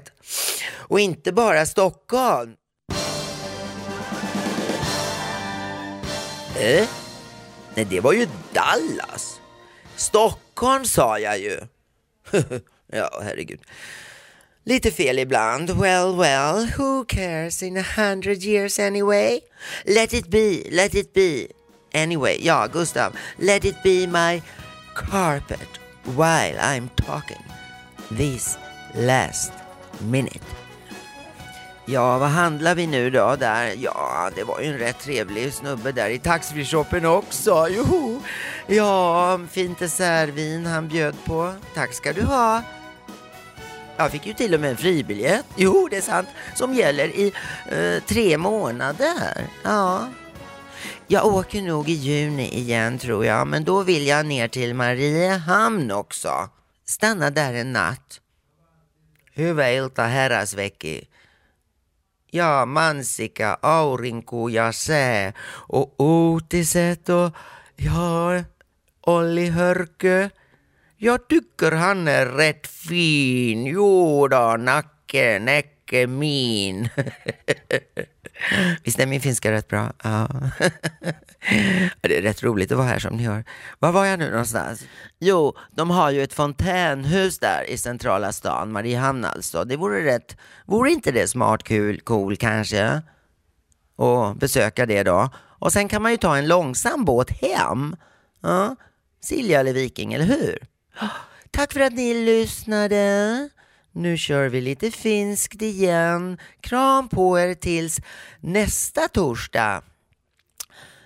och 0.73 0.99
inte 0.99 1.31
bara 1.31 1.65
Stockholm. 1.65 2.53
Eh? 6.59 6.87
Nej, 7.75 7.85
det 7.89 7.99
var 7.99 8.13
ju 8.13 8.27
Dallas. 8.53 9.39
Stockholm 9.95 10.48
sa 10.85 11.19
jag 11.19 11.39
ju. 11.39 11.59
ja, 12.93 13.21
herregud. 13.23 13.59
Lite 14.63 14.91
fel 14.91 15.19
ibland. 15.19 15.69
Well, 15.69 16.15
well, 16.15 16.65
who 16.77 17.05
cares 17.05 17.63
in 17.63 17.77
a 17.77 17.81
hundred 17.81 18.43
years 18.43 18.79
anyway? 18.79 19.41
Let 19.85 20.13
it 20.13 20.29
be, 20.29 20.63
let 20.71 20.95
it 20.95 21.13
be. 21.13 21.47
Anyway, 21.93 22.37
ja, 22.41 22.67
Gustav, 22.67 23.15
let 23.37 23.65
it 23.65 23.75
be 23.83 24.07
my 24.07 24.41
carpet 24.93 25.79
while 26.15 26.55
I'm 26.59 26.89
talking 26.95 27.43
this 28.11 28.57
last 28.95 29.53
minute. 30.01 30.58
Ja, 31.91 32.17
vad 32.17 32.29
handlar 32.29 32.75
vi 32.75 32.87
nu 32.87 33.09
då 33.09 33.35
där? 33.35 33.75
Ja, 33.77 34.31
det 34.35 34.43
var 34.43 34.59
ju 34.61 34.67
en 34.67 34.77
rätt 34.77 34.99
trevlig 34.99 35.53
snubbe 35.53 35.91
där 35.91 36.09
i 36.09 36.19
taxfree-shoppen 36.19 37.05
också. 37.05 37.67
Joho! 37.69 38.21
Ja, 38.67 39.39
fint 39.51 39.79
dessertvin 39.79 40.65
han 40.65 40.87
bjöd 40.87 41.15
på. 41.25 41.53
Tack 41.73 41.93
ska 41.93 42.13
du 42.13 42.21
ha. 42.21 42.61
Jag 43.97 44.11
fick 44.11 44.25
ju 44.27 44.33
till 44.33 44.53
och 44.53 44.59
med 44.59 44.69
en 44.69 44.77
fribiljett. 44.77 45.45
Jo, 45.55 45.87
det 45.91 45.97
är 45.97 46.01
sant. 46.01 46.27
Som 46.55 46.73
gäller 46.73 47.07
i 47.07 47.33
eh, 47.71 48.03
tre 48.03 48.37
månader. 48.37 49.47
Ja. 49.63 50.09
Jag 51.07 51.25
åker 51.25 51.61
nog 51.61 51.89
i 51.89 51.93
juni 51.93 52.57
igen 52.57 52.99
tror 52.99 53.25
jag, 53.25 53.47
men 53.47 53.63
då 53.63 53.83
vill 53.83 54.07
jag 54.07 54.25
ner 54.25 54.47
till 54.47 54.73
Mariehamn 54.73 55.91
också. 55.91 56.49
Stanna 56.85 57.29
där 57.29 57.53
en 57.53 57.73
natt. 57.73 58.21
Hyvää 59.33 59.71
ilta 59.71 60.03
herrasväki. 60.03 61.07
Ja, 62.31 62.65
Mansika, 62.65 63.57
aurinko 63.61 64.47
ja 64.49 64.71
sää 64.71 65.33
och 65.69 65.95
uutiset 65.99 67.09
och 67.09 67.33
ja, 67.75 68.43
Olli 69.01 69.49
Hörkö. 69.49 70.29
Jag 70.97 71.27
tycker 71.27 71.71
han 71.71 72.07
är 72.07 72.25
rätt 72.25 72.67
fin. 72.67 73.65
Jo 73.65 74.27
då, 74.27 74.57
nacke, 74.57 75.39
näcke, 75.39 76.07
min. 76.07 76.89
Visst 78.83 78.99
är 78.99 79.07
min 79.07 79.21
finska 79.21 79.51
rätt 79.51 79.67
bra? 79.67 79.93
Ja. 80.03 80.27
Det 82.01 82.17
är 82.17 82.21
rätt 82.21 82.43
roligt 82.43 82.71
att 82.71 82.77
vara 82.77 82.87
här 82.87 82.99
som 82.99 83.17
ni 83.17 83.23
hör. 83.23 83.43
Var 83.79 83.91
var 83.91 84.05
jag 84.05 84.19
nu 84.19 84.29
någonstans? 84.29 84.83
Jo, 85.19 85.57
de 85.71 85.89
har 85.89 86.11
ju 86.11 86.23
ett 86.23 86.33
fontänhus 86.33 87.39
där 87.39 87.69
i 87.69 87.77
centrala 87.77 88.31
stan, 88.31 88.71
Mariehamn 88.71 89.25
alltså. 89.25 89.63
Det 89.63 89.75
vore 89.75 90.05
rätt, 90.05 90.37
vore 90.65 90.91
inte 90.91 91.11
det 91.11 91.27
smart, 91.27 91.63
kul, 91.63 91.99
cool 91.99 92.37
kanske? 92.37 93.01
Och 93.95 94.35
besöka 94.35 94.85
det 94.85 95.03
då. 95.03 95.29
Och 95.37 95.73
sen 95.73 95.87
kan 95.87 96.01
man 96.01 96.11
ju 96.11 96.17
ta 96.17 96.37
en 96.37 96.47
långsam 96.47 97.05
båt 97.05 97.29
hem. 97.41 97.95
Ja, 98.41 98.75
Silja 99.21 99.59
eller 99.59 99.73
Viking, 99.73 100.13
eller 100.13 100.25
hur? 100.25 100.57
Tack 101.51 101.73
för 101.73 101.79
att 101.79 101.93
ni 101.93 102.25
lyssnade. 102.25 103.49
Nu 103.99 104.17
kör 104.17 104.49
vi 104.49 104.61
lite 104.61 104.91
finskt 104.91 105.61
igen. 105.61 106.37
Kram 106.61 107.09
på 107.09 107.39
er 107.39 107.53
tills 107.53 107.99
nästa 108.39 109.07
torsdag. 109.07 109.83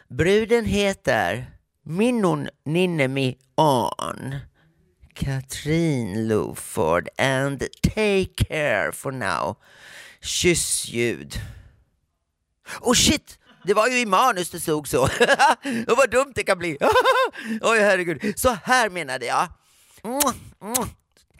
Bruden 0.10 0.66
heter 0.66 1.46
Minun 1.84 2.50
Ninnemi 2.66 3.38
On. 3.56 4.36
Katrin 5.14 6.28
Loford 6.28 7.08
and 7.18 7.64
take 7.84 8.46
care 8.50 8.92
for 8.92 9.12
now. 9.12 9.56
Kyssljud. 10.22 11.34
Oh 12.82 12.94
shit! 12.94 13.40
Det 13.64 13.74
var 13.74 13.88
ju 13.88 14.00
i 14.00 14.06
manus 14.06 14.50
det 14.50 14.60
stod 14.60 14.88
så. 14.88 15.04
Och 15.88 15.98
vad 15.98 16.12
dumt 16.12 16.32
det 16.36 16.44
kan 16.44 16.58
bli. 16.58 16.78
Oj 17.62 17.80
herregud. 17.80 18.40
Så 18.40 18.58
här 18.64 18.90
menade 18.90 19.26
jag. 19.26 19.48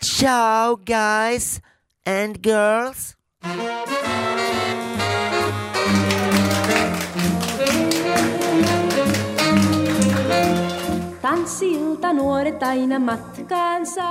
Ciao 0.04 0.76
guys 0.76 1.62
and 2.06 2.42
girls. 2.44 3.16
Tanssilta 11.22 12.12
nuoret 12.12 12.62
aina 12.64 13.00
matkaansa, 13.00 14.10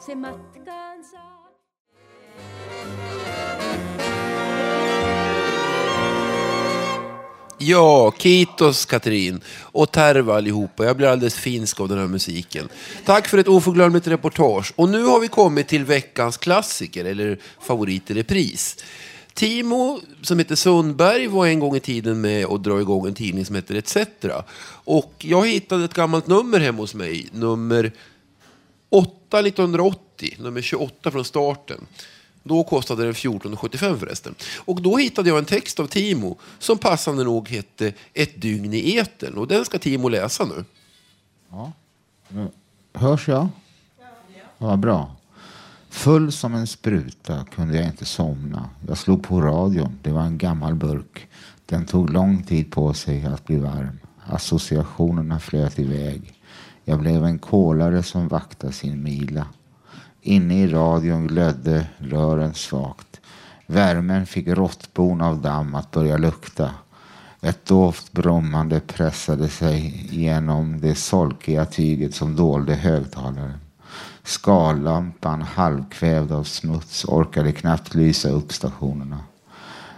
se 0.00 0.14
matkaansa. 0.14 1.27
Ja, 7.60 8.12
Kitos 8.18 8.86
Katrin 8.86 9.40
och 9.62 9.92
Terva 9.92 10.36
allihopa. 10.36 10.84
Jag 10.84 10.96
blir 10.96 11.06
alldeles 11.06 11.34
finsk 11.34 11.80
av 11.80 11.88
den 11.88 11.98
här 11.98 12.06
musiken. 12.06 12.68
Tack 13.04 13.28
för 13.28 13.38
ett 13.38 13.48
oförglömligt 13.48 14.06
reportage. 14.06 14.72
Och 14.76 14.88
nu 14.88 15.02
har 15.02 15.20
vi 15.20 15.28
kommit 15.28 15.68
till 15.68 15.84
veckans 15.84 16.36
klassiker, 16.36 17.04
eller 17.04 17.38
favorit 17.60 18.10
i 18.10 18.14
repris. 18.14 18.84
Timo, 19.34 20.00
som 20.22 20.38
heter 20.38 20.54
Sundberg, 20.54 21.26
var 21.26 21.46
en 21.46 21.60
gång 21.60 21.76
i 21.76 21.80
tiden 21.80 22.20
med 22.20 22.46
och 22.46 22.60
dra 22.60 22.80
igång 22.80 23.06
en 23.06 23.14
tidning 23.14 23.44
som 23.44 23.54
heter 23.54 23.74
ETC. 23.74 23.96
Och 24.84 25.14
jag 25.18 25.48
hittade 25.48 25.84
ett 25.84 25.94
gammalt 25.94 26.26
nummer 26.26 26.60
hemma 26.60 26.78
hos 26.78 26.94
mig, 26.94 27.28
nummer 27.32 27.92
8 28.90 29.40
1980, 29.40 30.36
nummer 30.38 30.62
28 30.62 31.10
från 31.10 31.24
starten. 31.24 31.86
Då 32.48 32.64
kostade 32.64 33.04
den 33.04 33.12
14,75 33.12 33.98
förresten. 33.98 34.34
Och 34.56 34.82
då 34.82 34.96
hittade 34.96 35.28
jag 35.28 35.38
en 35.38 35.44
text 35.44 35.80
av 35.80 35.86
Timo 35.86 36.38
som 36.58 36.78
passande 36.78 37.24
nog 37.24 37.48
hette 37.48 37.92
Ett 38.14 38.40
dygn 38.40 38.74
i 38.74 38.96
etern. 38.96 39.34
Och 39.34 39.48
den 39.48 39.64
ska 39.64 39.78
Timo 39.78 40.08
läsa 40.08 40.44
nu. 40.44 40.64
Hörs 42.92 43.28
jag? 43.28 43.48
Ja, 44.58 44.76
bra. 44.76 45.16
Full 45.90 46.32
som 46.32 46.54
en 46.54 46.66
spruta 46.66 47.44
kunde 47.44 47.76
jag 47.76 47.86
inte 47.86 48.04
somna. 48.04 48.70
Jag 48.88 48.98
slog 48.98 49.22
på 49.22 49.40
radion. 49.40 49.98
Det 50.02 50.10
var 50.10 50.22
en 50.22 50.38
gammal 50.38 50.74
burk. 50.74 51.28
Den 51.66 51.86
tog 51.86 52.12
lång 52.12 52.42
tid 52.42 52.72
på 52.72 52.94
sig 52.94 53.24
att 53.24 53.46
bli 53.46 53.56
varm. 53.56 53.98
Associationerna 54.26 55.40
flöt 55.40 55.78
iväg. 55.78 56.34
Jag 56.84 56.98
blev 56.98 57.24
en 57.24 57.38
kolare 57.38 58.02
som 58.02 58.28
vaktar 58.28 58.70
sin 58.70 59.02
mila. 59.02 59.46
Inne 60.22 60.54
i 60.54 60.66
radion 60.66 61.26
glödde 61.26 61.86
rören 61.98 62.54
svagt. 62.54 63.20
Värmen 63.66 64.26
fick 64.26 64.48
råttbon 64.48 65.20
av 65.20 65.42
damm 65.42 65.74
att 65.74 65.90
börja 65.90 66.16
lukta. 66.16 66.70
Ett 67.40 67.66
dovt 67.66 68.12
brummande 68.12 68.80
pressade 68.80 69.48
sig 69.48 70.06
genom 70.10 70.80
det 70.80 70.94
solkiga 70.94 71.64
tyget 71.64 72.14
som 72.14 72.36
dolde 72.36 72.74
högtalaren. 72.74 73.58
Skallampan, 74.22 75.42
halvkvävd 75.42 76.32
av 76.32 76.44
smuts, 76.44 77.04
orkade 77.04 77.52
knappt 77.52 77.94
lysa 77.94 78.28
upp 78.28 78.52
stationerna. 78.52 79.18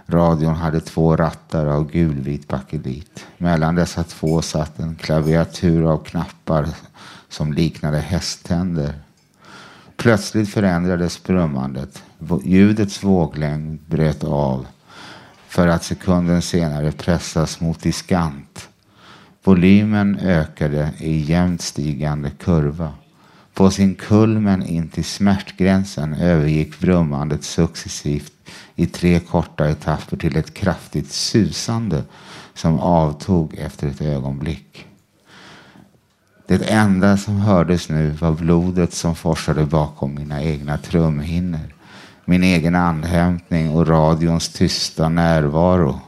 Radion 0.07 0.55
hade 0.55 0.81
två 0.81 1.17
rattar 1.17 1.67
av 1.67 1.91
gulvit 1.91 2.49
bakelit. 2.49 3.27
Mellan 3.39 3.75
dessa 3.75 4.05
två 4.05 4.43
satt 4.43 4.79
en 4.79 4.97
klaviatur 4.97 5.93
av 5.93 5.99
knappar 5.99 6.69
som 7.29 7.53
liknade 7.53 7.99
hästtänder. 7.99 8.95
Plötsligt 10.01 10.49
förändrades 10.49 11.23
brummandet. 11.23 12.03
Ljudets 12.45 13.05
våglängd 13.05 13.81
bröt 13.87 14.25
av 14.25 14.67
för 15.49 15.69
att 15.69 15.85
sekunden 15.85 16.43
senare 16.43 16.93
pressas 16.93 17.61
mot 17.61 17.83
diskant. 17.83 18.69
Volymen 19.45 20.19
ökade 20.19 20.91
i 20.99 21.21
jämnt 21.21 21.63
stigande 21.63 22.31
kurva. 22.31 22.93
På 23.55 23.71
sin 23.71 23.95
kulmen 23.95 24.63
in 24.63 24.89
till 24.89 25.05
smärtgränsen 25.05 26.15
övergick 26.15 26.81
brummandet 26.81 27.45
successivt 27.45 28.33
i 28.77 28.87
tre 28.87 29.21
korta 29.21 29.69
etapper 29.69 30.17
till 30.17 30.37
ett 30.37 30.55
kraftigt 30.55 31.13
susande 31.13 32.03
som 32.55 32.81
avtog 32.81 33.55
efter 33.55 33.89
ett 33.89 34.01
ögonblick. 34.01 34.87
Det 36.51 36.65
enda 36.65 37.17
som 37.17 37.41
hördes 37.41 37.89
nu 37.89 38.11
var 38.11 38.33
blodet 38.33 38.93
som 38.93 39.15
forsade 39.15 39.67
bakom 39.67 40.15
mina 40.15 40.43
egna 40.43 40.79
trumhinnor. 40.79 41.75
Min 42.25 42.43
egen 42.43 42.75
andhämtning 42.75 43.71
och 43.71 43.89
radions 43.89 44.49
tysta 44.49 45.09
närvaro. 45.09 46.01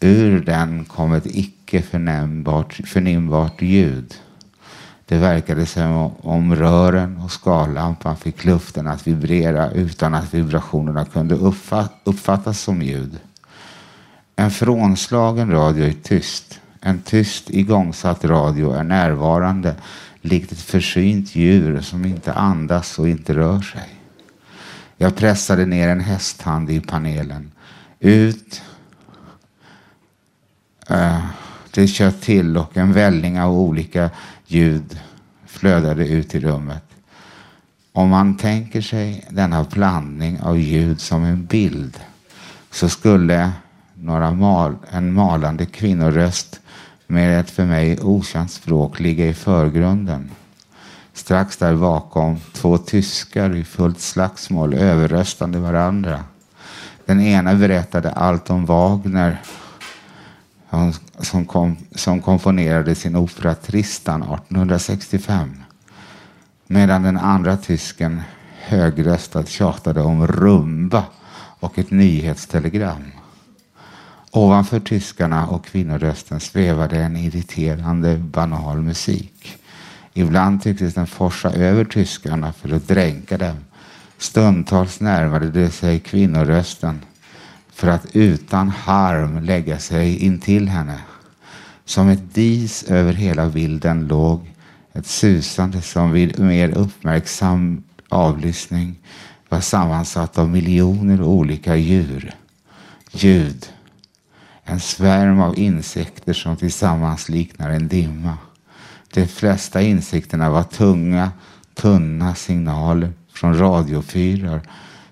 Ur 0.00 0.40
den 0.40 0.84
kom 0.84 1.12
ett 1.12 1.26
icke 1.26 1.82
förnimbart 1.82 3.62
ljud. 3.62 4.14
Det 5.06 5.18
verkade 5.18 5.66
som 5.66 6.12
om 6.16 6.56
rören 6.56 7.16
och 7.16 7.32
skallampan 7.32 8.16
fick 8.16 8.44
luften 8.44 8.86
att 8.86 9.06
vibrera 9.06 9.70
utan 9.70 10.14
att 10.14 10.34
vibrationerna 10.34 11.04
kunde 11.04 11.34
uppfattas 12.04 12.60
som 12.60 12.82
ljud. 12.82 13.18
En 14.36 14.50
frånslagen 14.50 15.50
radio 15.50 15.84
är 15.84 15.94
tyst. 16.02 16.60
En 16.86 16.98
tyst 17.02 17.50
igångsatt 17.50 18.24
radio 18.24 18.72
är 18.72 18.84
närvarande 18.84 19.74
likt 20.20 20.52
ett 20.52 20.60
försynt 20.60 21.36
djur 21.36 21.80
som 21.80 22.04
inte 22.04 22.32
andas 22.32 22.98
och 22.98 23.08
inte 23.08 23.34
rör 23.34 23.60
sig. 23.60 24.00
Jag 24.96 25.16
pressade 25.16 25.66
ner 25.66 25.88
en 25.88 26.00
hästhand 26.00 26.70
i 26.70 26.80
panelen. 26.80 27.52
Ut. 28.00 28.62
Uh, 30.90 31.26
det 31.70 31.86
kött 31.86 32.22
till 32.22 32.56
och 32.56 32.76
en 32.76 32.92
välling 32.92 33.40
av 33.40 33.52
olika 33.52 34.10
ljud 34.46 35.00
flödade 35.46 36.08
ut 36.08 36.34
i 36.34 36.40
rummet. 36.40 36.84
Om 37.92 38.08
man 38.08 38.36
tänker 38.36 38.80
sig 38.80 39.26
denna 39.30 39.64
blandning 39.64 40.40
av 40.40 40.58
ljud 40.58 41.00
som 41.00 41.24
en 41.24 41.46
bild 41.46 42.00
så 42.70 42.88
skulle 42.88 43.52
några 43.94 44.32
mal, 44.32 44.76
en 44.90 45.12
malande 45.12 45.66
kvinnoröst 45.66 46.60
med 47.06 47.40
ett 47.40 47.50
för 47.50 47.64
mig 47.64 48.00
okänt 48.00 48.50
språk 48.50 49.00
ligga 49.00 49.26
i 49.26 49.34
förgrunden. 49.34 50.30
Strax 51.12 51.56
där 51.56 51.76
bakom 51.76 52.40
två 52.52 52.78
tyskar 52.78 53.56
i 53.56 53.64
fullt 53.64 54.00
slagsmål 54.00 54.74
överröstande 54.74 55.58
varandra. 55.58 56.24
Den 57.06 57.20
ena 57.20 57.54
berättade 57.54 58.10
allt 58.10 58.50
om 58.50 58.66
Wagner 58.66 59.42
som, 61.18 61.44
kom, 61.44 61.76
som 61.94 62.22
komponerade 62.22 62.94
sin 62.94 63.16
opera 63.16 63.54
Tristan 63.54 64.22
1865. 64.22 65.62
Medan 66.66 67.02
den 67.02 67.18
andra 67.18 67.56
tysken 67.56 68.22
högröstat 68.60 69.48
tjatade 69.48 70.00
om 70.00 70.26
rumba 70.26 71.04
och 71.60 71.78
ett 71.78 71.90
nyhetstelegram. 71.90 73.04
Ovanför 74.36 74.80
tyskarna 74.80 75.46
och 75.46 75.64
kvinnorösten 75.64 76.40
svävade 76.40 76.96
en 76.96 77.16
irriterande 77.16 78.16
banal 78.16 78.82
musik. 78.82 79.56
Ibland 80.14 80.62
tycktes 80.62 80.94
den 80.94 81.06
forsa 81.06 81.50
över 81.50 81.84
tyskarna 81.84 82.52
för 82.52 82.72
att 82.72 82.88
dränka 82.88 83.38
dem. 83.38 83.56
Stundtals 84.18 85.00
närmade 85.00 85.50
det 85.50 85.70
sig 85.70 86.00
kvinnorösten 86.00 87.00
för 87.72 87.88
att 87.88 88.06
utan 88.12 88.68
harm 88.68 89.44
lägga 89.44 89.78
sig 89.78 90.18
intill 90.18 90.68
henne. 90.68 90.98
Som 91.84 92.08
ett 92.08 92.34
dis 92.34 92.82
över 92.82 93.12
hela 93.12 93.48
bilden 93.48 94.06
låg 94.06 94.50
ett 94.92 95.06
susande 95.06 95.82
som 95.82 96.12
vid 96.12 96.38
mer 96.38 96.70
uppmärksam 96.70 97.82
avlyssning 98.08 98.96
var 99.48 99.60
sammansatt 99.60 100.38
av 100.38 100.48
miljoner 100.48 101.22
olika 101.22 101.76
djur. 101.76 102.34
Ljud. 103.12 103.66
En 104.64 104.80
svärm 104.80 105.40
av 105.40 105.58
insekter 105.58 106.32
som 106.32 106.56
tillsammans 106.56 107.28
liknar 107.28 107.70
en 107.70 107.88
dimma. 107.88 108.38
De 109.14 109.26
flesta 109.26 109.82
insekterna 109.82 110.50
var 110.50 110.62
tunga, 110.62 111.32
tunna 111.74 112.34
signaler 112.34 113.12
från 113.32 113.58
radiofyrar 113.58 114.60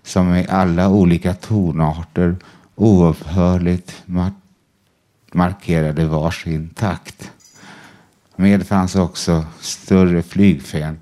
som 0.03 0.35
i 0.35 0.47
alla 0.49 0.89
olika 0.89 1.35
tonarter 1.35 2.37
oupphörligt 2.75 4.03
mar- 4.07 4.33
markerade 5.33 6.07
varsin 6.07 6.69
takt. 6.69 7.31
Med 8.37 8.67
fanns 8.67 8.97
också 8.97 9.45
större 9.61 10.23
flygfän, 10.23 11.01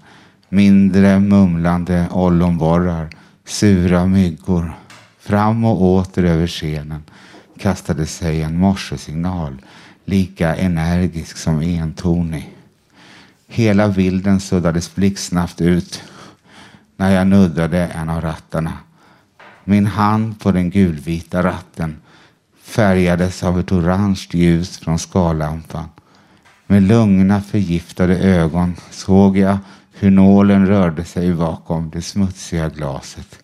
mindre 0.48 1.18
mumlande 1.18 2.08
ollonborrar, 2.10 3.10
sura 3.44 4.06
myggor. 4.06 4.72
Fram 5.18 5.64
och 5.64 5.82
åter 5.82 6.24
över 6.24 6.46
scenen 6.46 7.02
kastade 7.60 8.06
sig 8.06 8.42
en 8.42 8.58
morsesignal, 8.58 9.62
lika 10.04 10.56
energisk 10.56 11.36
som 11.36 11.60
entonig. 11.60 12.56
Hela 13.48 13.88
bilden 13.88 14.40
suddades 14.40 14.94
blixtsnabbt 14.94 15.60
ut 15.60 16.02
när 16.96 17.10
jag 17.10 17.26
nuddade 17.26 17.86
en 17.86 18.08
av 18.08 18.20
rattarna. 18.20 18.72
Min 19.64 19.86
hand 19.86 20.40
på 20.40 20.52
den 20.52 20.70
gulvita 20.70 21.42
ratten 21.42 21.96
färgades 22.62 23.42
av 23.42 23.60
ett 23.60 23.72
orange 23.72 24.26
ljus 24.30 24.78
från 24.78 24.98
skallampan. 24.98 25.88
Med 26.66 26.82
lugna 26.82 27.42
förgiftade 27.42 28.18
ögon 28.18 28.76
såg 28.90 29.38
jag 29.38 29.58
hur 29.92 30.10
nålen 30.10 30.66
rörde 30.66 31.04
sig 31.04 31.34
bakom 31.34 31.90
det 31.90 32.02
smutsiga 32.02 32.68
glaset. 32.68 33.38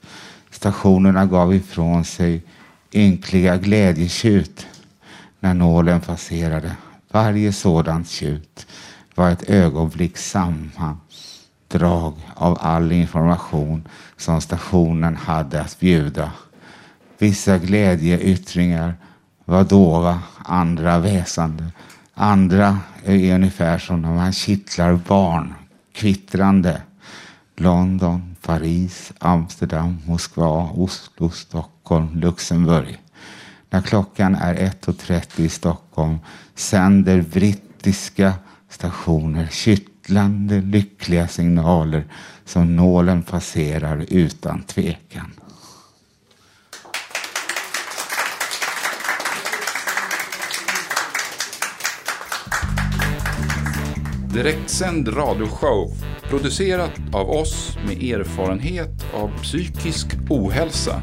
Stationerna 0.51 1.27
gav 1.27 1.55
ifrån 1.55 2.05
sig 2.05 2.43
ynkliga 2.93 3.57
glädjetjut 3.57 4.67
när 5.41 5.55
nålen 5.55 6.01
passerade. 6.01 6.77
Varje 7.11 7.53
sådant 7.53 8.09
tjut 8.09 8.67
var 9.15 9.31
ett 9.31 9.51
ögonblicks 9.51 10.31
sammandrag 10.31 12.15
av 12.35 12.59
all 12.61 12.93
information 12.93 13.89
som 14.17 14.41
stationen 14.41 15.17
hade 15.17 15.61
att 15.61 15.81
bjuda. 15.81 16.33
Vissa 17.19 17.59
glädjeyttringar 17.59 18.95
var 19.45 19.65
dova, 19.65 20.21
andra 20.45 20.99
väsande. 20.99 21.65
Andra 22.15 22.79
är 23.05 23.35
ungefär 23.35 23.79
som 23.79 24.03
när 24.03 24.13
man 24.13 24.33
kittlar 24.33 24.95
barn, 24.95 25.55
kvittrande. 25.93 26.83
London, 27.57 28.36
Paris, 28.47 29.13
Amsterdam, 29.19 29.99
Moskva, 30.07 30.71
Oslo, 30.71 31.31
Stockholm, 31.31 32.21
Luxemburg. 32.21 32.99
När 33.71 33.83
klockan 33.83 34.35
är 34.35 34.55
1.30 34.55 35.41
i 35.41 35.49
Stockholm 35.49 36.19
sänder 36.55 37.23
brittiska 37.23 38.33
stationer 38.69 39.47
kittlande 39.47 40.61
lyckliga 40.61 41.29
signaler 41.29 42.05
som 42.45 42.77
nålen 42.77 43.23
passerar 43.23 44.05
utan 44.09 44.63
tvekan. 44.63 45.33
Direktsänd 54.37 55.09
radioshow 55.09 55.93
producerat 56.29 56.93
av 57.13 57.31
oss 57.31 57.79
med 57.87 58.03
erfarenhet 58.03 59.05
av 59.15 59.31
psykisk 59.43 60.07
ohälsa. 60.31 61.03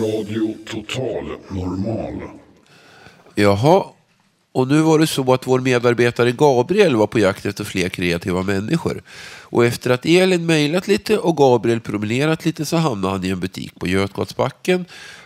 Radio 0.00 0.54
Total 0.70 1.24
Normal. 1.48 2.22
Jaha, 3.34 3.84
och 4.56 4.68
nu 4.68 4.80
var 4.80 4.98
det 4.98 5.06
så 5.06 5.32
att 5.32 5.46
vår 5.46 5.60
medarbetare 5.60 6.32
Gabriel 6.32 6.96
var 6.96 7.06
på 7.06 7.18
jakt 7.18 7.46
efter 7.46 7.64
fler 7.64 7.88
kreativa 7.88 8.42
människor. 8.42 9.02
Och 9.42 9.64
efter 9.64 9.90
att 9.90 10.06
Elin 10.06 10.46
mejlat 10.46 10.88
lite 10.88 11.18
och 11.18 11.36
Gabriel 11.36 11.80
promenerat 11.80 12.44
lite 12.44 12.64
så 12.64 12.76
hamnade 12.76 13.14
han 13.14 13.24
i 13.24 13.28
en 13.28 13.40
butik 13.40 13.74
på 13.80 13.86
Götgatsbacken 13.86 14.84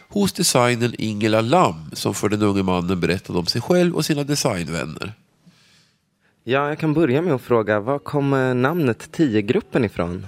hos 0.08 0.32
designern 0.32 0.94
Ingela 0.98 1.40
Lam 1.40 1.90
som 1.92 2.14
för 2.14 2.28
den 2.28 2.42
unge 2.42 2.62
mannen 2.62 3.00
berättade 3.00 3.38
om 3.38 3.46
sig 3.46 3.60
själv 3.60 3.96
och 3.96 4.04
sina 4.04 4.24
designvänner. 4.24 5.12
Ja, 6.44 6.68
jag 6.68 6.78
kan 6.78 6.94
börja 6.94 7.22
med 7.22 7.34
att 7.34 7.42
fråga, 7.42 7.80
var 7.80 7.98
kommer 7.98 8.54
namnet 8.54 9.08
10-gruppen 9.12 9.84
ifrån? 9.84 10.26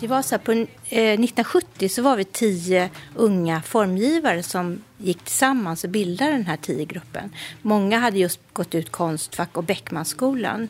Det 0.00 0.06
var 0.06 0.22
så 0.22 0.34
här, 0.34 0.38
på 0.38 0.52
eh, 0.52 0.58
1970 0.88 1.88
så 1.88 2.02
var 2.02 2.16
vi 2.16 2.24
tio 2.24 2.90
unga 3.14 3.62
formgivare 3.62 4.42
som 4.42 4.82
gick 4.98 5.22
tillsammans 5.22 5.84
och 5.84 5.90
bildade 5.90 6.32
den 6.32 6.46
här 6.46 6.56
tio 6.56 6.84
gruppen. 6.84 7.30
Många 7.62 7.98
hade 7.98 8.18
just 8.18 8.40
gått 8.52 8.74
ut 8.74 8.90
Konstfack 8.90 9.56
och 9.56 9.64
Beckmansskolan. 9.64 10.68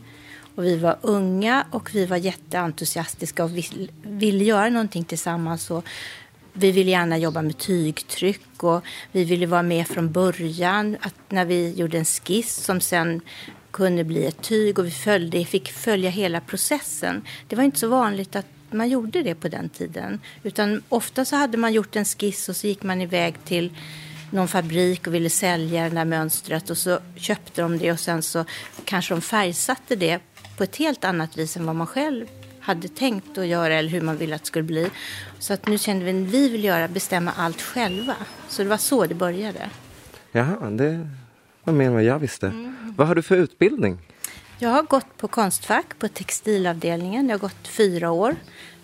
Och 0.54 0.64
vi 0.64 0.76
var 0.76 0.98
unga 1.02 1.66
och 1.70 1.94
vi 1.94 2.06
var 2.06 2.16
jätteentusiastiska 2.16 3.44
och 3.44 3.56
vill, 3.56 3.90
ville 4.02 4.44
göra 4.44 4.68
någonting 4.68 5.04
tillsammans. 5.04 5.70
Och 5.70 5.84
vi 6.52 6.70
ville 6.70 6.90
gärna 6.90 7.18
jobba 7.18 7.42
med 7.42 7.58
tygtryck 7.58 8.62
och 8.62 8.84
vi 9.12 9.24
ville 9.24 9.46
vara 9.46 9.62
med 9.62 9.88
från 9.88 10.12
början. 10.12 10.96
Att 11.00 11.14
när 11.28 11.44
vi 11.44 11.72
gjorde 11.72 11.98
en 11.98 12.04
skiss 12.04 12.54
som 12.64 12.80
sen 12.80 13.20
kunde 13.70 14.04
bli 14.04 14.26
ett 14.26 14.42
tyg 14.42 14.78
och 14.78 14.86
vi 14.86 14.90
följde, 14.90 15.44
fick 15.44 15.72
följa 15.72 16.10
hela 16.10 16.40
processen. 16.40 17.22
Det 17.48 17.56
var 17.56 17.64
inte 17.64 17.78
så 17.78 17.88
vanligt 17.88 18.36
att 18.36 18.46
man 18.72 18.88
gjorde 18.88 19.22
det 19.22 19.34
på 19.34 19.48
den 19.48 19.68
tiden. 19.68 20.20
Utan 20.42 20.82
ofta 20.88 21.24
så 21.24 21.36
hade 21.36 21.58
man 21.58 21.72
gjort 21.72 21.96
en 21.96 22.04
skiss 22.04 22.48
och 22.48 22.56
så 22.56 22.66
gick 22.66 22.82
man 22.82 23.00
iväg 23.00 23.44
till 23.44 23.72
någon 24.30 24.48
fabrik 24.48 25.06
och 25.06 25.14
ville 25.14 25.30
sälja 25.30 25.84
det 25.84 25.94
där 25.94 26.04
mönstret 26.04 26.70
och 26.70 26.78
så 26.78 26.98
köpte 27.16 27.62
de 27.62 27.78
det 27.78 27.92
och 27.92 28.00
sen 28.00 28.22
så 28.22 28.44
kanske 28.84 29.14
de 29.14 29.20
färgsatte 29.20 29.96
det 29.96 30.18
på 30.56 30.64
ett 30.64 30.76
helt 30.76 31.04
annat 31.04 31.38
vis 31.38 31.56
än 31.56 31.66
vad 31.66 31.76
man 31.76 31.86
själv 31.86 32.26
hade 32.60 32.88
tänkt 32.88 33.38
att 33.38 33.46
göra 33.46 33.74
eller 33.74 33.88
hur 33.88 34.00
man 34.00 34.16
ville 34.16 34.34
att 34.34 34.42
det 34.42 34.46
skulle 34.46 34.62
bli. 34.62 34.90
Så 35.38 35.52
att 35.52 35.66
nu 35.66 35.78
kände 35.78 36.04
vi 36.04 36.10
att 36.10 36.28
vi 36.28 36.48
vill 36.48 36.64
göra, 36.64 36.88
bestämma 36.88 37.32
allt 37.36 37.62
själva. 37.62 38.16
Så 38.48 38.62
det 38.62 38.68
var 38.68 38.76
så 38.76 39.06
det 39.06 39.14
började. 39.14 39.70
Jaha, 40.32 40.70
det 40.70 41.08
var 41.64 41.72
mer 41.72 41.86
än 41.86 41.92
vad 41.92 42.02
jag 42.02 42.18
visste. 42.18 42.74
Vad 42.96 43.08
har 43.08 43.14
du 43.14 43.22
för 43.22 43.36
utbildning? 43.36 43.98
Jag 44.60 44.68
har 44.68 44.82
gått 44.82 45.16
på 45.16 45.28
Konstfack 45.28 45.98
på 45.98 46.08
textilavdelningen. 46.08 47.28
Jag 47.28 47.34
har 47.34 47.40
gått 47.40 47.68
fyra 47.68 48.10
år. 48.10 48.36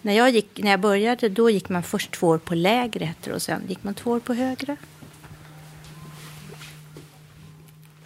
När 0.02 0.12
jag, 0.12 0.30
gick, 0.30 0.62
när 0.62 0.70
jag 0.70 0.80
började 0.80 1.28
då 1.28 1.50
gick 1.50 1.68
man 1.68 1.82
först 1.82 2.12
två 2.12 2.26
år 2.26 2.38
på 2.38 2.54
lägre 2.54 3.04
heter 3.04 3.32
och 3.32 3.42
sen 3.42 3.62
gick 3.68 3.84
man 3.84 3.94
två 3.94 4.10
år 4.10 4.20
på 4.20 4.34
högre. 4.34 4.76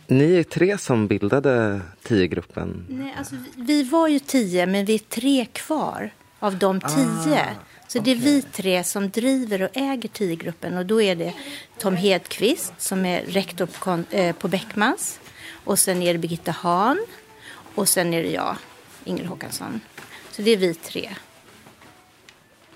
Ni 0.07 0.35
är 0.35 0.43
tre 0.43 0.79
som 0.79 1.07
bildade 1.07 1.81
10-gruppen. 2.03 2.87
Nej, 2.89 3.15
alltså, 3.19 3.35
vi, 3.57 3.83
var 3.83 4.09
ju 4.09 4.19
tio, 4.19 4.67
men 4.67 4.85
vi 4.85 4.95
är 4.95 4.99
tre 4.99 5.47
kvar 5.53 6.11
av 6.39 6.59
de 6.59 6.81
tio. 6.81 7.47
så 7.89 7.99
det 7.99 8.11
är 8.11 8.17
vi 8.17 8.43
tre 8.43 8.85
som 8.85 9.11
driver 9.11 9.63
och 9.63 9.71
äger 9.73 10.09
10-gruppen. 10.09 10.77
Och 10.77 10.87
då 10.87 11.03
är 11.03 11.17
det 11.17 11.35
Tom 11.79 11.97
Hedqvist 11.97 12.73
som 12.79 13.07
är 13.07 13.23
rektor 13.23 13.67
på, 13.67 14.17
eh, 14.17 14.37
på 14.37 14.49
Beckmans. 14.49 15.21
Och 15.65 15.79
sen 15.79 16.03
är 16.03 16.13
det 16.13 16.19
Birgitta 16.19 16.53
Hahn. 16.53 16.99
Och 17.79 17.89
sen 17.89 18.15
är 18.15 18.23
det 18.23 18.31
jag, 18.31 18.57
Ingrid 19.05 19.27
Håkansson. 19.27 19.81
Så 20.31 20.43
det 20.43 20.51
är 20.51 20.57
vi 20.57 20.75
tre. 20.75 21.11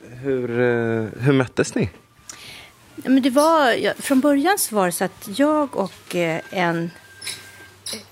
Hur, 0.02 0.50
eh, 0.50 1.22
hur 1.22 1.32
möttes 1.32 1.74
ni? 1.74 1.90
Men 2.96 3.22
det 3.22 3.30
var, 3.30 4.02
från 4.02 4.20
början 4.20 4.58
så 4.58 4.74
var 4.74 4.86
det 4.86 4.92
så 4.92 5.04
att 5.04 5.28
jag 5.38 5.76
och 5.76 6.16
eh, 6.16 6.40
en 6.50 6.90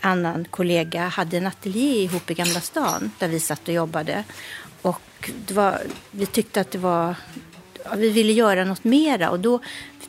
annan 0.01 0.45
kollega 0.45 1.09
hade 1.09 1.37
en 1.37 1.47
ateljé 1.47 2.03
ihop 2.03 2.31
i 2.31 2.35
Gamla 2.35 2.61
stan 2.61 3.11
där 3.19 3.29
vi 3.29 3.41
satt 3.41 3.69
och 3.69 3.75
jobbade. 3.75 4.25
Och 4.83 5.31
var, 5.49 5.83
vi 6.11 6.27
tyckte 6.27 6.61
att 6.61 6.71
det 6.71 6.79
var, 6.79 7.15
vi 7.97 8.11
ville 8.11 8.33
göra 8.33 8.65
något 8.65 8.85
mera 8.85 9.31
och 9.31 9.41
då 9.41 9.61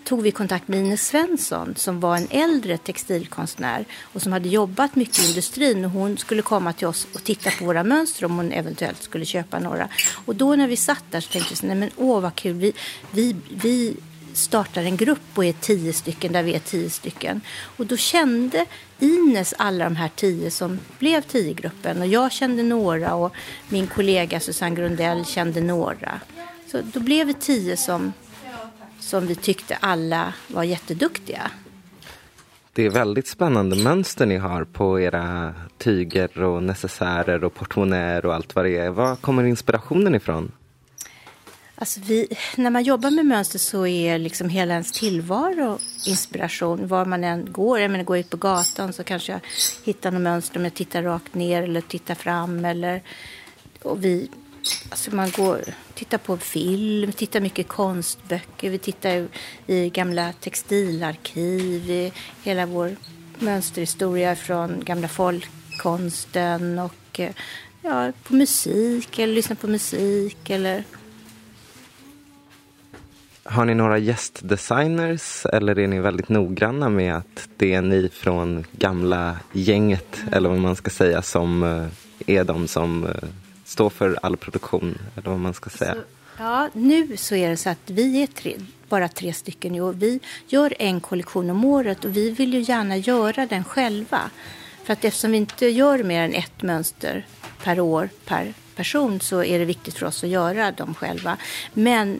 tog 0.04 0.22
vi 0.22 0.32
kontakt 0.32 0.68
med 0.68 0.80
Ines 0.80 1.08
Svensson 1.08 1.74
som 1.76 2.00
var 2.00 2.18
en 2.18 2.28
äldre 2.30 2.78
textilkonstnär 2.78 3.86
och 4.02 4.22
som 4.22 4.32
hade 4.34 4.50
jobbat 4.50 4.96
mycket 4.96 5.20
i 5.20 5.28
industrin 5.28 5.86
och 5.86 5.92
hon 5.92 6.18
skulle 6.18 6.42
komma 6.42 6.74
till 6.74 6.88
oss 6.88 7.08
och 7.14 7.24
titta 7.24 7.52
på 7.52 7.66
våra 7.66 7.84
mönster 7.84 8.26
om 8.26 8.38
hon 8.38 8.52
eventuellt 8.52 9.04
skulle 9.04 9.26
köpa 9.26 9.60
några. 9.60 9.90
Och 10.26 10.36
då 10.36 10.56
när 10.56 10.68
vi 10.68 10.76
satt 10.76 11.04
där 11.10 11.22
så 11.22 11.32
tänkte 11.32 11.50
vi 11.50 11.56
så, 11.56 11.66
nej 11.66 11.76
men 11.76 11.90
åh 11.98 12.22
vad 12.22 12.36
kul, 12.36 12.56
vi, 12.56 12.74
vi, 13.12 13.36
vi 13.50 13.96
startar 14.34 14.84
en 14.84 14.98
grupp 14.98 15.20
och 15.36 15.46
är 15.46 15.54
tio 15.54 15.94
stycken 15.94 16.32
där 16.32 16.44
vi 16.44 16.54
är 16.54 16.60
tio 16.60 16.90
stycken. 16.90 17.42
Och 17.78 17.86
då 17.86 17.98
kände 17.98 18.66
Ines 19.00 19.54
alla 19.58 19.84
de 19.84 19.96
här 19.96 20.10
tio 20.16 20.52
som 20.52 20.80
blev 21.00 21.22
tio-gruppen 21.22 22.02
och 22.02 22.08
jag 22.08 22.32
kände 22.32 22.64
några 22.64 23.16
och 23.16 23.34
min 23.70 23.88
kollega 23.88 24.40
Susanne 24.40 24.76
Grundell 24.76 25.26
kände 25.26 25.62
några. 25.62 26.20
Så 26.72 26.82
då 26.82 27.00
blev 27.00 27.28
vi 27.28 27.34
tio 27.34 27.78
som, 27.78 28.14
som 29.12 29.28
vi 29.28 29.36
tyckte 29.36 29.76
alla 29.76 30.34
var 30.48 30.64
jätteduktiga. 30.64 31.52
Det 32.74 32.86
är 32.86 32.90
väldigt 32.90 33.28
spännande 33.28 33.76
mönster 33.76 34.26
ni 34.26 34.38
har 34.38 34.64
på 34.64 35.00
era 35.00 35.54
tyger 35.78 36.44
och 36.44 36.64
necessärer 36.64 37.44
och 37.44 37.54
portmonnäer 37.54 38.26
och 38.26 38.36
allt 38.36 38.56
vad 38.56 38.66
det 38.66 38.78
är. 38.78 38.90
Var 38.90 39.16
kommer 39.16 39.44
inspirationen 39.44 40.16
ifrån? 40.16 40.52
Alltså 41.76 42.00
vi, 42.00 42.28
när 42.56 42.70
man 42.70 42.84
jobbar 42.84 43.12
med 43.12 43.26
mönster 43.26 43.60
så 43.60 43.88
är 43.88 44.18
liksom 44.18 44.50
hela 44.50 44.74
ens 44.74 44.92
tillvaro 44.92 45.80
inspiration. 46.08 46.88
Var 46.88 47.06
man 47.06 47.24
än 47.24 47.52
går, 47.52 47.80
jag 47.80 47.92
menar, 47.92 48.04
går 48.04 48.18
ut 48.18 48.30
på 48.30 48.38
gatan 48.38 48.94
så 48.94 49.04
kanske 49.04 49.32
jag 49.32 49.42
hittar 49.84 50.12
något 50.12 50.22
mönster 50.22 50.58
om 50.58 50.64
jag 50.64 50.74
tittar 50.74 51.04
rakt 51.04 51.36
ner 51.36 51.64
eller 51.64 51.82
tittar 51.82 52.16
fram. 52.16 52.66
Eller, 52.66 53.02
och 53.82 54.04
vi, 54.06 54.30
alltså 54.90 55.16
man 55.16 55.32
går, 55.32 55.62
tittar 55.94 56.18
på 56.18 56.38
film, 56.38 57.12
tittar 57.12 57.40
mycket 57.40 57.68
konstböcker, 57.68 58.70
vi 58.70 58.78
tittar 58.78 59.28
i, 59.68 59.90
gamla 59.90 60.34
textilarkiv, 60.34 61.90
i 61.90 62.14
hela 62.44 62.66
vår 62.66 62.96
mönsterhistoria 63.40 64.36
från 64.36 64.84
gamla 64.84 65.08
folkkonsten 65.08 66.80
och 66.80 67.20
eh, 67.20 67.32
ja, 67.82 68.12
på 68.24 68.36
musik 68.36 69.20
eller 69.20 69.34
lyssnar 69.34 69.56
på 69.56 69.68
musik 69.68 70.50
eller 70.50 70.84
Har 73.44 73.66
ni 73.66 73.74
några 73.76 73.98
gästdesigners 73.98 75.46
eller 75.46 75.80
är 75.80 75.88
ni 75.88 76.00
väldigt 76.00 76.30
noggranna 76.30 76.90
med 76.90 77.16
att 77.16 77.50
det 77.58 77.74
är 77.74 77.82
ni 77.82 78.10
från 78.14 78.66
gamla 78.72 79.40
gänget 79.52 80.24
eller 80.32 80.50
vad 80.50 80.60
man 80.60 80.76
ska 80.76 80.90
säga 80.90 81.22
som 81.22 81.64
eh, 81.64 82.36
är 82.38 82.44
de 82.44 82.68
som 82.68 83.06
eh, 83.06 83.30
står 83.72 83.90
för 83.90 84.20
all 84.22 84.38
produktion 84.38 84.98
eller 85.16 85.30
vad 85.30 85.40
man 85.40 85.54
ska 85.54 85.70
säga? 85.70 85.96
Ja, 86.38 86.70
nu 86.74 87.18
så 87.18 87.36
är 87.36 87.50
det 87.50 87.58
så 87.58 87.70
att 87.70 87.90
vi 87.90 88.24
är 88.24 88.28
tre, 88.28 88.56
bara 88.90 89.08
tre 89.08 89.34
stycken 89.34 89.82
och 89.82 90.02
vi 90.02 90.20
gör 90.48 90.74
en 90.80 91.02
kollektion 91.02 91.50
om 91.50 91.66
året 91.66 92.06
och 92.06 92.18
vi 92.18 92.32
vill 92.32 92.54
ju 92.54 92.62
gärna 92.62 92.98
göra 92.98 93.46
den 93.46 93.64
själva. 93.64 94.30
För 94.84 94.94
att 94.94 95.06
eftersom 95.06 95.32
vi 95.32 95.38
inte 95.38 95.68
gör 95.68 96.04
mer 96.04 96.22
än 96.24 96.34
ett 96.34 96.62
mönster 96.62 97.26
per 97.64 97.80
år 97.80 98.10
per 98.26 98.54
person 98.76 99.20
så 99.20 99.44
är 99.44 99.60
det 99.60 99.66
viktigt 99.66 99.98
för 99.98 100.06
oss 100.06 100.24
att 100.24 100.30
göra 100.30 100.72
dem 100.72 100.94
själva. 100.96 101.38
Men 101.74 102.20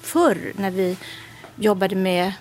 förr 0.00 0.52
när 0.56 0.70
vi 0.70 0.96
jobbade 1.56 1.96
med, 1.96 2.32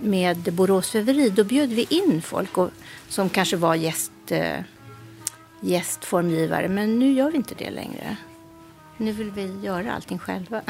med 0.00 0.52
Borås 0.52 0.94
väveri 0.94 1.30
då 1.30 1.44
bjöd 1.44 1.68
vi 1.68 1.86
in 1.90 2.22
folk 2.22 2.58
och, 2.58 2.70
som 3.08 3.28
kanske 3.28 3.56
var 3.56 3.74
gäst, 3.74 4.12
eh, 4.28 4.60
gästformgivare. 5.60 6.68
Men 6.68 6.98
nu 6.98 7.12
gör 7.12 7.30
vi 7.30 7.36
inte 7.36 7.54
det 7.54 7.70
längre. 7.70 8.16
Nu 8.96 9.12
vill 9.12 9.30
vi 9.30 9.60
göra 9.62 9.92
allting 9.92 10.18
själva. 10.18 10.62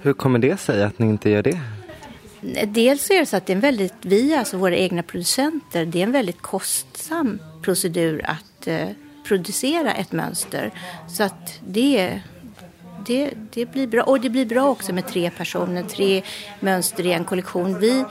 Hur 0.00 0.12
kommer 0.12 0.38
det 0.38 0.56
sig 0.60 0.82
att 0.82 0.98
ni 0.98 1.06
inte 1.06 1.30
gör 1.30 1.42
det? 1.42 1.60
Dels 2.66 3.10
är 3.10 3.18
det 3.20 3.26
så 3.26 3.36
att 3.36 3.46
det 3.46 3.52
är 3.52 3.54
en 3.54 3.60
väldigt, 3.60 3.94
vi 4.00 4.34
alltså 4.34 4.56
våra 4.56 4.76
egna 4.76 5.02
producenter, 5.02 5.84
det 5.86 5.98
är 5.98 6.02
en 6.02 6.12
väldigt 6.12 6.42
kostsam 6.42 7.38
procedur 7.62 8.22
att 8.24 8.66
eh, 8.66 8.88
producera 9.24 9.92
ett 9.92 10.12
mönster. 10.12 10.70
Så 11.08 11.22
att 11.22 11.60
det, 11.66 12.20
det, 13.06 13.30
det 13.52 13.66
blir 13.66 13.86
bra. 13.86 14.02
Och 14.02 14.20
det 14.20 14.30
blir 14.30 14.46
bra 14.46 14.68
också 14.68 14.92
med 14.92 15.06
tre 15.06 15.30
personer, 15.30 15.82
tre 15.82 16.22
mönster 16.60 17.06
i 17.06 17.12
en 17.12 17.24
kollektion. 17.24 17.78
Vi 17.78 18.04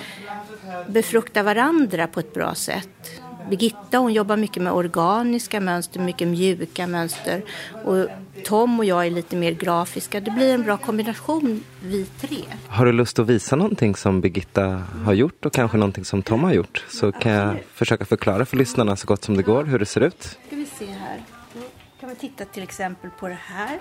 befruktar 0.87 1.43
varandra 1.43 2.07
på 2.07 2.19
ett 2.19 2.33
bra 2.33 2.55
sätt. 2.55 3.21
Birgitta 3.49 3.97
hon 3.97 4.13
jobbar 4.13 4.37
mycket 4.37 4.63
med 4.63 4.73
organiska 4.73 5.59
mönster, 5.59 5.99
mycket 5.99 6.27
mjuka 6.27 6.87
mönster. 6.87 7.41
Och 7.85 8.07
Tom 8.45 8.79
och 8.79 8.85
jag 8.85 9.05
är 9.05 9.11
lite 9.11 9.35
mer 9.35 9.51
grafiska. 9.51 10.19
Det 10.19 10.31
blir 10.31 10.53
en 10.53 10.63
bra 10.63 10.77
kombination, 10.77 11.63
vi 11.83 12.05
tre. 12.05 12.37
Har 12.67 12.85
du 12.85 12.91
lust 12.91 13.19
att 13.19 13.27
visa 13.27 13.55
någonting 13.55 13.95
som 13.95 14.21
Birgitta 14.21 14.83
har 15.05 15.13
gjort 15.13 15.45
och 15.45 15.53
kanske 15.53 15.77
någonting 15.77 16.05
som 16.05 16.21
Tom 16.21 16.43
har 16.43 16.53
gjort? 16.53 16.85
Så 16.89 17.11
kan 17.11 17.31
jag 17.31 17.57
försöka 17.73 18.05
förklara 18.05 18.45
för 18.45 18.57
lyssnarna 18.57 18.95
så 18.95 19.07
gott 19.07 19.23
som 19.23 19.37
det 19.37 19.43
går 19.43 19.63
hur 19.63 19.79
det 19.79 19.85
ser 19.85 20.01
ut. 20.01 20.23
ska 20.23 20.55
vi 20.55 20.65
se 20.65 20.85
här. 20.85 21.21
Då 21.53 21.59
kan 21.99 22.09
man 22.09 22.15
titta 22.15 22.45
till 22.45 22.63
exempel 22.63 23.09
på 23.19 23.27
det 23.27 23.39
här 23.41 23.79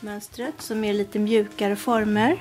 mönstret 0.00 0.54
som 0.58 0.84
är 0.84 0.92
lite 0.92 1.18
mjukare 1.18 1.76
former. 1.76 2.36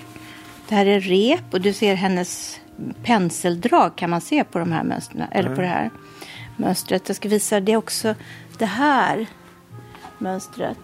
Det 0.69 0.76
här 0.76 0.86
är 0.86 0.99
rep 0.99 1.53
och 1.53 1.61
du 1.61 1.74
ser 1.74 1.95
hennes 1.95 2.59
penseldrag 3.03 3.95
kan 3.95 4.09
man 4.09 4.22
se 4.22 4.43
på 4.43 4.59
de 4.59 4.72
här 4.72 4.84
mönstren, 4.84 5.28
eller 5.32 5.55
på 5.55 5.61
det 5.61 5.67
här 5.67 5.89
mönstret. 6.62 7.07
Jag 7.07 7.16
ska 7.16 7.30
visa 7.30 7.59
det 7.59 7.78
också 7.78 8.16
det 8.57 8.66
här 8.66 9.28
mönstret. 10.18 10.78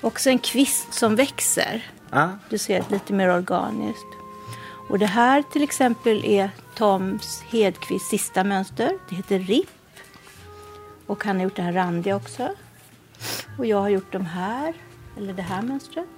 Också 0.00 0.30
en 0.30 0.38
kvist 0.38 0.94
som 0.94 1.16
växer. 1.16 1.86
Ah. 2.10 2.28
Du 2.50 2.58
ser 2.58 2.84
lite 2.90 3.12
mer 3.12 3.28
organiskt. 3.28 4.06
Och 4.88 4.98
det 4.98 5.06
här 5.06 5.42
till 5.42 5.62
exempel 5.62 6.24
är 6.24 6.50
Toms 6.74 7.42
Hedqvists 7.50 8.08
sista 8.08 8.44
mönster. 8.44 8.98
Det 9.08 9.16
heter 9.16 9.38
RIP. 9.38 9.68
Och 11.06 11.24
han 11.24 11.36
har 11.36 11.44
gjort 11.44 11.56
det 11.56 11.62
här 11.62 11.72
randiga 11.72 12.16
också. 12.16 12.54
Och 13.58 13.66
jag 13.66 13.80
har 13.80 13.88
gjort 13.88 14.12
de 14.12 14.26
här, 14.26 14.74
eller 15.16 15.32
det 15.32 15.42
här 15.42 15.62
mönstret. 15.62 16.08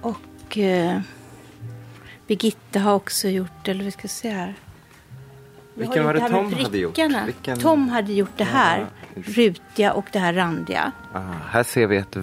Och 0.00 0.58
eh, 0.58 1.00
Birgitta 2.26 2.78
har 2.78 2.94
också 2.94 3.28
gjort, 3.28 3.68
eller 3.68 3.84
vi 3.84 3.90
ska 3.90 4.08
se 4.08 4.30
här. 4.30 4.54
Vilken 5.74 6.04
var 6.04 6.14
det 6.14 6.28
Tom 6.28 6.52
hade 6.52 6.78
gjort? 6.78 6.98
Vilken- 7.26 7.58
Tom 7.58 7.88
hade 7.88 8.12
gjort 8.12 8.36
det 8.36 8.44
här, 8.44 8.86
rutiga 9.14 9.92
och 9.92 10.06
det 10.12 10.18
här 10.18 10.32
randiga. 10.32 10.92
Ah, 11.12 11.20
här 11.48 11.62
ser 11.62 11.86
vi 11.86 11.96
ett 11.96 12.16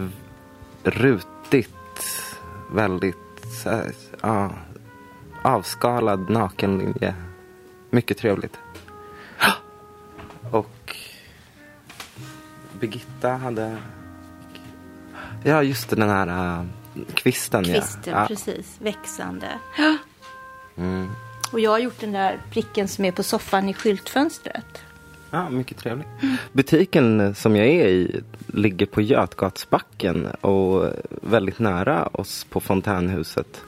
rutigt, 0.83 1.75
väldigt 2.71 3.17
här, 3.65 3.91
ja, 4.21 4.51
avskalad 5.41 6.29
nakenlinje. 6.29 7.15
Mycket 7.89 8.17
trevligt. 8.17 8.59
Och 10.51 10.95
Birgitta 12.79 13.29
hade... 13.29 13.77
Ja, 15.43 15.63
just 15.63 15.89
den 15.89 16.09
här 16.09 16.27
äh, 16.59 16.65
kvisten. 17.13 17.63
Kvisten, 17.63 18.01
ja. 18.05 18.11
ja. 18.21 18.27
precis. 18.27 18.77
Växande. 18.81 19.47
Mm. 20.79 21.09
Och 21.51 21.59
jag 21.59 21.71
har 21.71 21.79
gjort 21.79 21.99
den 21.99 22.11
där 22.11 22.39
pricken 22.51 22.87
som 22.87 23.05
är 23.05 23.11
på 23.11 23.23
soffan 23.23 23.69
i 23.69 23.73
skyltfönstret. 23.73 24.83
Ja, 25.31 25.49
mycket 25.49 25.77
trevligt. 25.77 26.07
Butiken 26.51 27.35
som 27.35 27.55
jag 27.55 27.67
är 27.67 27.87
i 27.87 28.21
ligger 28.47 28.85
på 28.85 29.01
Götgatsbacken 29.01 30.27
och 30.41 30.93
väldigt 31.09 31.59
nära 31.59 32.07
oss 32.07 32.43
på 32.49 32.59
Fontänhuset. 32.59 33.61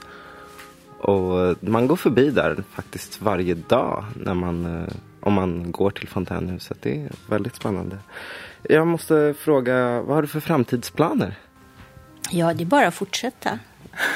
Och 1.00 1.56
man 1.60 1.86
går 1.86 1.96
förbi 1.96 2.30
där 2.30 2.64
faktiskt 2.70 3.20
varje 3.22 3.54
dag 3.54 4.04
när 4.14 4.34
man, 4.34 4.80
eh, 4.82 4.92
om 5.20 5.32
man 5.32 5.72
går 5.72 5.90
till 5.90 6.08
Fontänhuset. 6.08 6.78
Det 6.82 7.02
är 7.02 7.10
väldigt 7.28 7.56
spännande. 7.56 7.98
Jag 8.62 8.86
måste 8.86 9.34
fråga, 9.38 10.02
vad 10.02 10.14
har 10.14 10.22
du 10.22 10.28
för 10.28 10.40
framtidsplaner? 10.40 11.38
Ja, 12.30 12.54
det 12.54 12.64
är 12.64 12.66
bara 12.66 12.86
att 12.86 12.94
fortsätta. 12.94 13.58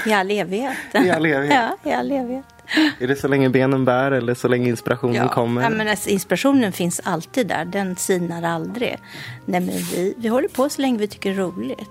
I 0.06 0.12
all 0.12 0.30
evighet. 0.30 0.76
I 0.94 1.10
all 1.10 1.26
evighet. 1.26 1.70
ja, 1.84 1.90
i 1.90 1.94
all 1.94 2.12
evighet. 2.12 2.53
Är 2.98 3.06
det 3.06 3.16
så 3.16 3.28
länge 3.28 3.48
benen 3.48 3.84
bär 3.84 4.10
eller 4.10 4.34
så 4.34 4.48
länge 4.48 4.68
inspirationen 4.68 5.14
Ja, 5.14 5.28
kommer? 5.28 5.62
ja, 5.62 5.70
men 5.70 5.88
alltså, 5.88 6.08
inspirationen 6.08 6.72
finns 6.72 7.00
alltid 7.04 7.46
där. 7.46 7.64
Den 7.64 7.96
sinar 7.96 8.42
aldrig. 8.42 8.98
Nej, 9.46 9.60
men 9.60 9.76
vi, 9.76 10.14
vi 10.18 10.28
håller 10.28 10.48
på 10.48 10.68
så 10.68 10.80
länge 10.82 10.98
vi 10.98 11.06
tycker 11.08 11.30
det 11.30 11.36
är 11.36 11.40
roligt. 11.40 11.88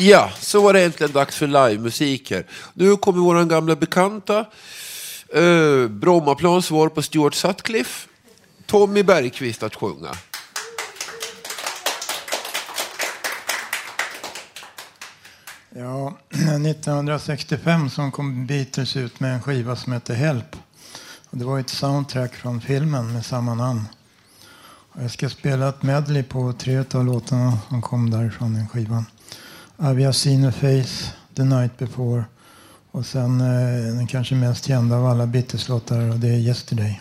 Ja, 0.00 0.30
så 0.40 0.60
var 0.60 0.72
det 0.72 0.84
äntligen 0.84 1.12
dags 1.12 1.36
för 1.36 1.46
livemusik 1.46 2.30
här. 2.30 2.44
Nu 2.74 2.96
kommer 2.96 3.18
vår 3.20 3.44
gamla 3.44 3.76
bekanta 3.76 4.46
uh, 5.36 5.88
Brommaplans 5.88 6.66
svar 6.66 6.88
på 6.88 7.02
Stuart 7.02 7.34
Sutcliffe, 7.34 8.08
Tommy 8.66 9.02
Bergqvist 9.02 9.62
att 9.62 9.74
sjunga. 9.74 10.14
Ja, 15.70 16.12
1965 16.30 17.90
så 17.90 18.10
kom 18.10 18.46
Beatles 18.46 18.96
ut 18.96 19.20
med 19.20 19.34
en 19.34 19.42
skiva 19.42 19.76
som 19.76 19.92
hette 19.92 20.14
Help. 20.14 20.56
Och 21.30 21.38
det 21.38 21.44
var 21.44 21.58
ett 21.58 21.70
soundtrack 21.70 22.34
från 22.34 22.60
filmen 22.60 23.12
med 23.12 23.24
samma 23.26 23.54
namn. 23.54 23.84
Och 24.92 25.02
jag 25.02 25.10
ska 25.10 25.28
spela 25.28 25.68
ett 25.68 25.82
medley 25.82 26.22
på 26.22 26.52
tre 26.52 26.84
av 26.94 27.04
låtarna 27.04 27.58
som 27.68 27.82
kom 27.82 28.10
därifrån 28.10 28.54
den 28.54 28.68
skivan. 28.68 29.04
I've 29.76 30.12
seen 30.12 30.44
a 30.44 30.52
face 30.52 31.12
the 31.34 31.44
night 31.44 31.78
before? 31.78 32.24
Och 32.90 33.06
sen 33.06 33.40
eh, 33.40 33.94
den 33.94 34.06
kanske 34.06 34.34
mest 34.34 34.64
kända 34.64 34.96
av 34.96 35.06
alla 35.06 35.26
Beatles-låtar 35.26 36.10
och 36.10 36.18
det 36.18 36.28
är 36.28 36.38
Yesterday. 36.38 37.00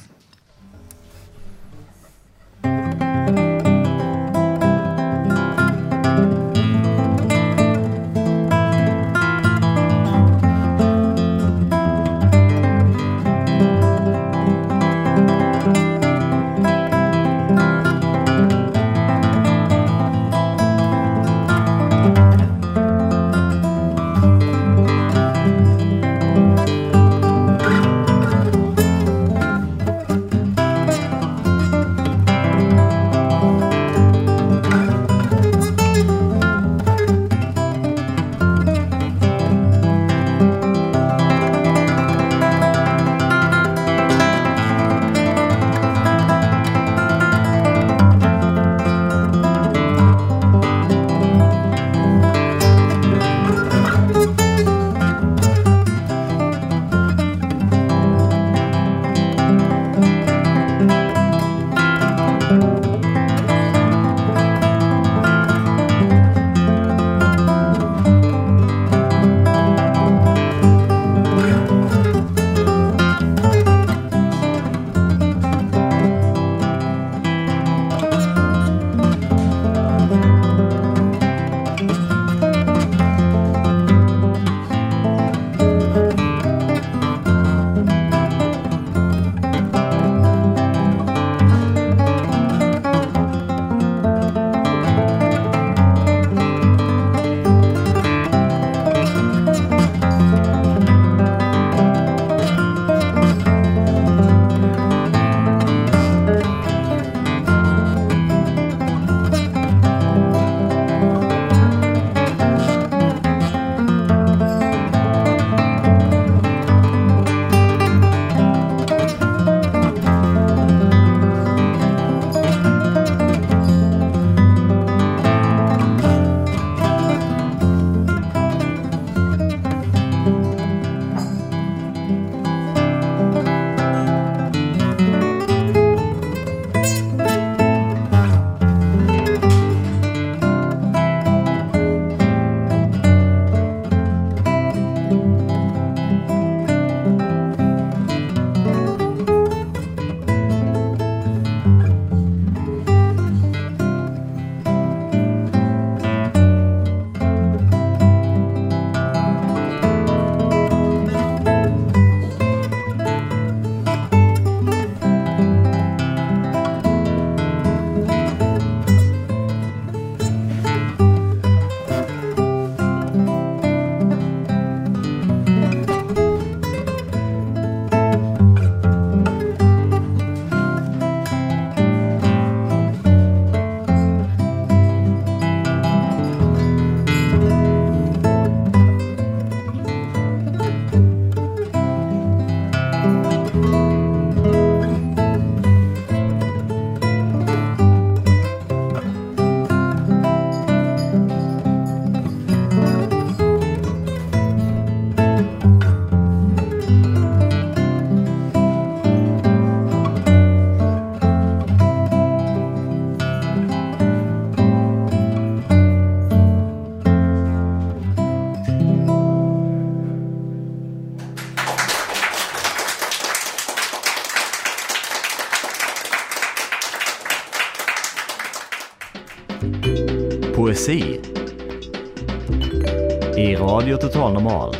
Radio 234.07 234.13
Total 234.13 234.33
Normal. 234.33 234.75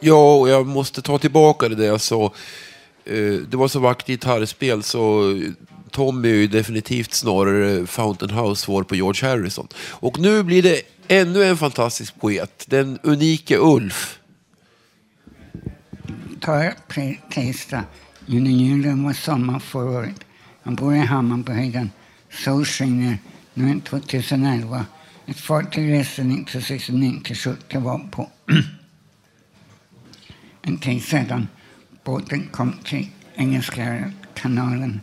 Ja, 0.00 0.34
och 0.34 0.48
jag 0.48 0.66
måste 0.66 1.02
ta 1.02 1.18
tillbaka 1.18 1.68
det 1.68 1.74
där 1.74 1.86
jag 1.86 2.00
sa. 2.00 2.24
Eh, 3.04 3.32
Det 3.48 3.56
var 3.56 3.68
så 3.68 3.80
vackert 3.80 4.06
gitarrspel 4.06 4.82
så 4.82 5.22
Tommy 5.90 6.28
är 6.28 6.34
ju 6.34 6.46
definitivt 6.46 7.14
snarare 7.14 7.86
Fountain 7.86 8.30
House-svar 8.30 8.82
på 8.82 8.94
George 8.94 9.28
Harrison. 9.28 9.68
Och 9.90 10.18
nu 10.18 10.42
blir 10.42 10.62
det 10.62 10.82
ännu 11.08 11.44
en 11.44 11.56
fantastisk 11.56 12.20
poet, 12.20 12.64
den 12.68 12.98
unike 13.02 13.58
Ulf. 13.58 14.18
tisdag. 17.30 17.84
Innan 18.26 18.52
julen 18.52 19.04
var 19.04 19.12
sommar 19.12 19.58
förra 19.58 19.98
året. 19.98 20.20
Jag 20.62 20.74
bor 20.74 20.94
i 20.94 20.98
Hammarbyhöjden. 20.98 21.90
Sol 22.44 22.64
skiner. 22.64 23.18
Nu 23.54 23.70
är 23.70 23.74
det 23.74 23.80
2011. 23.80 24.86
Ett 25.26 25.40
fartyg 25.40 25.92
reste 25.92 26.22
1969 26.22 27.20
till 27.24 27.36
70 27.36 27.78
var 27.78 27.98
på. 27.98 28.30
en 30.62 30.78
tid 30.78 31.04
sedan. 31.04 31.48
Båten 32.04 32.48
kom 32.52 32.72
till 32.84 33.08
Engelska 33.34 34.12
kanalen, 34.34 35.00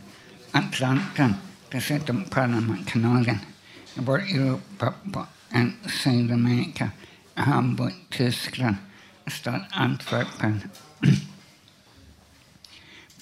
Atlanten, 0.50 1.34
dessutom 1.70 2.24
Panamakanalen. 2.24 3.38
Jag 3.94 4.02
var 4.02 4.18
i 4.18 4.36
Europa 4.36 4.94
på 5.12 5.26
en 5.48 5.72
Sydamerika, 6.02 6.90
Hamburg, 7.34 7.92
Tyskland, 8.10 8.76
stad 9.26 9.64
Antwerpen. 9.70 10.60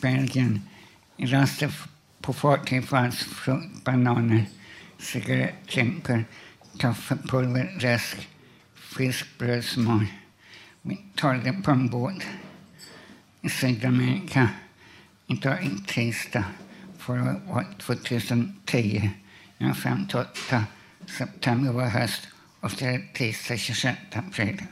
Belgien. 0.00 0.62
I 1.16 1.26
raster 1.26 1.72
på 2.20 2.32
fartyg 2.32 2.84
fanns 2.84 3.16
frukt, 3.16 3.84
bananer, 3.84 4.46
cigarettklimpor, 5.00 6.24
kaffepulver, 6.78 7.78
läsk, 7.80 8.28
fiskbrödsmör. 8.74 10.06
Vi 10.82 10.98
talade 11.14 11.52
på 11.52 11.70
en 11.70 11.90
båt 11.90 12.22
i 13.40 13.48
Sydamerika. 13.48 14.48
Idag 15.26 15.64
är 15.64 15.86
tisdag. 15.86 16.44
Förra 16.98 17.36
året, 17.48 17.78
2010. 17.78 19.10
Den 19.58 19.74
58 19.74 20.64
september 21.06 21.72
var 21.72 21.86
höst 21.86 22.28
och 22.60 22.72
det 22.78 22.86
är 22.86 23.12
tisdag 23.14 23.56
26 23.56 23.98
april. 24.12 24.62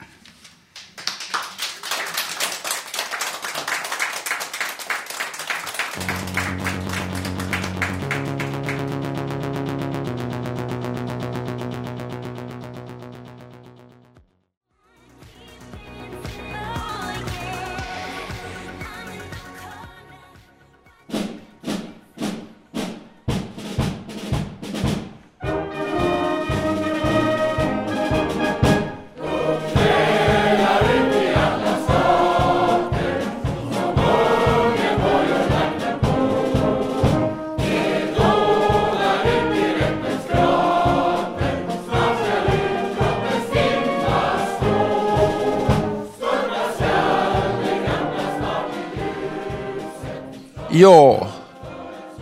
Ja, 50.80 51.28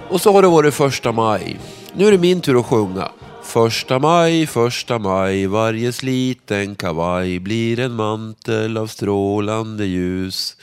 och 0.08 0.20
så 0.20 0.32
har 0.32 0.42
det 0.42 0.48
varit 0.48 0.74
första 0.74 1.12
maj. 1.12 1.60
Nu 1.94 2.06
är 2.06 2.12
det 2.12 2.18
min 2.18 2.40
tur 2.40 2.60
att 2.60 2.66
sjunga. 2.66 3.08
Första 3.42 3.98
maj, 3.98 4.46
första 4.46 4.98
maj, 4.98 5.46
varje 5.46 5.92
sliten 5.92 6.74
kavaj 6.74 7.38
blir 7.38 7.80
en 7.80 7.92
mantel 7.92 8.76
av 8.76 8.86
strålande 8.86 9.86
ljus. 9.86 10.56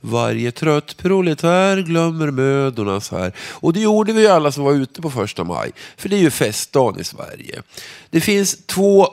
Varje 0.00 0.52
trött 0.52 0.96
proletär 0.96 1.76
glömmer 1.76 2.30
mödornas 2.30 3.10
här. 3.10 3.32
Och 3.38 3.72
det 3.72 3.80
gjorde 3.80 4.12
vi 4.12 4.20
ju 4.20 4.28
alla 4.28 4.52
som 4.52 4.64
var 4.64 4.72
ute 4.72 5.02
på 5.02 5.10
första 5.10 5.44
maj. 5.44 5.72
För 5.96 6.08
det 6.08 6.16
är 6.16 6.20
ju 6.20 6.30
festdagen 6.30 7.00
i 7.00 7.04
Sverige. 7.04 7.62
Det 8.10 8.20
finns 8.20 8.66
två 8.66 9.08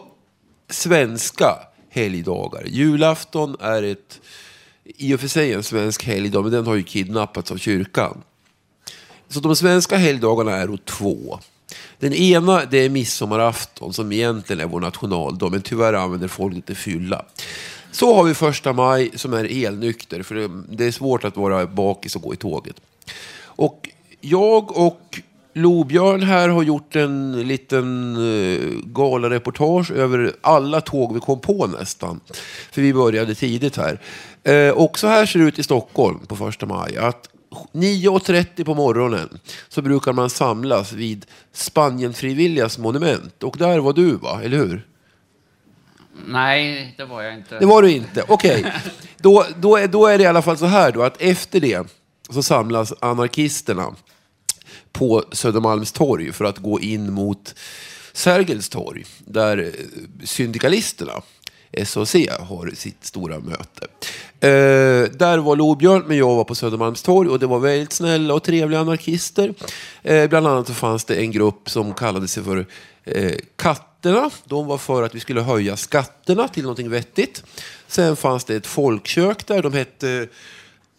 svenska 0.69 1.55
helgdagar. 1.89 2.63
Julafton 2.65 3.55
är 3.59 3.84
ett 3.84 4.19
i 4.86 5.15
och 5.15 5.19
för 5.19 5.27
sig 5.27 5.53
en 5.53 5.63
svensk 5.63 6.03
helgdag, 6.03 6.41
men 6.41 6.51
den 6.51 6.65
har 6.67 6.75
ju 6.75 6.84
kidnappats 6.84 7.51
av 7.51 7.57
kyrkan. 7.57 8.21
Så 9.29 9.39
de 9.39 9.55
svenska 9.55 9.97
helgdagarna 9.97 10.51
är 10.51 10.67
då 10.67 10.77
två. 10.77 11.39
Den 11.99 12.13
ena 12.13 12.65
det 12.65 12.77
är 12.77 12.89
midsommarafton 12.89 13.93
som 13.93 14.11
egentligen 14.11 14.59
är 14.59 14.65
vår 14.65 14.79
nationaldag, 14.79 15.49
men 15.49 15.61
tyvärr 15.61 15.93
använder 15.93 16.27
folk 16.27 16.55
lite 16.55 16.75
fylla. 16.75 17.25
Så 17.91 18.15
har 18.15 18.23
vi 18.23 18.34
första 18.34 18.73
maj 18.73 19.11
som 19.15 19.34
är 19.34 19.65
elnykter, 19.65 20.23
för 20.23 20.36
det- 20.36 20.63
det 20.69 20.86
är 20.86 20.91
svårt 20.91 21.23
att 21.23 21.38
vara 21.38 21.67
bakis 21.67 22.15
och 22.15 22.21
gå 22.21 22.34
i 22.34 22.38
tåget. 22.38 22.75
Och 23.36 23.89
jag 24.21 24.77
och 24.77 25.21
Lobjörn 25.54 26.24
här 26.24 26.49
har 26.49 26.64
gjort 26.64 26.95
en 26.95 27.47
liten 27.47 28.18
uh, 28.18 28.80
galareportage 28.86 29.91
över 29.91 30.34
alla 30.41 30.82
tåg 30.82 31.14
vi 31.14 31.20
kom 31.20 31.39
på 31.39 31.68
nästan. 31.68 32.20
För 32.72 32.82
vi 32.82 32.93
började 32.93 33.36
tidigt 33.36 33.78
här. 33.78 33.99
Eh, 34.43 34.70
och 34.70 34.99
så 34.99 35.08
här 35.08 35.26
ser 35.26 35.39
det 35.39 35.45
ut 35.45 35.60
i 35.60 35.64
Stockholm 35.64 36.20
på 36.28 36.36
första 36.36 36.66
maj. 36.66 36.97
Att 36.97 37.30
9.30 37.72 38.64
på 38.64 38.74
morgonen 38.74 39.39
så 39.70 39.82
brukar 39.82 40.14
man 40.14 40.30
samlas 40.30 40.93
vid 40.93 41.26
Spanienfrivilligas 41.51 42.78
monument. 42.78 43.43
Och 43.43 43.56
där 43.58 43.80
var 43.80 43.93
du 43.93 44.16
va, 44.16 44.41
eller 44.43 44.58
hur? 44.58 44.88
Nej, 46.28 46.93
det 46.97 47.06
var 47.06 47.22
jag 47.22 47.34
inte. 47.34 47.60
Det 47.60 47.66
var 47.66 47.82
du 47.82 47.91
inte. 47.91 48.24
Okej. 48.28 48.74
Då, 49.18 49.45
då, 49.58 49.78
är, 49.78 49.88
då 49.88 50.08
är 50.08 50.18
det 50.18 50.24
i 50.24 50.28
alla 50.28 50.41
fall 50.41 50.58
så 50.58 50.66
här 50.66 50.91
då 50.91 51.04
att 51.04 51.22
efter 51.22 51.60
det 51.60 51.88
så 52.30 52.43
samlas 52.43 52.93
anarkisterna 52.99 53.95
på 54.91 55.24
Södermalmstorg 55.32 56.32
för 56.32 56.45
att 56.45 56.57
gå 56.57 56.80
in 56.80 57.13
mot 57.13 57.55
Sergels 58.13 58.69
torg 58.69 59.05
där 59.19 59.57
eh, 59.57 59.71
syndikalisterna, 60.24 61.21
SOC, 61.86 62.15
har 62.39 62.71
sitt 62.76 63.05
stora 63.05 63.39
möte. 63.39 63.88
Eh, 64.39 65.11
där 65.11 65.38
var 65.38 65.55
Lobjörn, 65.55 66.03
men 66.07 66.17
jag 66.17 66.36
var 66.36 66.43
på 66.43 66.55
Södermalmstorg 66.55 67.30
och 67.30 67.39
det 67.39 67.47
var 67.47 67.59
väldigt 67.59 67.93
snälla 67.93 68.34
och 68.34 68.43
trevliga 68.43 68.80
anarkister. 68.80 69.53
Eh, 70.03 70.30
bland 70.30 70.47
annat 70.47 70.67
så 70.67 70.74
fanns 70.74 71.05
det 71.05 71.15
en 71.15 71.32
grupp 71.32 71.69
som 71.69 71.93
kallade 71.93 72.28
sig 72.28 72.43
för 72.43 72.65
eh, 73.03 73.32
Katterna. 73.55 74.30
De 74.45 74.67
var 74.67 74.78
för 74.78 75.03
att 75.03 75.15
vi 75.15 75.19
skulle 75.19 75.41
höja 75.41 75.78
skatterna 75.78 76.47
till 76.47 76.63
någonting 76.63 76.89
vettigt. 76.89 77.43
Sen 77.88 78.15
fanns 78.15 78.45
det 78.45 78.55
ett 78.55 78.67
folkkök 78.67 79.47
där. 79.47 79.61
De 79.61 79.74
hette 79.74 80.28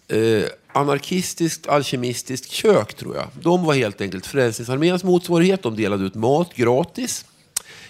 eh, 0.08 0.44
Anarkistiskt 0.74 1.66
alkemistiskt 1.66 2.50
kök, 2.50 2.94
tror 2.94 3.16
jag. 3.16 3.26
De 3.42 3.64
var 3.64 3.74
helt 3.74 4.00
enkelt 4.00 4.26
Frälsningsarméns 4.26 5.04
motsvarighet. 5.04 5.62
De 5.62 5.76
delade 5.76 6.04
ut 6.04 6.14
mat 6.14 6.54
gratis. 6.54 7.24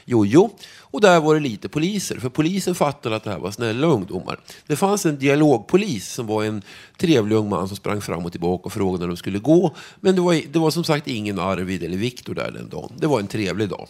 Jojo. 0.04 0.50
Och 0.94 1.00
där 1.00 1.20
var 1.20 1.34
det 1.34 1.40
lite 1.40 1.68
poliser, 1.68 2.20
för 2.20 2.28
polisen 2.28 2.74
fattade 2.74 3.16
att 3.16 3.24
det 3.24 3.30
här 3.30 3.38
var 3.38 3.50
snälla 3.50 3.86
ungdomar. 3.86 4.40
Det 4.66 4.76
fanns 4.76 5.06
en 5.06 5.18
dialogpolis 5.18 6.08
som 6.08 6.26
var 6.26 6.44
en 6.44 6.62
trevlig 6.96 7.36
ung 7.36 7.48
man 7.48 7.68
som 7.68 7.76
sprang 7.76 8.00
fram 8.00 8.24
och 8.24 8.32
tillbaka 8.32 8.64
och 8.64 8.72
frågade 8.72 9.00
när 9.00 9.08
de 9.08 9.16
skulle 9.16 9.38
gå. 9.38 9.74
Men 10.00 10.14
det 10.14 10.20
var, 10.20 10.52
det 10.52 10.58
var 10.58 10.70
som 10.70 10.84
sagt 10.84 11.08
ingen 11.08 11.38
Arvid 11.38 11.82
eller 11.82 11.96
Viktor 11.96 12.34
där 12.34 12.50
den 12.50 12.68
dagen. 12.68 12.92
Det 12.96 13.06
var 13.06 13.20
en 13.20 13.26
trevlig 13.26 13.68
dag. 13.68 13.88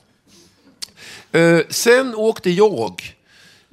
Eh, 1.33 1.61
sen 1.71 2.15
åkte 2.15 2.51
jag 2.51 3.14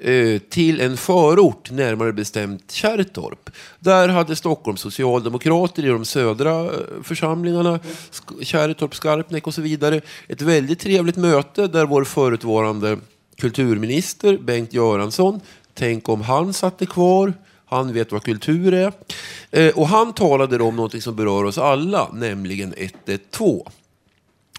Eh, 0.04 0.39
till 0.39 0.82
en 0.82 0.97
förort, 0.97 1.72
närmare 1.72 2.14
bestämt 2.14 2.72
Kärrtorp. 2.72 3.49
Där 3.80 4.08
hade 4.08 4.36
Stockholms 4.36 4.82
socialdemokrater 4.82 5.86
i 5.86 5.88
de 5.88 6.06
södra 6.06 6.66
eh, 6.66 6.72
församlingarna, 7.04 7.80
Kärrtorp, 8.41 8.95
Skarpnäck 8.95 9.47
och 9.47 9.54
så 9.54 9.62
vidare, 9.62 10.02
ett 10.28 10.41
väldigt 10.41 10.80
trevligt 10.80 11.16
möte 11.16 11.68
där 11.68 11.86
vår 11.86 12.04
förutvarande 12.04 12.97
kulturminister 13.38 14.38
Bengt 14.38 14.74
Göransson, 14.74 15.39
tänk 15.74 16.10
om 16.10 16.22
han 16.22 16.54
satte 16.54 16.86
kvar, 16.86 17.34
han 17.66 17.93
vet 17.93 18.12
vad 18.12 18.24
kultur 18.24 18.74
är. 18.74 18.93
Eh, 19.52 19.78
och 19.78 19.88
han 19.88 20.14
talade 20.14 20.64
om 20.64 20.76
något 20.76 21.04
som 21.04 21.16
berör 21.16 21.43
oss 21.43 21.58
alla, 21.58 22.10
nämligen 22.14 22.74
112 22.78 23.62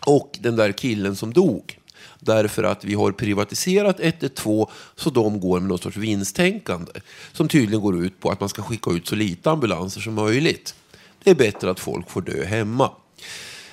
och 0.07 0.39
den 0.41 0.57
där 0.57 0.73
killen 0.73 1.17
som 1.17 1.33
dog. 1.33 1.79
Därför 2.25 2.65
att 2.65 2.85
vi 2.85 2.95
har 2.95 3.13
privatiserat 3.13 3.97
112 4.01 4.67
så 4.97 5.11
de 5.11 5.41
går 5.41 5.61
med 5.61 5.69
någon 5.69 5.79
sorts 5.79 5.97
vinsttänkande. 5.97 6.93
Som 7.33 7.49
tydligen 7.49 7.81
går 7.81 8.05
ut 8.05 8.21
på 8.21 8.31
att 8.31 8.41
man 8.41 8.49
ska 8.49 8.63
skicka 8.63 8.91
ut 8.91 9.07
så 9.07 9.15
lite 9.15 9.51
ambulanser 9.51 10.01
som 10.01 10.15
möjligt. 10.15 10.75
Det 11.25 11.31
är 11.31 11.35
bättre 11.35 11.71
att 11.71 11.81
folk 11.81 12.11
får 12.11 12.23
dö 12.23 12.45
hemma. 12.45 12.91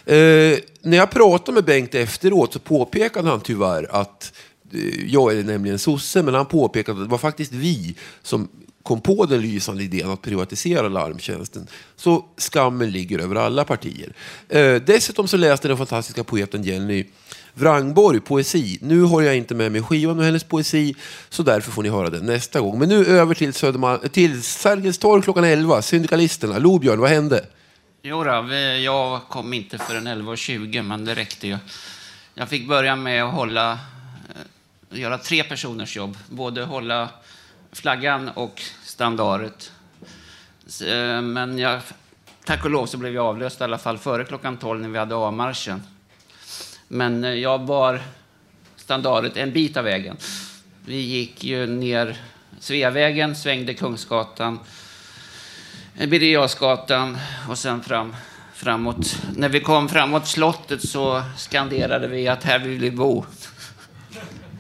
Eh, 0.06 0.58
när 0.82 0.98
jag 0.98 1.12
pratade 1.12 1.56
med 1.56 1.66
Bengt 1.66 1.96
efteråt 1.96 2.54
så 2.54 2.60
påpekade 2.60 3.30
han 3.30 3.42
tyvärr 3.42 3.88
att 3.92 4.34
eh, 4.74 5.06
jag 5.06 5.38
är 5.38 5.44
nämligen 5.44 5.80
sosse, 5.80 6.24
men 6.24 6.34
han 6.34 6.46
påpekade 6.46 7.02
att 7.02 7.06
det 7.06 7.12
var 7.12 7.18
faktiskt 7.18 7.54
vi 7.54 7.96
som 8.24 8.50
kom 8.84 9.02
på 9.02 9.26
den 9.26 9.42
lysande 9.42 9.84
idén 9.84 10.10
att 10.10 10.22
privatisera 10.22 10.90
larmtjänsten. 10.90 11.68
Så 11.96 12.26
skammen 12.38 12.92
ligger 12.92 13.20
över 13.20 13.36
alla 13.36 13.64
partier. 13.66 14.14
Eh, 14.50 14.76
dessutom 14.76 15.28
så 15.28 15.38
läste 15.38 15.68
den 15.68 15.78
fantastiska 15.78 16.24
poeten 16.24 16.64
Jenny 16.64 17.06
Wrangborg 17.60 18.20
poesi. 18.20 18.78
Nu 18.82 19.02
har 19.02 19.22
jag 19.22 19.38
inte 19.38 19.56
med 19.56 19.72
mig 19.72 19.82
skivan 19.84 20.20
och 20.20 20.26
hennes 20.26 20.44
poesi, 20.44 20.96
så 21.30 21.44
därför 21.44 21.72
får 21.72 21.84
ni 21.84 21.90
höra 21.90 22.10
den 22.10 22.26
nästa 22.26 22.60
gång. 22.62 22.80
Men 22.80 22.90
nu 22.90 23.06
över 23.06 23.34
till, 23.36 23.52
Södermal- 23.52 24.08
till 24.08 24.44
Sergels 24.44 24.98
torg 24.98 25.22
klockan 25.24 25.44
11. 25.44 25.82
Syndikalisterna. 25.82 26.58
Lobjörn, 26.60 27.00
vad 27.00 27.10
hände? 27.10 27.46
Jo 28.04 28.24
då, 28.24 28.42
vi- 28.42 28.84
jag 28.86 29.22
kom 29.30 29.54
inte 29.54 29.78
förrän 29.78 30.08
11.20, 30.08 30.82
men 30.82 31.06
det 31.06 31.16
räckte 31.16 31.48
ju. 31.48 31.58
Jag 32.34 32.50
fick 32.50 32.68
börja 32.68 32.96
med 32.96 33.24
att 33.24 33.34
hålla, 33.34 33.72
eh, 34.92 35.00
göra 35.00 35.18
tre 35.18 35.44
personers 35.44 35.96
jobb. 35.96 36.18
Både 36.30 36.64
hålla 36.64 37.10
flaggan 37.72 38.30
och 38.30 38.62
standaret. 38.84 39.72
Eh, 40.88 41.22
men 41.22 41.58
jag, 41.60 41.82
tack 42.46 42.66
och 42.66 42.72
lov 42.72 42.86
så 42.86 42.98
blev 42.98 43.14
jag 43.14 43.26
avlöst 43.26 43.62
i 43.62 43.64
alla 43.64 43.78
fall 43.78 43.98
före 43.98 44.26
klockan 44.26 44.58
12 44.58 44.82
när 44.82 44.90
vi 44.90 44.98
hade 44.98 45.16
A-marschen. 45.28 45.84
Men 46.92 47.24
eh, 47.24 47.34
jag 47.34 47.66
bar 47.66 48.02
standardet 48.76 49.38
en 49.38 49.52
bit 49.52 49.78
av 49.78 49.84
vägen. 49.84 50.18
Vi 50.86 50.98
gick 51.02 51.44
ju 51.44 51.68
ner 51.68 52.18
Sveavägen, 52.60 53.36
svängde 53.36 53.74
Kungsgatan, 53.74 54.60
Birger 55.94 56.32
Jarlsgatan 56.32 57.18
och 57.50 57.58
sen 57.58 57.84
fram, 57.84 58.16
framåt. 58.54 59.18
När 59.36 59.50
vi 59.50 59.60
kom 59.60 59.90
framåt 59.90 60.28
slottet 60.28 60.90
så 60.90 61.24
skanderade 61.38 62.08
vi 62.08 62.28
att 62.28 62.44
här 62.44 62.60
vill 62.60 62.80
vi 62.80 62.92
bo. 62.92 63.26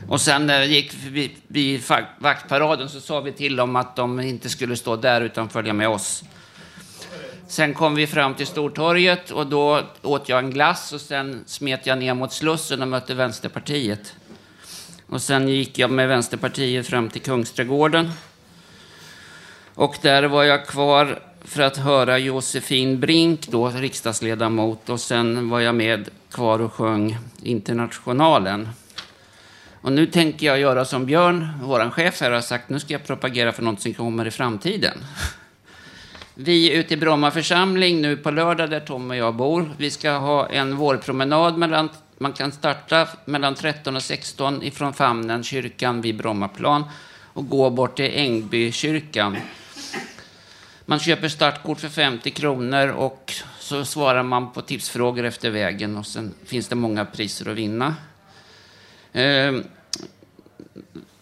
Och 0.07 0.21
sen 0.21 0.41
eh, 0.41 0.47
när 0.47 0.59
vi 0.59 0.75
gick 0.75 0.93
vid, 0.93 1.31
vid 1.47 1.83
vaktparaden 2.19 2.89
så 2.89 3.01
sa 3.01 3.19
vi 3.19 3.31
till 3.31 3.55
dem 3.55 3.75
att 3.75 3.95
de 3.95 4.19
inte 4.19 4.49
skulle 4.49 4.75
stå 4.75 4.95
där 4.95 5.21
utan 5.21 5.49
följa 5.49 5.73
med 5.73 5.89
oss. 5.89 6.23
Sen 7.49 7.73
kom 7.73 7.95
vi 7.95 8.07
fram 8.07 8.33
till 8.33 8.47
Stortorget 8.47 9.31
och 9.31 9.47
då 9.47 9.81
åt 10.01 10.29
jag 10.29 10.39
en 10.39 10.51
glass 10.51 10.93
och 10.93 11.01
sen 11.01 11.43
smet 11.45 11.85
jag 11.85 11.97
ner 11.97 12.13
mot 12.13 12.33
Slussen 12.33 12.81
och 12.81 12.87
mötte 12.87 13.13
Vänsterpartiet. 13.13 14.13
Och 15.07 15.21
sen 15.21 15.47
gick 15.47 15.79
jag 15.79 15.91
med 15.91 16.07
Vänsterpartiet 16.07 16.87
fram 16.87 17.09
till 17.09 17.21
Kungsträdgården. 17.21 18.11
Och 19.73 19.95
där 20.01 20.23
var 20.23 20.43
jag 20.43 20.67
kvar 20.67 21.19
för 21.41 21.61
att 21.61 21.77
höra 21.77 22.17
Josefin 22.17 22.99
Brink, 22.99 23.47
då 23.47 23.69
riksdagsledamot, 23.69 24.89
och 24.89 24.99
sen 24.99 25.49
var 25.49 25.59
jag 25.59 25.75
med 25.75 26.09
kvar 26.31 26.59
och 26.61 26.73
sjöng 26.73 27.17
Internationalen. 27.43 28.69
Och 29.81 29.91
nu 29.91 30.05
tänker 30.05 30.47
jag 30.47 30.59
göra 30.59 30.85
som 30.85 31.05
Björn, 31.05 31.47
vår 31.63 31.89
chef 31.89 32.21
här, 32.21 32.31
har 32.31 32.41
sagt. 32.41 32.69
Nu 32.69 32.79
ska 32.79 32.93
jag 32.93 33.07
propagera 33.07 33.51
för 33.51 33.63
något 33.63 33.81
som 33.81 33.93
kommer 33.93 34.27
i 34.27 34.31
framtiden. 34.31 34.97
Vi 36.41 36.71
är 36.71 36.79
ute 36.79 36.93
i 36.93 36.97
Bromma 36.97 37.31
församling 37.31 38.01
nu 38.01 38.17
på 38.17 38.31
lördag 38.31 38.69
där 38.69 38.79
Tom 38.79 39.09
och 39.09 39.15
jag 39.15 39.35
bor. 39.35 39.71
Vi 39.77 39.91
ska 39.91 40.11
ha 40.11 40.49
en 40.49 40.75
vårpromenad 40.75 41.57
mellan, 41.57 41.89
man 42.17 42.33
kan 42.33 42.51
starta 42.51 43.07
mellan 43.25 43.55
13 43.55 43.95
och 43.95 44.03
16 44.03 44.63
ifrån 44.63 44.93
Famnen, 44.93 45.43
kyrkan 45.43 46.01
vid 46.01 46.17
Brommaplan 46.17 46.83
och 47.33 47.49
gå 47.49 47.69
bort 47.69 47.95
till 47.95 48.11
Ängbykyrkan. 48.13 49.37
Man 50.85 50.99
köper 50.99 51.27
startkort 51.27 51.79
för 51.79 51.89
50 51.89 52.31
kronor 52.31 52.87
och 52.87 53.33
så 53.59 53.85
svarar 53.85 54.23
man 54.23 54.51
på 54.51 54.61
tipsfrågor 54.61 55.23
efter 55.23 55.49
vägen 55.49 55.97
och 55.97 56.05
sen 56.05 56.33
finns 56.45 56.67
det 56.67 56.75
många 56.75 57.05
priser 57.05 57.49
att 57.49 57.57
vinna. 57.57 57.95
Ehm, 59.13 59.63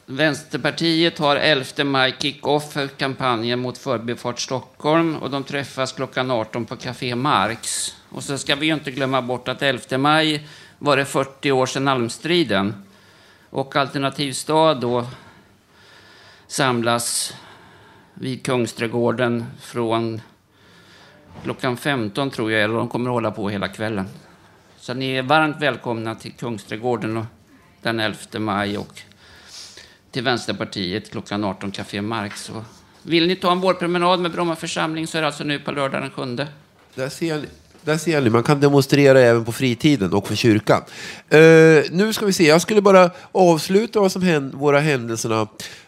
Vänsterpartiet 0.10 1.20
har 1.20 1.36
11 1.36 1.84
maj 1.84 2.16
kick-off 2.20 2.74
för 2.74 2.88
kampanjen 2.88 3.60
mot 3.60 3.78
Förbifart 3.78 4.40
Stockholm 4.40 5.16
och 5.16 5.30
de 5.30 5.44
träffas 5.44 5.92
klockan 5.92 6.32
18 6.32 6.66
på 6.66 6.76
Café 6.76 7.16
Marx. 7.16 7.96
Och 8.10 8.24
så 8.24 8.38
ska 8.38 8.56
vi 8.56 8.66
ju 8.66 8.74
inte 8.74 8.92
glömma 8.92 9.22
bort 9.22 9.48
att 9.48 9.62
11 9.62 9.98
maj 9.98 10.48
var 10.80 10.98
det 10.98 11.06
40 11.06 11.52
år 11.52 11.66
sedan 11.66 11.88
Almstriden. 11.88 12.84
Och 13.50 13.76
Alternativ 13.76 14.34
stad 14.34 14.82
då 14.82 15.08
samlas 16.48 17.34
vid 18.14 18.46
Kungsträdgården 18.46 19.46
från 19.62 20.22
klockan 21.44 21.78
15 21.78 22.30
tror 22.30 22.52
jag, 22.52 22.64
eller 22.64 22.76
de 22.76 22.90
kommer 22.90 23.10
att 23.10 23.14
hålla 23.14 23.32
på 23.32 23.50
hela 23.50 23.68
kvällen. 23.68 24.08
Så 24.78 24.94
ni 24.94 25.12
är 25.12 25.24
varmt 25.24 25.62
välkomna 25.62 26.16
till 26.16 26.32
Kungsträdgården 26.32 27.26
den 27.82 28.00
11 28.00 28.40
maj 28.40 28.78
och 28.78 29.02
till 30.18 30.24
Vänsterpartiet 30.24 31.12
klockan 31.12 31.44
18 31.44 31.72
Café 31.72 32.02
Marx. 32.02 32.50
Och 32.50 32.64
vill 33.04 33.28
ni 33.28 33.36
ta 33.36 33.52
en 33.52 33.60
vårpromenad 33.60 34.20
med 34.20 34.32
Bromma 34.32 34.56
församling 34.56 35.08
så 35.08 35.18
är 35.18 35.22
det 35.22 35.28
alltså 35.28 35.44
nu 35.44 35.60
på 35.60 35.72
lördag 35.72 36.02
den 36.02 36.38
7. 36.38 36.46
Där 36.96 37.10
ser 37.10 37.38
ni. 37.38 37.48
Där 37.82 37.98
ser 37.98 38.22
ni, 38.22 38.30
man 38.30 38.44
kan 38.44 38.60
demonstrera 38.60 39.22
även 39.22 39.46
på 39.46 39.52
fritiden 39.52 40.14
och 40.14 40.28
för 40.28 40.36
kyrkan. 40.36 40.82
Uh, 41.34 41.84
nu 41.92 42.14
ska 42.14 42.26
vi 42.26 42.34
se, 42.34 42.48
jag 42.48 42.62
skulle 42.62 42.82
bara 42.82 43.12
avsluta 43.32 44.00
vad 44.00 44.12
som 44.12 44.22
händ, 44.22 44.54
våra 44.54 44.80
händelserna 44.80 45.48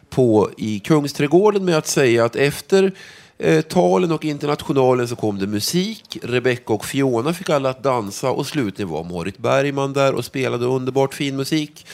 på, 0.10 0.50
i 0.58 0.80
Kungsträdgården 0.80 1.66
med 1.66 1.78
att 1.78 1.88
säga 1.88 2.26
att 2.26 2.36
efter 2.36 2.92
eh, 3.38 3.62
talen 3.62 4.12
och 4.12 4.26
internationalen 4.26 5.08
så 5.08 5.16
kom 5.16 5.40
det 5.40 5.48
musik. 5.48 6.18
Rebecca 6.24 6.74
och 6.74 6.86
Fiona 6.86 7.34
fick 7.34 7.50
alla 7.50 7.70
att 7.70 7.84
dansa 7.84 8.32
och 8.32 8.48
slutligen 8.48 8.90
var 8.90 9.04
Marit 9.04 9.38
Bergman 9.38 9.94
där 9.94 10.16
och 10.16 10.26
spelade 10.26 10.66
underbart 10.66 11.14
fin 11.14 11.36
musik. 11.36 11.86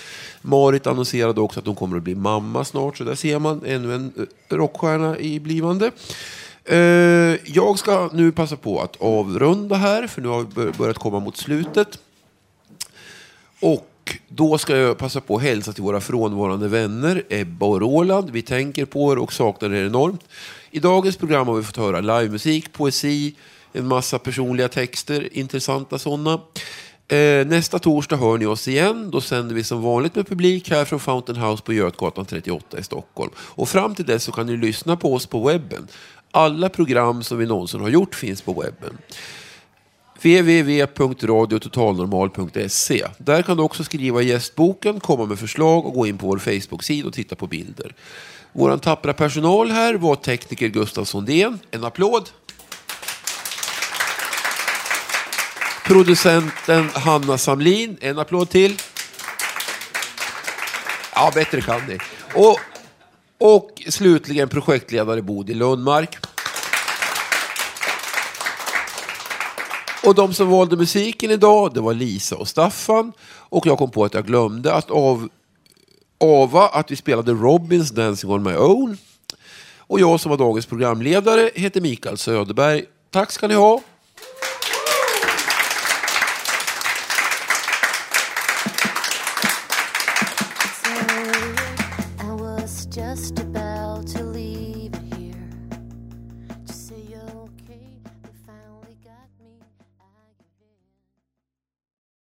Marit 0.45 0.87
annonserade 0.87 1.41
också 1.41 1.59
att 1.59 1.65
hon 1.65 1.75
kommer 1.75 1.97
att 1.97 2.03
bli 2.03 2.15
mamma 2.15 2.65
snart, 2.65 2.97
så 2.97 3.03
där 3.03 3.15
ser 3.15 3.39
man 3.39 3.61
ännu 3.65 3.95
en 3.95 4.13
eh, 4.17 4.55
rockstjärna 4.55 5.19
i 5.19 5.39
blivande. 5.39 5.91
Eh, 6.65 6.77
jag 7.45 7.79
ska 7.79 8.09
nu 8.13 8.31
passa 8.31 8.55
på 8.55 8.81
att 8.81 9.01
avrunda 9.01 9.75
här, 9.75 10.07
för 10.07 10.21
nu 10.21 10.27
har 10.27 10.47
vi 10.55 10.71
börjat 10.71 10.97
komma 10.97 11.19
mot 11.19 11.37
slutet. 11.37 11.99
Och 13.59 14.17
då 14.27 14.57
ska 14.57 14.77
jag 14.77 14.97
passa 14.97 15.21
på 15.21 15.35
att 15.35 15.41
hälsa 15.41 15.73
till 15.73 15.83
våra 15.83 16.01
frånvarande 16.01 16.67
vänner 16.67 17.23
Ebba 17.29 17.65
och 17.65 17.81
Roland. 17.81 18.29
Vi 18.29 18.41
tänker 18.41 18.85
på 18.85 19.11
er 19.11 19.17
och 19.17 19.33
saknar 19.33 19.73
er 19.73 19.85
enormt. 19.85 20.21
I 20.71 20.79
dagens 20.79 21.17
program 21.17 21.47
har 21.47 21.55
vi 21.55 21.63
fått 21.63 21.77
höra 21.77 22.01
livemusik, 22.01 22.73
poesi, 22.73 23.35
en 23.73 23.87
massa 23.87 24.19
personliga 24.19 24.67
texter, 24.67 25.37
intressanta 25.37 25.99
sådana. 25.99 26.39
Eh, 27.07 27.47
nästa 27.47 27.79
torsdag 27.79 28.15
hör 28.15 28.37
ni 28.37 28.45
oss 28.45 28.67
igen. 28.67 29.11
Då 29.11 29.21
sänder 29.21 29.55
vi 29.55 29.63
som 29.63 29.81
vanligt 29.81 30.15
med 30.15 30.27
publik 30.27 30.69
här 30.69 30.85
från 30.85 30.99
Fountain 30.99 31.37
House 31.37 31.63
på 31.63 31.73
Götgatan 31.73 32.25
38 32.25 32.79
i 32.79 32.83
Stockholm. 32.83 33.31
Och 33.37 33.69
fram 33.69 33.95
till 33.95 34.05
dess 34.05 34.23
så 34.23 34.31
kan 34.31 34.45
ni 34.45 34.57
lyssna 34.57 34.97
på 34.97 35.13
oss 35.13 35.25
på 35.25 35.47
webben. 35.47 35.87
Alla 36.31 36.69
program 36.69 37.23
som 37.23 37.37
vi 37.37 37.45
någonsin 37.45 37.81
har 37.81 37.89
gjort 37.89 38.15
finns 38.15 38.41
på 38.41 38.53
webben 38.53 38.97
www.radiototalnormal.se. 40.25 43.05
Där 43.17 43.41
kan 43.41 43.57
du 43.57 43.63
också 43.63 43.83
skriva 43.83 44.21
i 44.21 44.27
gästboken, 44.27 44.99
komma 44.99 45.25
med 45.25 45.39
förslag 45.39 45.85
och 45.85 45.93
gå 45.93 46.07
in 46.07 46.17
på 46.17 46.27
vår 46.27 46.37
Facebook-sida 46.37 47.07
och 47.07 47.13
titta 47.13 47.35
på 47.35 47.47
bilder. 47.47 47.95
Vår 48.53 48.77
tappra 48.77 49.13
personal 49.13 49.71
här 49.71 49.93
var 49.93 50.15
tekniker 50.15 50.67
Gustav 50.67 51.05
Sondén. 51.05 51.59
En 51.71 51.83
applåd. 51.83 52.29
Producenten 55.85 56.89
Hanna 56.93 57.37
Samlin. 57.37 57.97
En 58.01 58.19
applåd 58.19 58.49
till. 58.49 58.81
Ja, 61.15 61.31
bättre 61.33 61.61
kan 61.61 61.81
ni. 61.87 61.97
Och, 62.33 62.59
och 63.37 63.83
slutligen 63.89 64.49
projektledare 64.49 65.21
Bodil 65.21 65.57
Lundmark. 65.57 66.17
Och 70.03 70.15
de 70.15 70.33
som 70.33 70.49
valde 70.49 70.77
musiken 70.77 71.31
idag, 71.31 71.73
det 71.73 71.81
var 71.81 71.93
Lisa 71.93 72.35
och 72.35 72.47
Staffan. 72.47 73.11
Och 73.27 73.65
jag 73.65 73.77
kom 73.77 73.91
på 73.91 74.05
att 74.05 74.13
jag 74.13 74.25
glömde 74.25 74.73
att 74.73 74.91
av, 74.91 75.29
ava 76.19 76.67
att 76.67 76.91
vi 76.91 76.95
spelade 76.95 77.31
Robins 77.31 77.91
Dancing 77.91 78.31
on 78.31 78.43
my 78.43 78.55
own. 78.55 78.97
Och 79.77 79.99
jag 79.99 80.19
som 80.19 80.29
var 80.29 80.37
dagens 80.37 80.65
programledare 80.65 81.51
heter 81.55 81.81
Mikael 81.81 82.17
Söderberg. 82.17 82.85
Tack 83.11 83.31
ska 83.31 83.47
ni 83.47 83.53
ha. 83.53 83.81